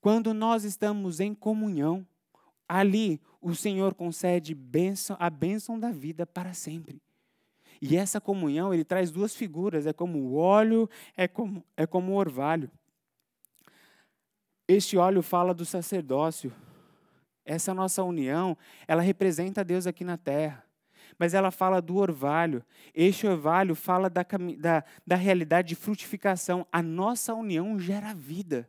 Quando 0.00 0.32
nós 0.32 0.64
estamos 0.64 1.20
em 1.20 1.34
comunhão, 1.34 2.06
ali 2.68 3.20
o 3.40 3.54
Senhor 3.54 3.94
concede 3.94 4.56
a 5.18 5.30
bênção 5.30 5.78
da 5.78 5.90
vida 5.90 6.26
para 6.26 6.52
sempre. 6.52 7.02
E 7.80 7.96
essa 7.96 8.20
comunhão, 8.20 8.74
ele 8.74 8.84
traz 8.84 9.10
duas 9.10 9.34
figuras, 9.34 9.86
é 9.86 9.92
como 9.92 10.18
o 10.18 10.36
óleo, 10.36 10.88
é 11.16 11.28
como, 11.28 11.64
é 11.76 11.86
como 11.86 12.12
o 12.12 12.16
orvalho. 12.16 12.70
Este 14.66 14.96
óleo 14.96 15.22
fala 15.22 15.54
do 15.54 15.64
sacerdócio. 15.64 16.52
Essa 17.44 17.72
nossa 17.72 18.02
união, 18.02 18.56
ela 18.86 19.00
representa 19.00 19.64
Deus 19.64 19.86
aqui 19.86 20.04
na 20.04 20.18
terra. 20.18 20.64
Mas 21.18 21.32
ela 21.32 21.50
fala 21.50 21.80
do 21.80 21.96
orvalho. 21.96 22.62
Este 22.92 23.26
orvalho 23.26 23.74
fala 23.74 24.10
da, 24.10 24.26
da, 24.58 24.84
da 25.06 25.16
realidade 25.16 25.68
de 25.68 25.74
frutificação. 25.74 26.66
A 26.70 26.82
nossa 26.82 27.32
união 27.34 27.78
gera 27.78 28.12
vida. 28.12 28.68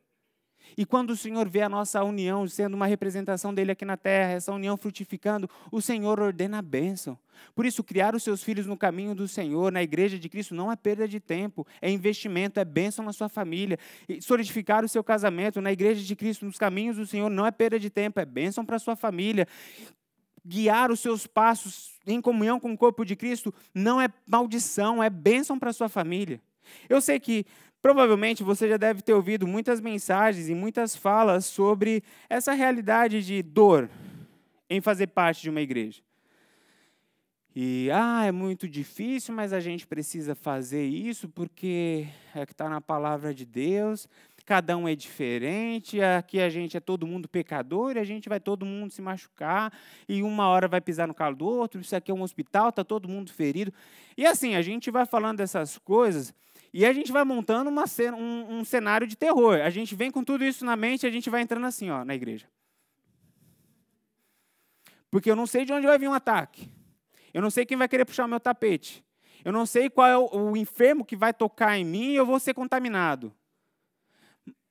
E 0.77 0.86
quando 0.86 1.12
o 1.12 1.15
Senhor 1.15 1.47
vê 1.49 1.62
a 1.62 1.69
nossa 1.69 2.03
união 2.03 2.47
sendo 2.47 2.73
uma 2.73 2.86
representação 2.86 3.53
dele 3.53 3.71
aqui 3.71 3.86
na 3.86 3.97
terra, 3.97 4.32
essa 4.32 4.51
união 4.51 4.77
frutificando, 4.77 5.49
o 5.71 5.82
Senhor 5.82 6.19
ordena 6.19 6.60
a 6.60 6.62
bênção. 6.62 7.17
Por 7.55 7.65
isso, 7.65 7.84
criar 7.84 8.15
os 8.15 8.23
seus 8.23 8.43
filhos 8.43 8.65
no 8.65 8.77
caminho 8.77 9.15
do 9.15 9.27
Senhor, 9.27 9.71
na 9.71 9.82
igreja 9.82 10.19
de 10.19 10.29
Cristo, 10.29 10.53
não 10.53 10.72
é 10.72 10.76
perda 10.76 11.07
de 11.07 11.20
tempo, 11.20 11.65
é 11.82 11.89
investimento, 11.89 12.59
é 12.59 12.65
bênção 12.65 13.03
na 13.03 13.13
sua 13.13 13.30
família. 13.30 13.78
E 14.07 14.22
solidificar 14.22 14.84
o 14.84 14.89
seu 14.89 15.03
casamento 15.03 15.61
na 15.61 15.72
igreja 15.72 16.03
de 16.03 16.15
Cristo, 16.15 16.45
nos 16.45 16.57
caminhos 16.57 16.97
do 16.97 17.05
Senhor, 17.05 17.30
não 17.30 17.45
é 17.45 17.51
perda 17.51 17.80
de 17.80 17.89
tempo, 17.89 18.20
é 18.20 18.26
bênção 18.26 18.65
para 18.65 18.76
a 18.76 18.80
sua 18.80 18.95
família. 18.95 19.47
Guiar 20.45 20.91
os 20.91 20.99
seus 20.99 21.28
passos 21.28 21.93
em 22.07 22.22
comunhão 22.22 22.59
com 22.59 22.72
o 22.72 22.78
corpo 22.78 23.05
de 23.05 23.15
Cristo 23.15 23.53
não 23.74 24.01
é 24.01 24.07
maldição, 24.26 25.03
é 25.03 25.09
bênção 25.09 25.59
para 25.59 25.74
sua 25.74 25.89
família. 25.89 26.41
Eu 26.88 27.01
sei 27.01 27.20
que 27.20 27.45
Provavelmente 27.82 28.43
você 28.43 28.67
já 28.67 28.77
deve 28.77 29.01
ter 29.01 29.13
ouvido 29.13 29.47
muitas 29.47 29.80
mensagens 29.80 30.49
e 30.49 30.55
muitas 30.55 30.95
falas 30.95 31.45
sobre 31.45 32.03
essa 32.30 32.53
realidade 32.53 33.23
de 33.23 33.41
dor 33.41 33.89
em 34.69 34.82
fazer 34.82 35.07
parte 35.07 35.41
de 35.41 35.49
uma 35.49 35.61
igreja. 35.61 36.01
E, 37.55 37.89
ah, 37.91 38.25
é 38.25 38.32
muito 38.32 38.69
difícil, 38.69 39.34
mas 39.34 39.53
a 39.53 39.59
gente 39.59 39.88
precisa 39.88 40.36
fazer 40.36 40.86
isso 40.86 41.27
porque 41.27 42.07
é 42.36 42.45
que 42.45 42.51
está 42.51 42.69
na 42.69 42.80
palavra 42.80 43.34
de 43.34 43.45
Deus. 43.45 44.07
cada 44.45 44.75
um 44.77 44.88
é 44.88 44.95
diferente, 44.95 46.01
aqui 46.01 46.39
a 46.39 46.49
gente 46.49 46.75
é 46.75 46.80
todo 46.80 47.05
mundo 47.05 47.27
pecador 47.27 47.95
e 47.95 47.99
a 47.99 48.03
gente 48.03 48.27
vai 48.27 48.39
todo 48.39 48.65
mundo 48.65 48.91
se 48.91 49.01
machucar, 49.01 49.71
e 50.07 50.23
uma 50.23 50.47
hora 50.47 50.67
vai 50.67 50.82
pisar 50.82 51.07
no 51.07 51.13
calo 51.13 51.36
do 51.36 51.45
outro, 51.45 51.82
isso 51.82 51.95
aqui 51.95 52.09
é 52.09 52.13
um 52.13 52.23
hospital, 52.23 52.69
está 52.69 52.84
todo 52.84 53.07
mundo 53.07 53.32
ferido. 53.32 53.71
E 54.17 54.25
assim, 54.25 54.55
a 54.55 54.61
gente 54.61 54.89
vai 54.89 55.05
falando 55.05 55.38
dessas 55.38 55.77
coisas 55.77 56.34
e 56.74 56.86
a 56.86 56.93
gente 56.93 57.11
vai 57.11 57.24
montando 57.24 57.70
uma, 57.70 57.86
um, 58.15 58.59
um 58.59 58.63
cenário 58.63 59.07
de 59.07 59.15
terror. 59.15 59.59
A 59.61 59.70
gente 59.70 59.95
vem 59.95 60.11
com 60.11 60.24
tudo 60.24 60.43
isso 60.43 60.63
na 60.63 60.76
mente 60.76 61.03
e 61.03 61.07
a 61.07 61.11
gente 61.11 61.30
vai 61.30 61.41
entrando 61.41 61.65
assim, 61.65 61.89
ó, 61.89 62.05
na 62.05 62.13
igreja. 62.13 62.47
Porque 65.09 65.30
eu 65.30 65.36
não 65.36 65.47
sei 65.47 65.65
de 65.65 65.74
onde 65.74 65.88
vai 65.88 65.97
vir 65.97 66.07
um 66.07 66.13
ataque. 66.13 66.70
Eu 67.34 67.41
não 67.41 67.49
sei 67.49 67.65
quem 67.65 67.78
vai 67.78 67.88
querer 67.88 68.05
puxar 68.05 68.26
o 68.26 68.28
meu 68.28 68.39
tapete. 68.39 69.03
Eu 69.43 69.51
não 69.51 69.65
sei 69.65 69.89
qual 69.89 70.07
é 70.07 70.17
o, 70.17 70.51
o 70.51 70.57
enfermo 70.57 71.05
que 71.05 71.15
vai 71.15 71.34
tocar 71.34 71.78
em 71.78 71.86
mim 71.86 72.11
e 72.11 72.15
eu 72.15 72.26
vou 72.26 72.39
ser 72.39 72.53
contaminado. 72.53 73.34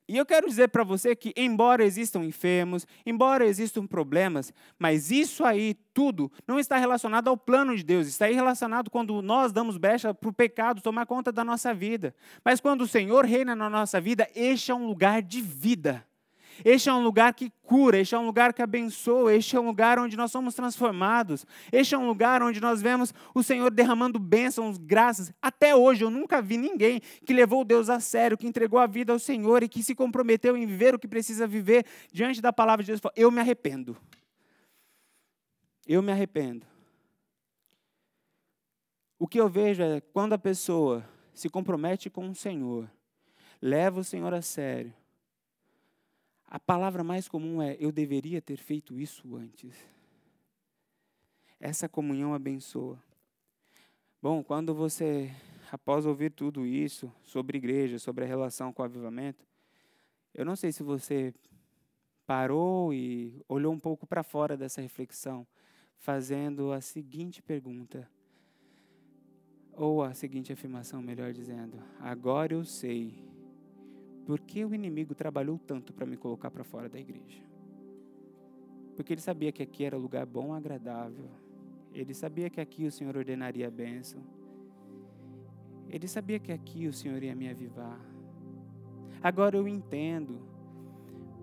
E 0.09 0.17
eu 0.17 0.25
quero 0.25 0.47
dizer 0.47 0.69
para 0.69 0.83
você 0.83 1.15
que, 1.15 1.31
embora 1.37 1.85
existam 1.85 2.25
enfermos, 2.25 2.87
embora 3.05 3.45
existam 3.45 3.85
problemas, 3.85 4.51
mas 4.79 5.11
isso 5.11 5.45
aí 5.45 5.75
tudo 5.93 6.31
não 6.47 6.59
está 6.59 6.77
relacionado 6.77 7.27
ao 7.27 7.37
plano 7.37 7.77
de 7.77 7.83
Deus, 7.83 8.07
está 8.07 8.25
aí 8.25 8.33
relacionado 8.33 8.89
quando 8.89 9.21
nós 9.21 9.53
damos 9.53 9.77
brecha 9.77 10.11
para 10.11 10.27
o 10.27 10.33
pecado 10.33 10.81
tomar 10.81 11.05
conta 11.05 11.31
da 11.31 11.43
nossa 11.43 11.75
vida. 11.75 12.15
Mas 12.43 12.59
quando 12.59 12.81
o 12.81 12.87
Senhor 12.87 13.23
reina 13.23 13.55
na 13.55 13.69
nossa 13.69 14.01
vida, 14.01 14.27
este 14.33 14.71
é 14.71 14.73
um 14.73 14.87
lugar 14.87 15.21
de 15.21 15.41
vida. 15.41 16.03
Este 16.63 16.89
é 16.89 16.93
um 16.93 17.03
lugar 17.03 17.33
que 17.33 17.51
cura, 17.63 17.99
este 17.99 18.15
é 18.15 18.19
um 18.19 18.25
lugar 18.25 18.53
que 18.53 18.61
abençoa, 18.61 19.33
este 19.33 19.55
é 19.55 19.59
um 19.59 19.65
lugar 19.65 19.99
onde 19.99 20.17
nós 20.17 20.31
somos 20.31 20.55
transformados, 20.55 21.45
este 21.71 21.95
é 21.95 21.97
um 21.97 22.07
lugar 22.07 22.41
onde 22.41 22.59
nós 22.59 22.81
vemos 22.81 23.13
o 23.33 23.43
Senhor 23.43 23.71
derramando 23.71 24.19
bênçãos, 24.19 24.77
graças. 24.77 25.31
Até 25.41 25.75
hoje 25.75 26.03
eu 26.03 26.09
nunca 26.09 26.41
vi 26.41 26.57
ninguém 26.57 27.01
que 27.25 27.33
levou 27.33 27.63
Deus 27.63 27.89
a 27.89 27.99
sério, 27.99 28.37
que 28.37 28.47
entregou 28.47 28.79
a 28.79 28.87
vida 28.87 29.13
ao 29.13 29.19
Senhor 29.19 29.63
e 29.63 29.69
que 29.69 29.83
se 29.83 29.95
comprometeu 29.95 30.57
em 30.57 30.65
viver 30.65 30.95
o 30.95 30.99
que 30.99 31.07
precisa 31.07 31.47
viver 31.47 31.85
diante 32.11 32.41
da 32.41 32.51
palavra 32.51 32.83
de 32.83 32.91
Deus. 32.91 33.01
Eu 33.15 33.31
me 33.31 33.39
arrependo. 33.39 33.95
Eu 35.87 36.01
me 36.01 36.11
arrependo. 36.11 36.65
O 39.17 39.27
que 39.27 39.39
eu 39.39 39.49
vejo 39.49 39.83
é 39.83 39.99
quando 39.99 40.33
a 40.33 40.37
pessoa 40.37 41.05
se 41.33 41.49
compromete 41.49 42.09
com 42.09 42.29
o 42.29 42.35
Senhor, 42.35 42.89
leva 43.61 43.99
o 43.99 44.03
Senhor 44.03 44.33
a 44.33 44.41
sério, 44.41 44.93
a 46.49 46.59
palavra 46.59 47.03
mais 47.03 47.27
comum 47.27 47.61
é: 47.61 47.77
eu 47.79 47.91
deveria 47.91 48.41
ter 48.41 48.57
feito 48.57 48.99
isso 48.99 49.35
antes. 49.35 49.75
Essa 51.59 51.87
comunhão 51.87 52.33
abençoa. 52.33 53.01
Bom, 54.21 54.43
quando 54.43 54.73
você, 54.73 55.31
após 55.71 56.05
ouvir 56.05 56.31
tudo 56.31 56.65
isso 56.65 57.13
sobre 57.23 57.57
igreja, 57.57 57.99
sobre 57.99 58.23
a 58.25 58.27
relação 58.27 58.73
com 58.73 58.81
o 58.81 58.85
avivamento, 58.85 59.45
eu 60.33 60.43
não 60.43 60.55
sei 60.55 60.71
se 60.71 60.81
você 60.81 61.33
parou 62.25 62.93
e 62.93 63.43
olhou 63.47 63.71
um 63.71 63.79
pouco 63.79 64.07
para 64.07 64.23
fora 64.23 64.57
dessa 64.57 64.81
reflexão, 64.81 65.45
fazendo 65.97 66.71
a 66.71 66.81
seguinte 66.81 67.41
pergunta, 67.41 68.09
ou 69.73 70.01
a 70.03 70.13
seguinte 70.13 70.51
afirmação, 70.51 71.01
melhor 71.01 71.31
dizendo: 71.31 71.77
agora 71.99 72.53
eu 72.53 72.65
sei 72.65 73.13
por 74.29 74.41
que 74.41 74.63
o 74.63 74.75
inimigo 74.75 75.15
trabalhou 75.15 75.57
tanto 75.57 75.91
para 75.91 76.05
me 76.05 76.15
colocar 76.15 76.51
para 76.51 76.63
fora 76.63 76.87
da 76.87 76.99
igreja? 76.99 77.41
Porque 78.95 79.11
ele 79.11 79.21
sabia 79.21 79.51
que 79.51 79.63
aqui 79.63 79.83
era 79.83 79.97
lugar 79.97 80.23
bom, 80.23 80.53
agradável. 80.53 81.31
Ele 81.91 82.13
sabia 82.13 82.47
que 82.47 82.61
aqui 82.61 82.85
o 82.85 82.91
Senhor 82.91 83.17
ordenaria 83.17 83.67
a 83.67 83.71
bênção. 83.71 84.21
Ele 85.87 86.07
sabia 86.07 86.37
que 86.37 86.51
aqui 86.51 86.85
o 86.85 86.93
Senhor 86.93 87.23
ia 87.23 87.35
me 87.35 87.49
avivar. 87.49 87.99
Agora 89.19 89.57
eu 89.57 89.67
entendo, 89.67 90.39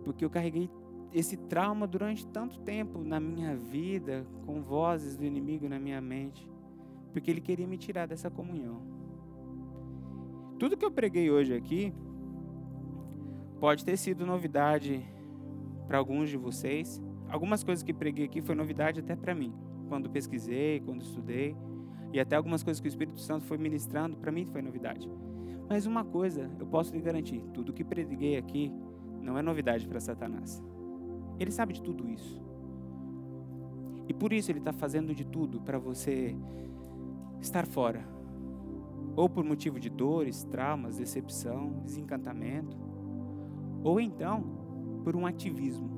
porque 0.05 0.24
eu 0.24 0.30
carreguei 0.30 0.70
esse 1.12 1.37
trauma 1.37 1.89
durante 1.89 2.24
tanto 2.24 2.61
tempo 2.61 3.03
na 3.03 3.18
minha 3.18 3.57
vida, 3.57 4.24
com 4.47 4.62
vozes 4.62 5.16
do 5.16 5.24
inimigo 5.24 5.68
na 5.68 5.80
minha 5.80 6.01
mente, 6.01 6.49
porque 7.12 7.32
ele 7.32 7.41
queria 7.41 7.66
me 7.66 7.78
tirar 7.78 8.07
dessa 8.07 8.30
comunhão. 8.30 8.80
Tudo 10.57 10.76
que 10.76 10.84
eu 10.84 10.91
preguei 10.93 11.32
hoje 11.32 11.53
aqui 11.53 11.93
Pode 13.61 13.84
ter 13.84 13.96
sido 13.96 14.26
novidade 14.26 15.02
para 15.86 15.96
alguns 15.96 16.28
de 16.28 16.36
vocês. 16.36 17.02
Algumas 17.28 17.64
coisas 17.64 17.82
que 17.82 17.92
preguei 17.92 18.26
aqui 18.26 18.42
foi 18.42 18.54
novidade 18.54 19.00
até 19.00 19.16
para 19.16 19.34
mim, 19.34 19.54
quando 19.88 20.11
pesquisei, 20.11 20.80
quando 20.80 21.02
estudei, 21.02 21.57
e 22.12 22.20
até 22.20 22.36
algumas 22.36 22.62
coisas 22.62 22.80
que 22.80 22.86
o 22.86 22.90
Espírito 22.90 23.18
Santo 23.18 23.46
foi 23.46 23.57
ministrando, 23.57 24.16
para 24.16 24.30
mim 24.30 24.44
foi 24.44 24.61
novidade. 24.61 25.11
Mas 25.68 25.86
uma 25.86 26.04
coisa 26.04 26.50
eu 26.61 26.66
posso 26.66 26.94
lhe 26.94 27.00
garantir: 27.00 27.42
tudo 27.54 27.72
que 27.72 27.82
preguei 27.82 28.36
aqui 28.36 28.70
não 29.22 29.38
é 29.38 29.42
novidade 29.42 29.88
para 29.88 30.00
Satanás. 30.00 30.62
Ele 31.38 31.50
sabe 31.50 31.72
de 31.72 31.82
tudo 31.82 32.09
isso. 32.09 32.40
E 34.09 34.14
por 34.14 34.32
isso 34.32 34.52
ele 34.52 34.61
está 34.61 34.72
fazendo 34.72 35.14
de 35.14 35.24
tudo 35.24 35.61
para 35.61 35.78
você 35.78 36.36
estar 37.40 37.66
fora. 37.66 38.07
Ou 39.16 39.28
por 39.28 39.42
motivo 39.42 39.80
de 39.80 39.88
dores, 39.90 40.44
traumas, 40.44 40.98
decepção, 40.98 41.82
desencantamento 41.84 42.86
ou 43.87 44.01
então, 44.01 44.43
por 45.05 45.14
um 45.14 45.24
ativismo. 45.24 45.89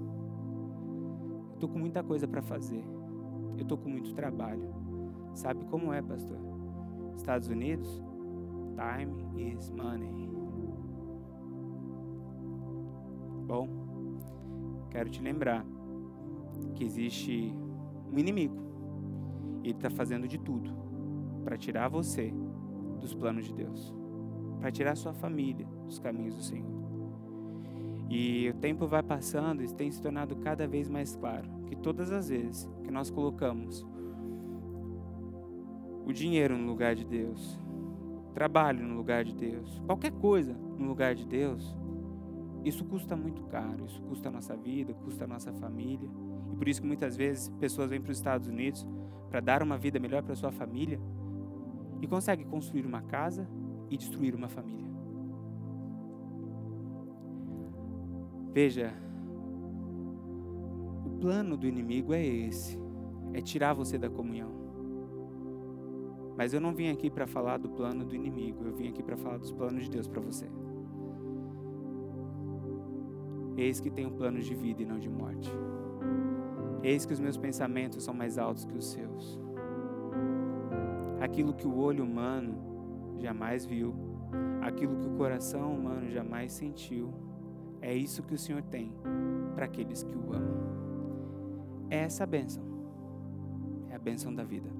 Eu 1.48 1.54
estou 1.54 1.68
com 1.70 1.78
muita 1.78 2.04
coisa 2.04 2.28
para 2.28 2.42
fazer. 2.42 2.84
Eu 3.56 3.62
estou 3.62 3.78
com 3.78 3.88
muito 3.88 4.12
trabalho. 4.12 4.68
Sabe 5.34 5.64
como 5.64 5.90
é, 5.90 6.02
pastor? 6.02 6.38
Estados 7.16 7.48
Unidos, 7.48 8.02
time 8.76 9.54
is 9.54 9.70
money. 9.70 10.28
Bom, 13.46 13.66
quero 14.90 15.08
te 15.08 15.22
lembrar 15.22 15.64
que 16.74 16.84
existe 16.84 17.54
um 18.12 18.18
inimigo. 18.18 18.56
E 19.62 19.68
ele 19.68 19.78
está 19.78 19.88
fazendo 19.88 20.28
de 20.28 20.38
tudo 20.38 20.70
para 21.42 21.56
tirar 21.56 21.88
você 21.88 22.34
dos 23.00 23.14
planos 23.14 23.46
de 23.46 23.54
Deus, 23.54 23.94
para 24.60 24.70
tirar 24.70 24.94
sua 24.94 25.14
família 25.14 25.66
dos 25.86 25.98
caminhos 25.98 26.34
do 26.34 26.42
Senhor. 26.42 26.77
E 28.08 28.48
o 28.48 28.54
tempo 28.54 28.86
vai 28.86 29.02
passando 29.02 29.62
e 29.62 29.68
tem 29.72 29.90
se 29.90 30.00
tornado 30.00 30.36
cada 30.36 30.66
vez 30.66 30.88
mais 30.88 31.14
claro 31.14 31.48
que 31.66 31.76
todas 31.76 32.10
as 32.10 32.28
vezes 32.28 32.68
que 32.82 32.90
nós 32.90 33.10
colocamos 33.10 33.86
o 36.06 36.12
dinheiro 36.12 36.56
no 36.56 36.66
lugar 36.66 36.94
de 36.94 37.04
Deus, 37.04 37.58
o 38.28 38.32
trabalho 38.32 38.86
no 38.86 38.96
lugar 38.96 39.24
de 39.24 39.34
Deus, 39.34 39.82
qualquer 39.84 40.12
coisa 40.12 40.54
no 40.78 40.86
lugar 40.86 41.14
de 41.14 41.26
Deus, 41.26 41.76
isso 42.64 42.84
custa 42.84 43.14
muito 43.14 43.42
caro, 43.44 43.84
isso 43.84 44.00
custa 44.02 44.28
a 44.28 44.32
nossa 44.32 44.56
vida, 44.56 44.94
custa 44.94 45.24
a 45.24 45.26
nossa 45.26 45.52
família. 45.52 46.08
E 46.52 46.56
por 46.56 46.66
isso 46.66 46.80
que 46.80 46.86
muitas 46.86 47.16
vezes 47.16 47.50
pessoas 47.60 47.90
vêm 47.90 48.00
para 48.00 48.10
os 48.10 48.16
Estados 48.16 48.48
Unidos 48.48 48.86
para 49.28 49.40
dar 49.40 49.62
uma 49.62 49.76
vida 49.76 49.98
melhor 49.98 50.22
para 50.22 50.34
sua 50.34 50.50
família 50.50 50.98
e 52.00 52.06
conseguem 52.06 52.46
construir 52.46 52.86
uma 52.86 53.02
casa 53.02 53.46
e 53.90 53.96
destruir 53.96 54.34
uma 54.34 54.48
família. 54.48 54.87
Veja, 58.52 58.92
o 61.04 61.10
plano 61.20 61.56
do 61.56 61.66
inimigo 61.66 62.12
é 62.12 62.24
esse: 62.24 62.78
é 63.32 63.40
tirar 63.40 63.74
você 63.74 63.98
da 63.98 64.08
comunhão. 64.08 64.50
Mas 66.36 66.54
eu 66.54 66.60
não 66.60 66.72
vim 66.72 66.88
aqui 66.88 67.10
para 67.10 67.26
falar 67.26 67.58
do 67.58 67.68
plano 67.68 68.04
do 68.04 68.14
inimigo, 68.14 68.64
eu 68.64 68.72
vim 68.72 68.88
aqui 68.88 69.02
para 69.02 69.16
falar 69.16 69.38
dos 69.38 69.50
planos 69.50 69.84
de 69.84 69.90
Deus 69.90 70.06
para 70.06 70.20
você. 70.20 70.48
Eis 73.56 73.80
que 73.80 73.90
tenho 73.90 74.12
planos 74.12 74.46
de 74.46 74.54
vida 74.54 74.82
e 74.82 74.86
não 74.86 75.00
de 75.00 75.08
morte. 75.08 75.50
Eis 76.80 77.04
que 77.04 77.12
os 77.12 77.18
meus 77.18 77.36
pensamentos 77.36 78.04
são 78.04 78.14
mais 78.14 78.38
altos 78.38 78.64
que 78.64 78.76
os 78.76 78.92
seus. 78.92 79.38
Aquilo 81.20 81.52
que 81.52 81.66
o 81.66 81.76
olho 81.76 82.04
humano 82.04 83.16
jamais 83.18 83.66
viu, 83.66 83.92
aquilo 84.62 84.96
que 84.96 85.08
o 85.08 85.16
coração 85.16 85.74
humano 85.74 86.08
jamais 86.08 86.52
sentiu 86.52 87.12
é 87.80 87.94
isso 87.94 88.22
que 88.22 88.34
o 88.34 88.38
Senhor 88.38 88.62
tem 88.62 88.92
para 89.54 89.66
aqueles 89.66 90.02
que 90.02 90.14
o 90.16 90.32
amam. 90.32 91.88
É 91.90 91.98
essa 91.98 92.24
a 92.24 92.26
bênção. 92.26 92.62
É 93.90 93.94
a 93.94 93.98
bênção 93.98 94.34
da 94.34 94.44
vida. 94.44 94.70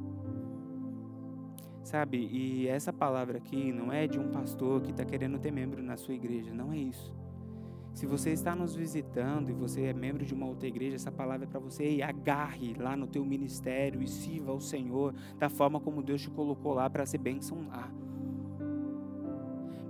Sabe, 1.83 2.19
e 2.19 2.69
essa 2.69 2.93
palavra 2.93 3.39
aqui 3.39 3.73
não 3.73 3.91
é 3.91 4.07
de 4.07 4.19
um 4.19 4.29
pastor 4.29 4.83
que 4.83 4.91
está 4.91 5.05
querendo 5.05 5.39
ter 5.39 5.51
membro 5.51 5.83
na 5.83 5.97
sua 5.97 6.13
igreja, 6.13 6.53
não 6.53 6.73
é 6.73 6.77
isso. 6.77 7.17
Se 7.95 8.07
você 8.07 8.31
está 8.31 8.55
nos 8.55 8.77
visitando 8.77 9.51
e 9.51 9.53
você 9.53 9.85
é 9.85 9.93
membro 9.93 10.25
de 10.25 10.33
uma 10.33 10.47
outra 10.47 10.69
igreja, 10.69 10.95
essa 10.95 11.11
palavra 11.11 11.47
é 11.47 11.49
para 11.49 11.59
você. 11.59 11.97
E 11.97 12.03
agarre 12.03 12.75
lá 12.75 12.97
no 12.97 13.09
teu 13.09 13.25
ministério 13.25 14.01
e 14.01 14.07
sirva 14.07 14.53
ao 14.53 14.61
Senhor 14.61 15.13
da 15.37 15.49
forma 15.49 15.81
como 15.81 16.01
Deus 16.01 16.23
te 16.23 16.31
colocou 16.31 16.75
lá 16.75 16.89
para 16.89 17.05
ser 17.05 17.19
bênção 17.19 17.67
lá. 17.69 17.91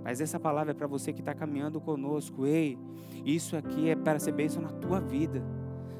Mas 0.09 0.19
essa 0.19 0.39
palavra 0.39 0.71
é 0.71 0.73
para 0.73 0.87
você 0.87 1.13
que 1.13 1.19
está 1.19 1.35
caminhando 1.35 1.79
conosco. 1.79 2.47
Ei, 2.47 2.79
isso 3.23 3.55
aqui 3.55 3.91
é 3.91 3.95
para 3.95 4.17
ser 4.17 4.31
bênção 4.31 4.59
na 4.59 4.69
tua 4.69 4.99
vida. 4.99 5.43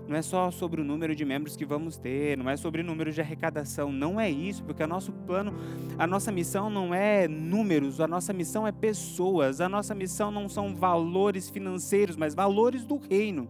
não 0.07 0.15
é 0.15 0.21
só 0.23 0.49
sobre 0.49 0.81
o 0.81 0.83
número 0.83 1.13
de 1.13 1.23
membros 1.23 1.55
que 1.55 1.63
vamos 1.63 1.95
ter, 1.95 2.35
não 2.35 2.49
é 2.49 2.57
sobre 2.57 2.81
o 2.81 2.83
número 2.83 3.11
de 3.11 3.21
arrecadação, 3.21 3.91
não 3.91 4.19
é 4.19 4.27
isso, 4.27 4.63
porque 4.63 4.81
o 4.81 4.87
nosso 4.87 5.11
plano, 5.11 5.53
a 5.95 6.07
nossa 6.07 6.31
missão 6.31 6.71
não 6.71 6.91
é 6.91 7.27
números, 7.27 8.01
a 8.01 8.07
nossa 8.07 8.33
missão 8.33 8.65
é 8.65 8.71
pessoas, 8.71 9.61
a 9.61 9.69
nossa 9.69 9.93
missão 9.93 10.31
não 10.31 10.49
são 10.49 10.75
valores 10.75 11.47
financeiros, 11.47 12.17
mas 12.17 12.33
valores 12.33 12.87
do 12.87 12.97
reino. 12.97 13.47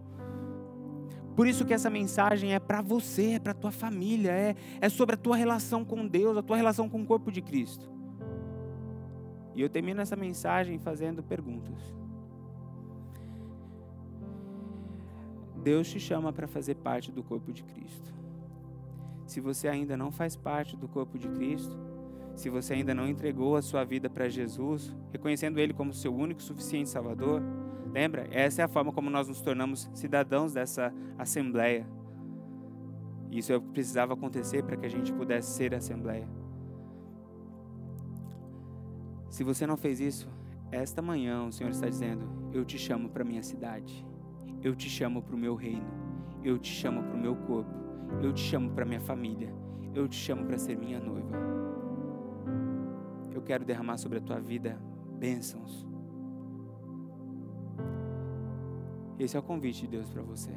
Por 1.34 1.46
isso 1.46 1.64
que 1.64 1.72
essa 1.72 1.88
mensagem 1.88 2.52
é 2.52 2.58
para 2.58 2.82
você, 2.82 3.36
é 3.36 3.38
para 3.38 3.52
a 3.52 3.54
tua 3.54 3.72
família, 3.72 4.30
é, 4.30 4.54
é 4.78 4.90
sobre 4.90 5.14
a 5.14 5.18
tua 5.18 5.36
relação 5.36 5.86
com 5.86 6.06
Deus, 6.06 6.36
a 6.36 6.42
tua 6.42 6.58
relação 6.58 6.86
com 6.86 7.00
o 7.00 7.06
corpo 7.06 7.32
de 7.32 7.40
Cristo. 7.40 7.99
E 9.54 9.62
eu 9.62 9.68
termino 9.68 10.00
essa 10.00 10.16
mensagem 10.16 10.78
fazendo 10.78 11.22
perguntas. 11.22 11.78
Deus 15.62 15.88
te 15.90 16.00
chama 16.00 16.32
para 16.32 16.46
fazer 16.46 16.76
parte 16.76 17.12
do 17.12 17.22
corpo 17.22 17.52
de 17.52 17.62
Cristo. 17.62 18.14
Se 19.26 19.40
você 19.40 19.68
ainda 19.68 19.96
não 19.96 20.10
faz 20.10 20.34
parte 20.34 20.76
do 20.76 20.88
corpo 20.88 21.18
de 21.18 21.28
Cristo, 21.28 21.78
se 22.34 22.48
você 22.48 22.74
ainda 22.74 22.94
não 22.94 23.06
entregou 23.06 23.56
a 23.56 23.62
sua 23.62 23.84
vida 23.84 24.08
para 24.08 24.28
Jesus, 24.28 24.96
reconhecendo 25.12 25.58
Ele 25.58 25.74
como 25.74 25.92
seu 25.92 26.14
único 26.14 26.42
suficiente 26.42 26.88
Salvador, 26.88 27.42
lembra? 27.92 28.26
Essa 28.30 28.62
é 28.62 28.64
a 28.64 28.68
forma 28.68 28.92
como 28.92 29.10
nós 29.10 29.28
nos 29.28 29.40
tornamos 29.40 29.90
cidadãos 29.92 30.54
dessa 30.54 30.92
assembleia. 31.18 31.86
Isso 33.30 33.52
é 33.52 33.56
o 33.56 33.60
que 33.60 33.68
precisava 33.68 34.14
acontecer 34.14 34.64
para 34.64 34.76
que 34.76 34.86
a 34.86 34.90
gente 34.90 35.12
pudesse 35.12 35.52
ser 35.52 35.74
assembleia. 35.74 36.26
Se 39.30 39.44
você 39.44 39.64
não 39.64 39.76
fez 39.76 40.00
isso, 40.00 40.28
esta 40.72 41.00
manhã 41.00 41.44
o 41.44 41.52
Senhor 41.52 41.70
está 41.70 41.88
dizendo: 41.88 42.28
Eu 42.52 42.64
te 42.64 42.76
chamo 42.76 43.08
para 43.08 43.24
minha 43.24 43.42
cidade, 43.42 44.04
eu 44.60 44.74
te 44.74 44.90
chamo 44.90 45.22
para 45.22 45.36
o 45.36 45.38
meu 45.38 45.54
reino, 45.54 45.86
eu 46.42 46.58
te 46.58 46.70
chamo 46.70 47.02
para 47.04 47.14
o 47.14 47.20
meu 47.20 47.36
corpo, 47.36 47.70
eu 48.20 48.32
te 48.32 48.40
chamo 48.40 48.70
para 48.70 48.84
minha 48.84 49.00
família, 49.00 49.54
eu 49.94 50.08
te 50.08 50.16
chamo 50.16 50.44
para 50.44 50.58
ser 50.58 50.76
minha 50.76 50.98
noiva. 50.98 51.38
Eu 53.32 53.40
quero 53.40 53.64
derramar 53.64 53.98
sobre 53.98 54.18
a 54.18 54.20
tua 54.20 54.40
vida 54.40 54.78
bênçãos. 55.16 55.86
Esse 59.16 59.36
é 59.36 59.40
o 59.40 59.42
convite 59.42 59.82
de 59.82 59.88
Deus 59.88 60.10
para 60.10 60.22
você. 60.22 60.50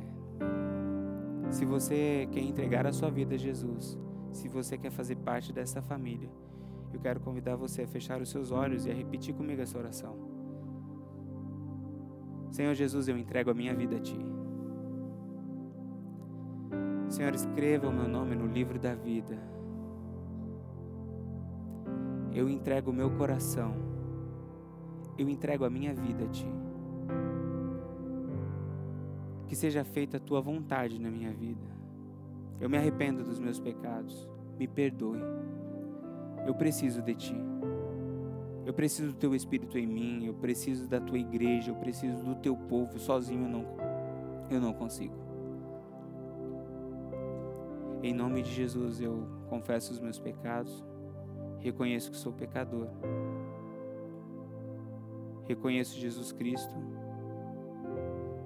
Se 1.51 1.63
você 1.63 2.28
quer 2.32 2.41
entregar 2.41 2.88
a 2.88 2.91
sua 2.91 3.11
vida 3.11 3.36
a 3.36 3.38
Jesus, 3.38 3.99
se 4.32 4.47
você 4.47 4.78
quer 4.78 4.89
fazer 4.89 5.17
parte 5.17 5.53
dessa 5.53 5.82
família, 5.82 6.30
eu 6.93 6.99
quero 6.99 7.19
convidar 7.19 7.55
você 7.55 7.81
a 7.81 7.87
fechar 7.87 8.21
os 8.21 8.29
seus 8.29 8.51
olhos 8.51 8.85
e 8.85 8.91
a 8.91 8.93
repetir 8.93 9.33
comigo 9.33 9.61
essa 9.61 9.77
oração. 9.77 10.15
Senhor 12.51 12.75
Jesus, 12.75 13.07
eu 13.07 13.17
entrego 13.17 13.49
a 13.49 13.53
minha 13.53 13.73
vida 13.73 13.97
a 13.97 13.99
Ti. 13.99 14.19
Senhor, 17.09 17.33
escreva 17.33 17.87
o 17.87 17.91
meu 17.91 18.07
nome 18.07 18.35
no 18.35 18.45
livro 18.45 18.77
da 18.79 18.93
vida. 18.93 19.37
Eu 22.31 22.47
entrego 22.47 22.91
o 22.91 22.93
meu 22.93 23.09
coração. 23.11 23.75
Eu 25.17 25.27
entrego 25.29 25.65
a 25.65 25.69
minha 25.69 25.93
vida 25.93 26.25
a 26.25 26.27
Ti. 26.27 26.47
Que 29.47 29.55
seja 29.55 29.83
feita 29.83 30.17
a 30.17 30.19
Tua 30.19 30.41
vontade 30.41 30.99
na 30.99 31.09
minha 31.09 31.31
vida. 31.31 31.65
Eu 32.59 32.69
me 32.69 32.77
arrependo 32.77 33.23
dos 33.23 33.39
meus 33.39 33.59
pecados. 33.59 34.29
Me 34.59 34.67
perdoe. 34.67 35.19
Eu 36.45 36.53
preciso 36.53 37.01
de 37.01 37.15
Ti. 37.15 37.35
Eu 38.65 38.73
preciso 38.73 39.11
do 39.11 39.17
Teu 39.17 39.35
Espírito 39.35 39.77
em 39.77 39.87
mim. 39.87 40.25
Eu 40.25 40.33
preciso 40.33 40.87
da 40.87 40.99
Tua 40.99 41.17
igreja. 41.17 41.71
Eu 41.71 41.75
preciso 41.75 42.23
do 42.23 42.35
Teu 42.35 42.55
povo. 42.55 42.99
Sozinho 42.99 43.43
eu 43.43 43.49
não, 43.49 43.65
eu 44.49 44.61
não 44.61 44.73
consigo. 44.73 45.15
Em 48.01 48.13
nome 48.13 48.41
de 48.41 48.51
Jesus 48.51 48.99
eu 48.99 49.27
confesso 49.49 49.91
os 49.93 49.99
meus 49.99 50.19
pecados. 50.19 50.83
Reconheço 51.59 52.11
que 52.11 52.17
sou 52.17 52.33
pecador. 52.33 52.87
Reconheço 55.45 55.97
Jesus 55.97 56.31
Cristo 56.31 56.73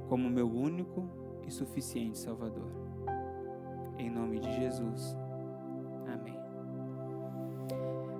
como 0.08 0.30
meu 0.30 0.50
único 0.50 1.10
e 1.48 1.52
suficiente 1.52 2.18
Salvador. 2.18 2.70
Em 3.98 4.10
nome 4.10 4.40
de 4.40 4.52
Jesus. 4.56 5.18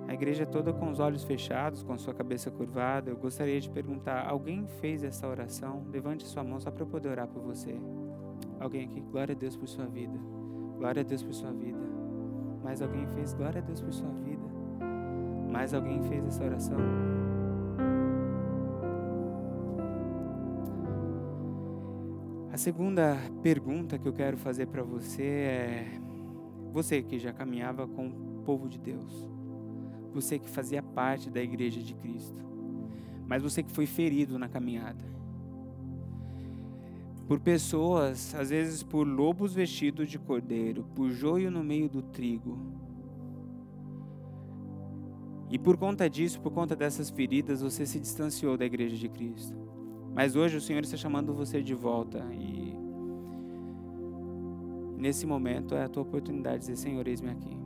A 0.08 0.14
igreja 0.14 0.46
toda 0.46 0.72
com 0.72 0.90
os 0.90 1.00
olhos 1.00 1.22
fechados, 1.22 1.82
com 1.82 1.98
sua 1.98 2.14
cabeça 2.14 2.50
curvada, 2.50 3.10
eu 3.10 3.16
gostaria 3.16 3.60
de 3.60 3.68
perguntar: 3.68 4.26
alguém 4.26 4.66
fez 4.80 5.04
essa 5.04 5.28
oração? 5.28 5.84
Levante 5.92 6.26
sua 6.26 6.42
mão 6.42 6.58
só 6.58 6.70
para 6.70 6.82
eu 6.82 6.86
poder 6.86 7.10
orar 7.10 7.28
por 7.28 7.42
você. 7.42 7.78
Alguém 8.58 8.86
aqui, 8.86 9.00
glória 9.02 9.34
a 9.34 9.38
Deus 9.38 9.54
por 9.54 9.68
sua 9.68 9.84
vida. 9.84 10.18
Glória 10.78 11.02
a 11.02 11.04
Deus 11.04 11.22
por 11.22 11.34
sua 11.34 11.52
vida. 11.52 11.78
Mais 12.64 12.80
alguém 12.80 13.06
fez 13.08 13.34
glória 13.34 13.60
a 13.60 13.64
Deus 13.64 13.82
por 13.82 13.92
sua 13.92 14.08
vida. 14.08 14.48
Mais 15.50 15.74
alguém 15.74 16.02
fez 16.04 16.24
essa 16.26 16.42
oração? 16.42 16.78
A 22.50 22.56
segunda 22.56 23.18
pergunta 23.42 23.98
que 23.98 24.08
eu 24.08 24.12
quero 24.14 24.38
fazer 24.38 24.68
para 24.68 24.82
você 24.82 25.22
é: 25.22 26.00
você 26.72 27.02
que 27.02 27.18
já 27.18 27.30
caminhava 27.30 27.86
com 27.86 28.08
o 28.08 28.42
povo 28.42 28.70
de 28.70 28.78
Deus, 28.78 29.28
você 30.20 30.38
que 30.38 30.48
fazia 30.48 30.82
parte 30.82 31.30
da 31.30 31.40
igreja 31.40 31.80
de 31.80 31.94
Cristo, 31.94 32.42
mas 33.26 33.42
você 33.42 33.62
que 33.62 33.70
foi 33.70 33.86
ferido 33.86 34.38
na 34.38 34.48
caminhada. 34.48 35.04
Por 37.26 37.38
pessoas, 37.38 38.34
às 38.34 38.50
vezes 38.50 38.82
por 38.82 39.06
lobos 39.06 39.54
vestidos 39.54 40.10
de 40.10 40.18
cordeiro, 40.18 40.84
por 40.94 41.10
joio 41.10 41.50
no 41.50 41.62
meio 41.62 41.88
do 41.88 42.02
trigo. 42.02 42.58
E 45.50 45.58
por 45.58 45.76
conta 45.76 46.08
disso, 46.08 46.40
por 46.40 46.52
conta 46.52 46.74
dessas 46.74 47.10
feridas, 47.10 47.60
você 47.60 47.84
se 47.84 48.00
distanciou 48.00 48.56
da 48.56 48.64
igreja 48.64 48.96
de 48.96 49.08
Cristo. 49.08 49.54
Mas 50.14 50.36
hoje 50.36 50.56
o 50.56 50.60
Senhor 50.60 50.82
está 50.82 50.96
chamando 50.96 51.34
você 51.34 51.62
de 51.62 51.74
volta 51.74 52.26
e 52.32 52.74
nesse 54.96 55.26
momento 55.26 55.74
é 55.74 55.84
a 55.84 55.88
tua 55.88 56.02
oportunidade 56.02 56.60
de 56.60 56.72
dizer: 56.72 56.76
Senhor, 56.76 57.06
eis-me 57.06 57.30
aqui. 57.30 57.57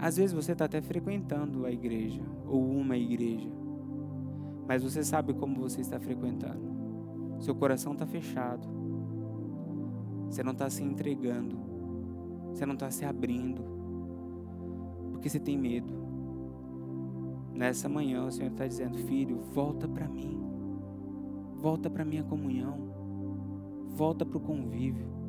Às 0.00 0.16
vezes 0.16 0.32
você 0.32 0.52
está 0.52 0.64
até 0.64 0.80
frequentando 0.80 1.66
a 1.66 1.70
igreja 1.70 2.22
ou 2.46 2.64
uma 2.64 2.96
igreja, 2.96 3.50
mas 4.66 4.82
você 4.82 5.04
sabe 5.04 5.34
como 5.34 5.60
você 5.60 5.82
está 5.82 6.00
frequentando. 6.00 6.70
Seu 7.40 7.54
coração 7.54 7.92
está 7.92 8.06
fechado. 8.06 8.66
Você 10.30 10.42
não 10.42 10.52
está 10.52 10.70
se 10.70 10.82
entregando. 10.82 11.58
Você 12.48 12.64
não 12.64 12.74
está 12.74 12.90
se 12.90 13.04
abrindo. 13.04 13.62
Porque 15.10 15.28
você 15.28 15.38
tem 15.38 15.58
medo. 15.58 15.92
Nessa 17.52 17.86
manhã 17.86 18.24
o 18.24 18.32
Senhor 18.32 18.52
está 18.52 18.66
dizendo: 18.66 18.96
Filho, 18.96 19.42
volta 19.52 19.86
para 19.86 20.08
mim. 20.08 20.40
Volta 21.56 21.90
para 21.90 22.06
minha 22.06 22.24
comunhão. 22.24 22.90
Volta 23.90 24.24
para 24.24 24.38
o 24.38 24.40
convívio. 24.40 25.19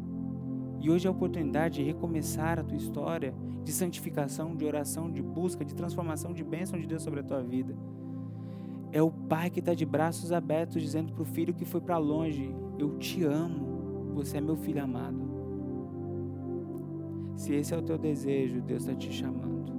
E 0.81 0.89
hoje 0.89 1.05
é 1.05 1.09
a 1.09 1.11
oportunidade 1.11 1.75
de 1.75 1.83
recomeçar 1.83 2.57
a 2.57 2.63
tua 2.63 2.75
história 2.75 3.35
de 3.63 3.71
santificação, 3.71 4.55
de 4.55 4.65
oração, 4.65 5.11
de 5.11 5.21
busca, 5.21 5.63
de 5.63 5.75
transformação, 5.75 6.33
de 6.33 6.43
bênção 6.43 6.79
de 6.79 6.87
Deus 6.87 7.03
sobre 7.03 7.19
a 7.19 7.23
tua 7.23 7.43
vida. 7.43 7.75
É 8.91 8.99
o 8.99 9.11
pai 9.11 9.51
que 9.51 9.59
está 9.59 9.75
de 9.75 9.85
braços 9.85 10.31
abertos 10.31 10.81
dizendo 10.81 11.13
para 11.13 11.21
o 11.21 11.25
filho 11.25 11.53
que 11.53 11.65
foi 11.65 11.79
para 11.79 11.99
longe: 11.99 12.53
Eu 12.79 12.97
te 12.97 13.23
amo, 13.23 14.13
você 14.15 14.37
é 14.37 14.41
meu 14.41 14.57
filho 14.57 14.83
amado. 14.83 15.29
Se 17.35 17.53
esse 17.53 17.73
é 17.73 17.77
o 17.77 17.81
teu 17.83 17.97
desejo, 17.97 18.59
Deus 18.61 18.83
está 18.83 18.95
te 18.95 19.11
chamando. 19.11 19.71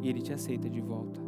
E 0.00 0.08
Ele 0.08 0.22
te 0.22 0.32
aceita 0.32 0.68
de 0.68 0.80
volta. 0.80 1.20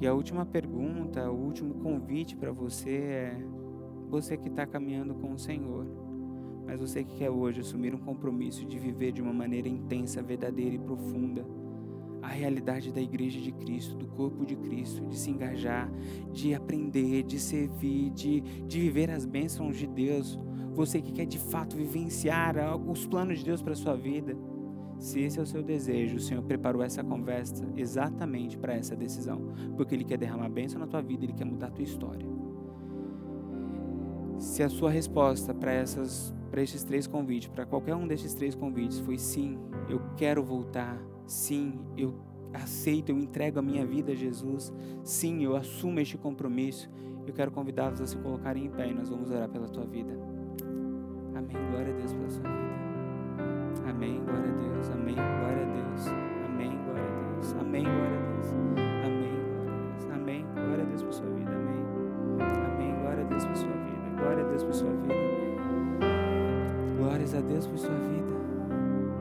E 0.00 0.06
a 0.06 0.14
última 0.14 0.46
pergunta, 0.46 1.28
o 1.28 1.34
último 1.34 1.74
convite 1.74 2.36
para 2.36 2.52
você 2.52 2.90
é: 2.90 3.44
você 4.08 4.36
que 4.36 4.48
está 4.48 4.66
caminhando 4.66 5.14
com 5.14 5.32
o 5.32 5.38
Senhor, 5.38 5.86
mas 6.66 6.80
você 6.80 7.02
que 7.02 7.16
quer 7.16 7.30
hoje 7.30 7.60
assumir 7.60 7.94
um 7.94 7.98
compromisso 7.98 8.64
de 8.66 8.78
viver 8.78 9.12
de 9.12 9.22
uma 9.22 9.32
maneira 9.32 9.68
intensa, 9.68 10.22
verdadeira 10.22 10.74
e 10.74 10.78
profunda 10.78 11.46
a 12.22 12.28
realidade 12.28 12.92
da 12.92 13.00
igreja 13.00 13.40
de 13.40 13.52
Cristo, 13.52 13.96
do 13.96 14.06
corpo 14.06 14.44
de 14.44 14.56
Cristo, 14.56 15.04
de 15.06 15.16
se 15.16 15.30
engajar, 15.30 15.90
de 16.32 16.54
aprender, 16.54 17.22
de 17.22 17.38
servir, 17.38 18.10
de, 18.10 18.40
de 18.40 18.80
viver 18.80 19.10
as 19.10 19.24
bênçãos 19.24 19.76
de 19.76 19.86
Deus. 19.86 20.38
Você 20.74 21.00
que 21.00 21.12
quer 21.12 21.26
de 21.26 21.38
fato 21.38 21.76
vivenciar 21.76 22.56
os 22.76 23.06
planos 23.06 23.38
de 23.38 23.44
Deus 23.44 23.62
para 23.62 23.72
a 23.72 23.76
sua 23.76 23.96
vida. 23.96 24.36
Se 24.98 25.20
esse 25.20 25.38
é 25.38 25.42
o 25.42 25.46
seu 25.46 25.62
desejo, 25.62 26.16
o 26.16 26.20
Senhor 26.20 26.42
preparou 26.42 26.82
essa 26.82 27.04
conversa 27.04 27.64
exatamente 27.76 28.58
para 28.58 28.74
essa 28.74 28.96
decisão, 28.96 29.40
porque 29.76 29.94
Ele 29.94 30.04
quer 30.04 30.18
derramar 30.18 30.48
bênção 30.48 30.80
na 30.80 30.88
tua 30.88 31.00
vida, 31.00 31.24
Ele 31.24 31.32
quer 31.32 31.44
mudar 31.44 31.68
a 31.68 31.70
tua 31.70 31.84
história. 31.84 32.37
Se 34.38 34.62
a 34.62 34.68
sua 34.68 34.90
resposta 34.90 35.52
para 35.52 35.72
essas 35.72 36.34
para 36.50 36.62
esses 36.62 36.82
três 36.82 37.06
convites, 37.06 37.48
para 37.48 37.66
qualquer 37.66 37.94
um 37.94 38.06
desses 38.06 38.32
três 38.32 38.54
convites 38.54 38.98
foi 39.00 39.18
sim, 39.18 39.58
eu 39.88 40.00
quero 40.16 40.42
voltar. 40.42 40.98
Sim, 41.26 41.78
eu 41.96 42.14
aceito, 42.54 43.10
eu 43.10 43.18
entrego 43.18 43.58
a 43.58 43.62
minha 43.62 43.86
vida 43.86 44.12
a 44.12 44.14
Jesus. 44.14 44.72
Sim, 45.04 45.44
eu 45.44 45.54
assumo 45.56 46.00
este 46.00 46.16
compromisso. 46.16 46.90
Eu 47.26 47.34
quero 47.34 47.50
convidá-los 47.50 48.00
a 48.00 48.06
se 48.06 48.16
colocarem 48.16 48.64
em 48.64 48.70
pé 48.70 48.88
e 48.88 48.94
nós 48.94 49.10
vamos 49.10 49.30
orar 49.30 49.48
pela 49.50 49.68
tua 49.68 49.84
vida. 49.84 50.12
Amém. 51.34 51.56
Glória 51.70 51.92
a 51.92 51.96
Deus 51.96 52.12
pela 52.14 52.30
sua 52.30 52.42
vida. 52.42 53.90
Amém. 53.90 54.24
Glória 54.24 54.50
a 54.50 54.56
Deus. 54.56 54.88
Amém. 54.90 55.14
Glória 55.14 55.62
a 55.62 55.72
Deus. 55.74 56.06
Amém. 56.46 56.70
Glória 56.70 57.02
a 57.02 57.32
Deus. 57.34 57.52
Amém. 57.60 57.84
Glória 57.84 58.18
a 58.18 58.32
Deus. 58.32 58.52
Amém. 58.52 58.72
Glória 58.72 59.04
a 59.04 59.20
Deus. 59.92 60.06
Amém. 60.14 60.46
Glória 60.54 60.84
a 60.84 60.86
Deus 60.86 61.02
por 61.02 61.12
sua 61.12 61.27
Glória 64.28 64.44
a 64.44 64.48
Deus 64.50 64.62
por 64.62 64.74
sua 64.74 64.90
vida. 64.90 65.14
Glórias 66.98 67.34
a 67.34 67.40
Deus 67.40 67.66
por 67.66 67.78
sua 67.78 67.94
vida. 67.94 68.36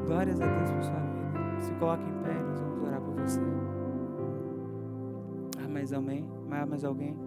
Glórias 0.06 0.42
a 0.42 0.46
Deus 0.46 0.70
por 0.70 0.84
sua 0.84 1.00
vida. 1.00 1.62
Se 1.62 1.74
coloque 1.76 2.04
em 2.04 2.24
pé, 2.24 2.34
nós 2.34 2.60
vamos 2.60 2.84
orar 2.84 3.00
por 3.00 3.14
você. 3.16 3.40
Ah, 5.64 5.68
mais? 5.70 5.94
Ah, 5.94 6.66
mais 6.66 6.84
alguém? 6.84 7.18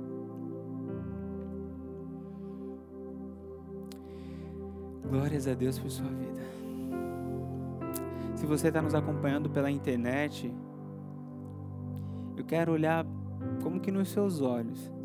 Glórias 5.08 5.48
a 5.48 5.54
Deus 5.54 5.78
por 5.78 5.90
sua 5.90 6.08
vida. 6.08 6.42
Se 8.36 8.44
você 8.44 8.68
está 8.68 8.82
nos 8.82 8.94
acompanhando 8.94 9.48
pela 9.48 9.70
internet, 9.70 10.54
eu 12.36 12.44
quero 12.44 12.72
olhar 12.72 13.06
como 13.62 13.80
que 13.80 13.90
nos 13.90 14.10
seus 14.10 14.42
olhos 14.42 14.99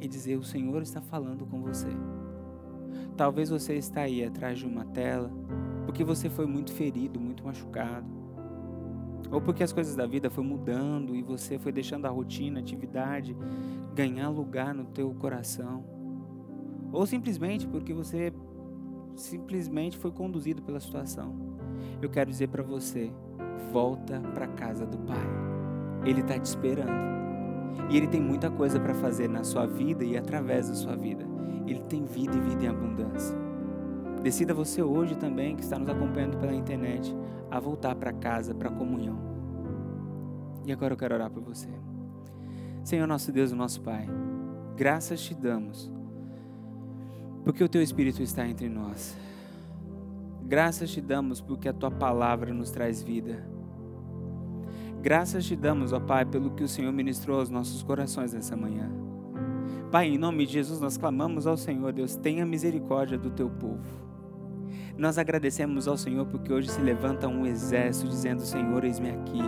e 0.00 0.08
dizer: 0.08 0.36
O 0.36 0.44
Senhor 0.44 0.82
está 0.82 1.00
falando 1.00 1.46
com 1.46 1.60
você. 1.60 1.88
Talvez 3.16 3.50
você 3.50 3.74
está 3.74 4.02
aí 4.02 4.24
atrás 4.24 4.58
de 4.58 4.66
uma 4.66 4.84
tela 4.84 5.30
porque 5.84 6.04
você 6.04 6.28
foi 6.28 6.46
muito 6.46 6.70
ferido, 6.70 7.18
muito 7.18 7.42
machucado, 7.42 8.06
ou 9.30 9.40
porque 9.40 9.62
as 9.62 9.72
coisas 9.72 9.96
da 9.96 10.06
vida 10.06 10.28
foram 10.28 10.48
mudando 10.48 11.16
e 11.16 11.22
você 11.22 11.58
foi 11.58 11.72
deixando 11.72 12.04
a 12.04 12.10
rotina, 12.10 12.60
a 12.60 12.62
atividade 12.62 13.34
ganhar 13.94 14.28
lugar 14.28 14.74
no 14.74 14.84
teu 14.84 15.12
coração, 15.14 15.82
ou 16.92 17.06
simplesmente 17.06 17.66
porque 17.66 17.94
você 17.94 18.32
simplesmente 19.16 19.96
foi 19.96 20.12
conduzido 20.12 20.62
pela 20.62 20.78
situação. 20.78 21.34
Eu 22.00 22.08
quero 22.08 22.30
dizer 22.30 22.48
para 22.48 22.62
você, 22.62 23.10
volta 23.72 24.20
para 24.34 24.46
casa 24.46 24.86
do 24.86 24.98
Pai. 24.98 25.26
Ele 26.04 26.20
está 26.20 26.38
te 26.38 26.44
esperando. 26.44 27.27
E 27.90 27.96
Ele 27.96 28.06
tem 28.06 28.20
muita 28.20 28.50
coisa 28.50 28.78
para 28.78 28.94
fazer 28.94 29.28
na 29.28 29.44
sua 29.44 29.66
vida 29.66 30.04
e 30.04 30.16
através 30.16 30.68
da 30.68 30.74
sua 30.74 30.96
vida. 30.96 31.24
Ele 31.66 31.80
tem 31.80 32.04
vida 32.04 32.36
e 32.36 32.40
vida 32.40 32.64
em 32.64 32.68
abundância. 32.68 33.36
Decida 34.22 34.52
você 34.52 34.82
hoje 34.82 35.16
também, 35.16 35.54
que 35.54 35.62
está 35.62 35.78
nos 35.78 35.88
acompanhando 35.88 36.38
pela 36.38 36.54
internet, 36.54 37.14
a 37.50 37.60
voltar 37.60 37.94
para 37.94 38.12
casa, 38.12 38.54
para 38.54 38.68
a 38.68 38.72
comunhão. 38.72 39.18
E 40.66 40.72
agora 40.72 40.92
eu 40.92 40.98
quero 40.98 41.14
orar 41.14 41.30
por 41.30 41.42
você. 41.42 41.68
Senhor 42.84 43.06
nosso 43.06 43.30
Deus, 43.32 43.52
nosso 43.52 43.80
Pai, 43.80 44.08
graças 44.76 45.20
te 45.20 45.34
damos, 45.34 45.92
porque 47.44 47.62
o 47.62 47.68
Teu 47.68 47.82
Espírito 47.82 48.22
está 48.22 48.46
entre 48.46 48.68
nós. 48.68 49.16
Graças 50.42 50.90
te 50.90 51.00
damos 51.00 51.40
porque 51.40 51.68
a 51.68 51.72
Tua 51.72 51.90
palavra 51.90 52.52
nos 52.52 52.70
traz 52.70 53.02
vida. 53.02 53.46
Graças 55.00 55.44
te 55.44 55.54
damos, 55.54 55.92
ó 55.92 56.00
Pai, 56.00 56.24
pelo 56.24 56.50
que 56.50 56.64
o 56.64 56.68
Senhor 56.68 56.92
ministrou 56.92 57.38
aos 57.38 57.48
nossos 57.48 57.82
corações 57.82 58.32
nessa 58.32 58.56
manhã. 58.56 58.90
Pai, 59.90 60.08
em 60.08 60.18
nome 60.18 60.44
de 60.44 60.54
Jesus, 60.54 60.80
nós 60.80 60.96
clamamos 60.96 61.46
ao 61.46 61.56
Senhor, 61.56 61.92
Deus, 61.92 62.16
tenha 62.16 62.44
misericórdia 62.44 63.16
do 63.16 63.30
teu 63.30 63.48
povo. 63.48 64.08
Nós 64.98 65.16
agradecemos 65.16 65.86
ao 65.86 65.96
Senhor 65.96 66.26
porque 66.26 66.52
hoje 66.52 66.68
se 66.68 66.80
levanta 66.80 67.28
um 67.28 67.46
exército 67.46 68.08
dizendo: 68.08 68.42
Senhor, 68.42 68.84
eis-me 68.84 69.10
aqui. 69.10 69.40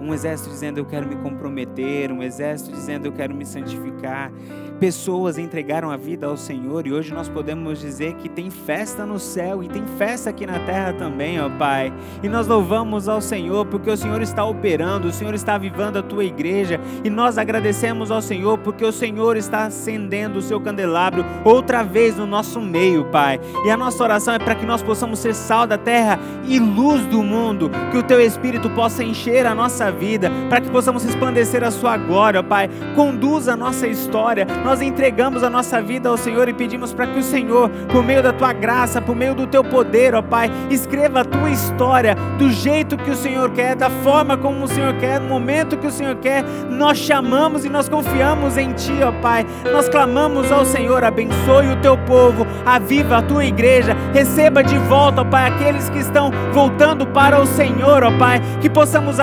Um 0.00 0.14
exército 0.14 0.50
dizendo: 0.50 0.78
Eu 0.78 0.86
quero 0.86 1.06
me 1.06 1.16
comprometer. 1.16 2.10
Um 2.10 2.22
exército 2.22 2.72
dizendo: 2.72 3.06
Eu 3.06 3.12
quero 3.12 3.34
me 3.34 3.44
santificar. 3.44 4.32
Pessoas 4.80 5.36
entregaram 5.36 5.90
a 5.90 5.96
vida 5.98 6.26
ao 6.26 6.38
Senhor 6.38 6.86
e 6.86 6.92
hoje 6.92 7.12
nós 7.12 7.28
podemos 7.28 7.78
dizer 7.78 8.14
que 8.14 8.30
tem 8.30 8.48
festa 8.48 9.04
no 9.04 9.18
céu 9.18 9.62
e 9.62 9.68
tem 9.68 9.84
festa 9.98 10.30
aqui 10.30 10.46
na 10.46 10.58
terra 10.60 10.94
também, 10.94 11.38
ó 11.38 11.50
Pai. 11.50 11.92
E 12.22 12.30
nós 12.30 12.46
louvamos 12.46 13.06
ao 13.06 13.20
Senhor 13.20 13.66
porque 13.66 13.90
o 13.90 13.96
Senhor 13.96 14.22
está 14.22 14.42
operando, 14.42 15.08
o 15.08 15.12
Senhor 15.12 15.34
está 15.34 15.56
avivando 15.56 15.98
a 15.98 16.02
tua 16.02 16.24
igreja 16.24 16.80
e 17.04 17.10
nós 17.10 17.36
agradecemos 17.36 18.10
ao 18.10 18.22
Senhor 18.22 18.56
porque 18.56 18.82
o 18.82 18.90
Senhor 18.90 19.36
está 19.36 19.66
acendendo 19.66 20.38
o 20.38 20.42
seu 20.42 20.58
candelabro 20.58 21.26
outra 21.44 21.82
vez 21.82 22.16
no 22.16 22.26
nosso 22.26 22.58
meio, 22.58 23.04
Pai. 23.04 23.38
E 23.66 23.70
a 23.70 23.76
nossa 23.76 24.02
oração 24.02 24.32
é 24.32 24.38
para 24.38 24.54
que 24.54 24.64
nós 24.64 24.82
possamos 24.82 25.18
ser 25.18 25.34
sal 25.34 25.66
da 25.66 25.76
terra 25.76 26.18
e 26.48 26.58
luz 26.58 27.04
do 27.04 27.22
mundo, 27.22 27.70
que 27.90 27.98
o 27.98 28.02
teu 28.02 28.18
Espírito 28.18 28.70
possa 28.70 29.04
encher 29.04 29.44
a 29.44 29.54
nossa 29.54 29.89
vida, 29.90 30.30
para 30.48 30.60
que 30.60 30.70
possamos 30.70 31.04
resplandecer 31.04 31.64
a 31.64 31.70
sua 31.70 31.96
glória, 31.96 32.40
ó 32.40 32.42
Pai. 32.42 32.68
Conduza 32.94 33.54
a 33.54 33.56
nossa 33.56 33.86
história 33.86 34.46
nós 34.64 34.82
entregamos 34.82 35.42
a 35.42 35.50
nossa 35.50 35.80
vida 35.80 36.08
ao 36.08 36.16
Senhor 36.16 36.48
e 36.48 36.52
pedimos 36.52 36.92
para 36.92 37.06
que 37.06 37.18
o 37.18 37.22
Senhor, 37.22 37.70
por 37.90 38.04
meio 38.04 38.22
da 38.22 38.32
tua 38.32 38.52
graça, 38.52 39.00
por 39.00 39.16
meio 39.16 39.34
do 39.34 39.46
teu 39.46 39.64
poder, 39.64 40.14
ó 40.14 40.22
Pai, 40.22 40.50
escreva 40.68 41.20
a 41.20 41.24
tua 41.24 41.50
história 41.50 42.14
do 42.38 42.50
jeito 42.50 42.96
que 42.96 43.10
o 43.10 43.16
Senhor 43.16 43.50
quer, 43.50 43.74
da 43.74 43.88
forma 43.88 44.36
como 44.36 44.64
o 44.64 44.68
Senhor 44.68 44.94
quer, 44.94 45.20
no 45.20 45.28
momento 45.28 45.76
que 45.76 45.86
o 45.86 45.90
Senhor 45.90 46.16
quer. 46.16 46.44
Nós 46.68 46.98
chamamos 46.98 47.64
e 47.64 47.68
nós 47.68 47.88
confiamos 47.88 48.56
em 48.56 48.72
Ti, 48.72 49.02
ó 49.02 49.12
Pai. 49.20 49.46
Nós 49.72 49.88
clamamos 49.88 50.50
ao 50.52 50.64
Senhor, 50.64 51.04
abençoe 51.04 51.68
o 51.68 51.76
teu 51.80 51.96
povo, 51.98 52.46
aviva 52.64 53.18
a 53.18 53.22
tua 53.22 53.44
igreja, 53.44 53.96
receba 54.12 54.62
de 54.62 54.78
volta, 54.78 55.22
ó 55.22 55.24
Pai, 55.24 55.48
aqueles 55.48 55.88
que 55.88 55.98
estão 55.98 56.30
voltando 56.52 57.06
para 57.06 57.40
o 57.40 57.46
Senhor, 57.46 58.02
ó 58.04 58.10
Pai, 58.18 58.40
que 58.60 58.68
possamos 58.68 59.20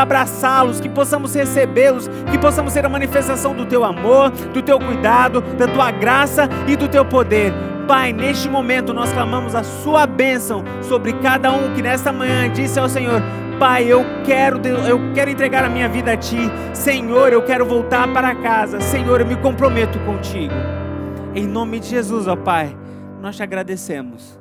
abraçá-los, 0.58 0.80
que 0.80 0.90
possamos 0.90 1.34
recebê-los, 1.34 2.08
que 2.32 2.38
possamos 2.38 2.74
ser 2.74 2.86
a 2.86 2.90
manifestação 2.90 3.54
do 3.54 3.66
teu 3.66 3.84
amor, 3.84 4.32
do 4.32 4.62
teu 4.62 4.80
cuidado, 4.80 5.42
da 5.42 5.68
tua 5.68 5.92
graça 5.92 6.50
e 6.68 6.76
do 6.76 6.88
teu 6.88 7.06
poder. 7.06 7.54
Pai, 7.88 8.12
neste 8.12 8.50
momento 8.50 8.94
nós 8.94 9.12
clamamos 9.14 9.56
a 9.56 9.64
sua 9.64 10.06
bênção 10.06 10.64
sobre 10.82 11.14
cada 11.14 11.52
um 11.54 11.74
que 11.74 11.82
nesta 11.82 12.12
manhã 12.12 12.52
disse 12.52 12.80
ao 12.80 12.90
Senhor: 12.90 13.22
Pai, 13.60 13.86
eu 13.86 14.04
quero, 14.26 14.60
eu 14.68 15.14
quero 15.14 15.30
entregar 15.30 15.64
a 15.64 15.70
minha 15.70 15.88
vida 15.88 16.14
a 16.14 16.18
Ti. 16.18 16.52
Senhor, 16.74 17.32
eu 17.32 17.44
quero 17.44 17.66
voltar 17.66 18.12
para 18.12 18.36
casa. 18.36 18.82
Senhor, 18.82 19.22
eu 19.22 19.28
me 19.28 19.38
comprometo 19.38 20.00
contigo. 20.00 20.54
Em 21.34 21.48
nome 21.48 21.80
de 21.80 21.88
Jesus, 21.88 22.28
ó 22.28 22.36
Pai, 22.36 22.76
nós 23.22 23.36
te 23.36 23.44
agradecemos. 23.44 24.38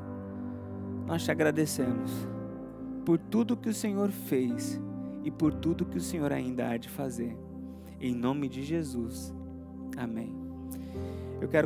Nós 1.07 1.23
te 1.23 1.31
agradecemos 1.31 2.11
por 3.05 3.17
tudo 3.17 3.57
que 3.57 3.69
o 3.69 3.75
Senhor 3.75 4.11
fez 4.11 4.81
e 5.27 5.31
por 5.33 5.53
tudo 5.53 5.85
que 5.85 5.99
o 5.99 6.01
Senhor 6.01 6.33
ainda 6.33 6.69
há 6.69 6.77
de 6.77 6.89
fazer. 6.89 7.37
Em 8.01 8.15
nome 8.15 8.49
de 8.49 8.63
Jesus. 8.63 9.35
Amém. 9.97 10.33
Eu 11.41 11.49
quero 11.49 11.65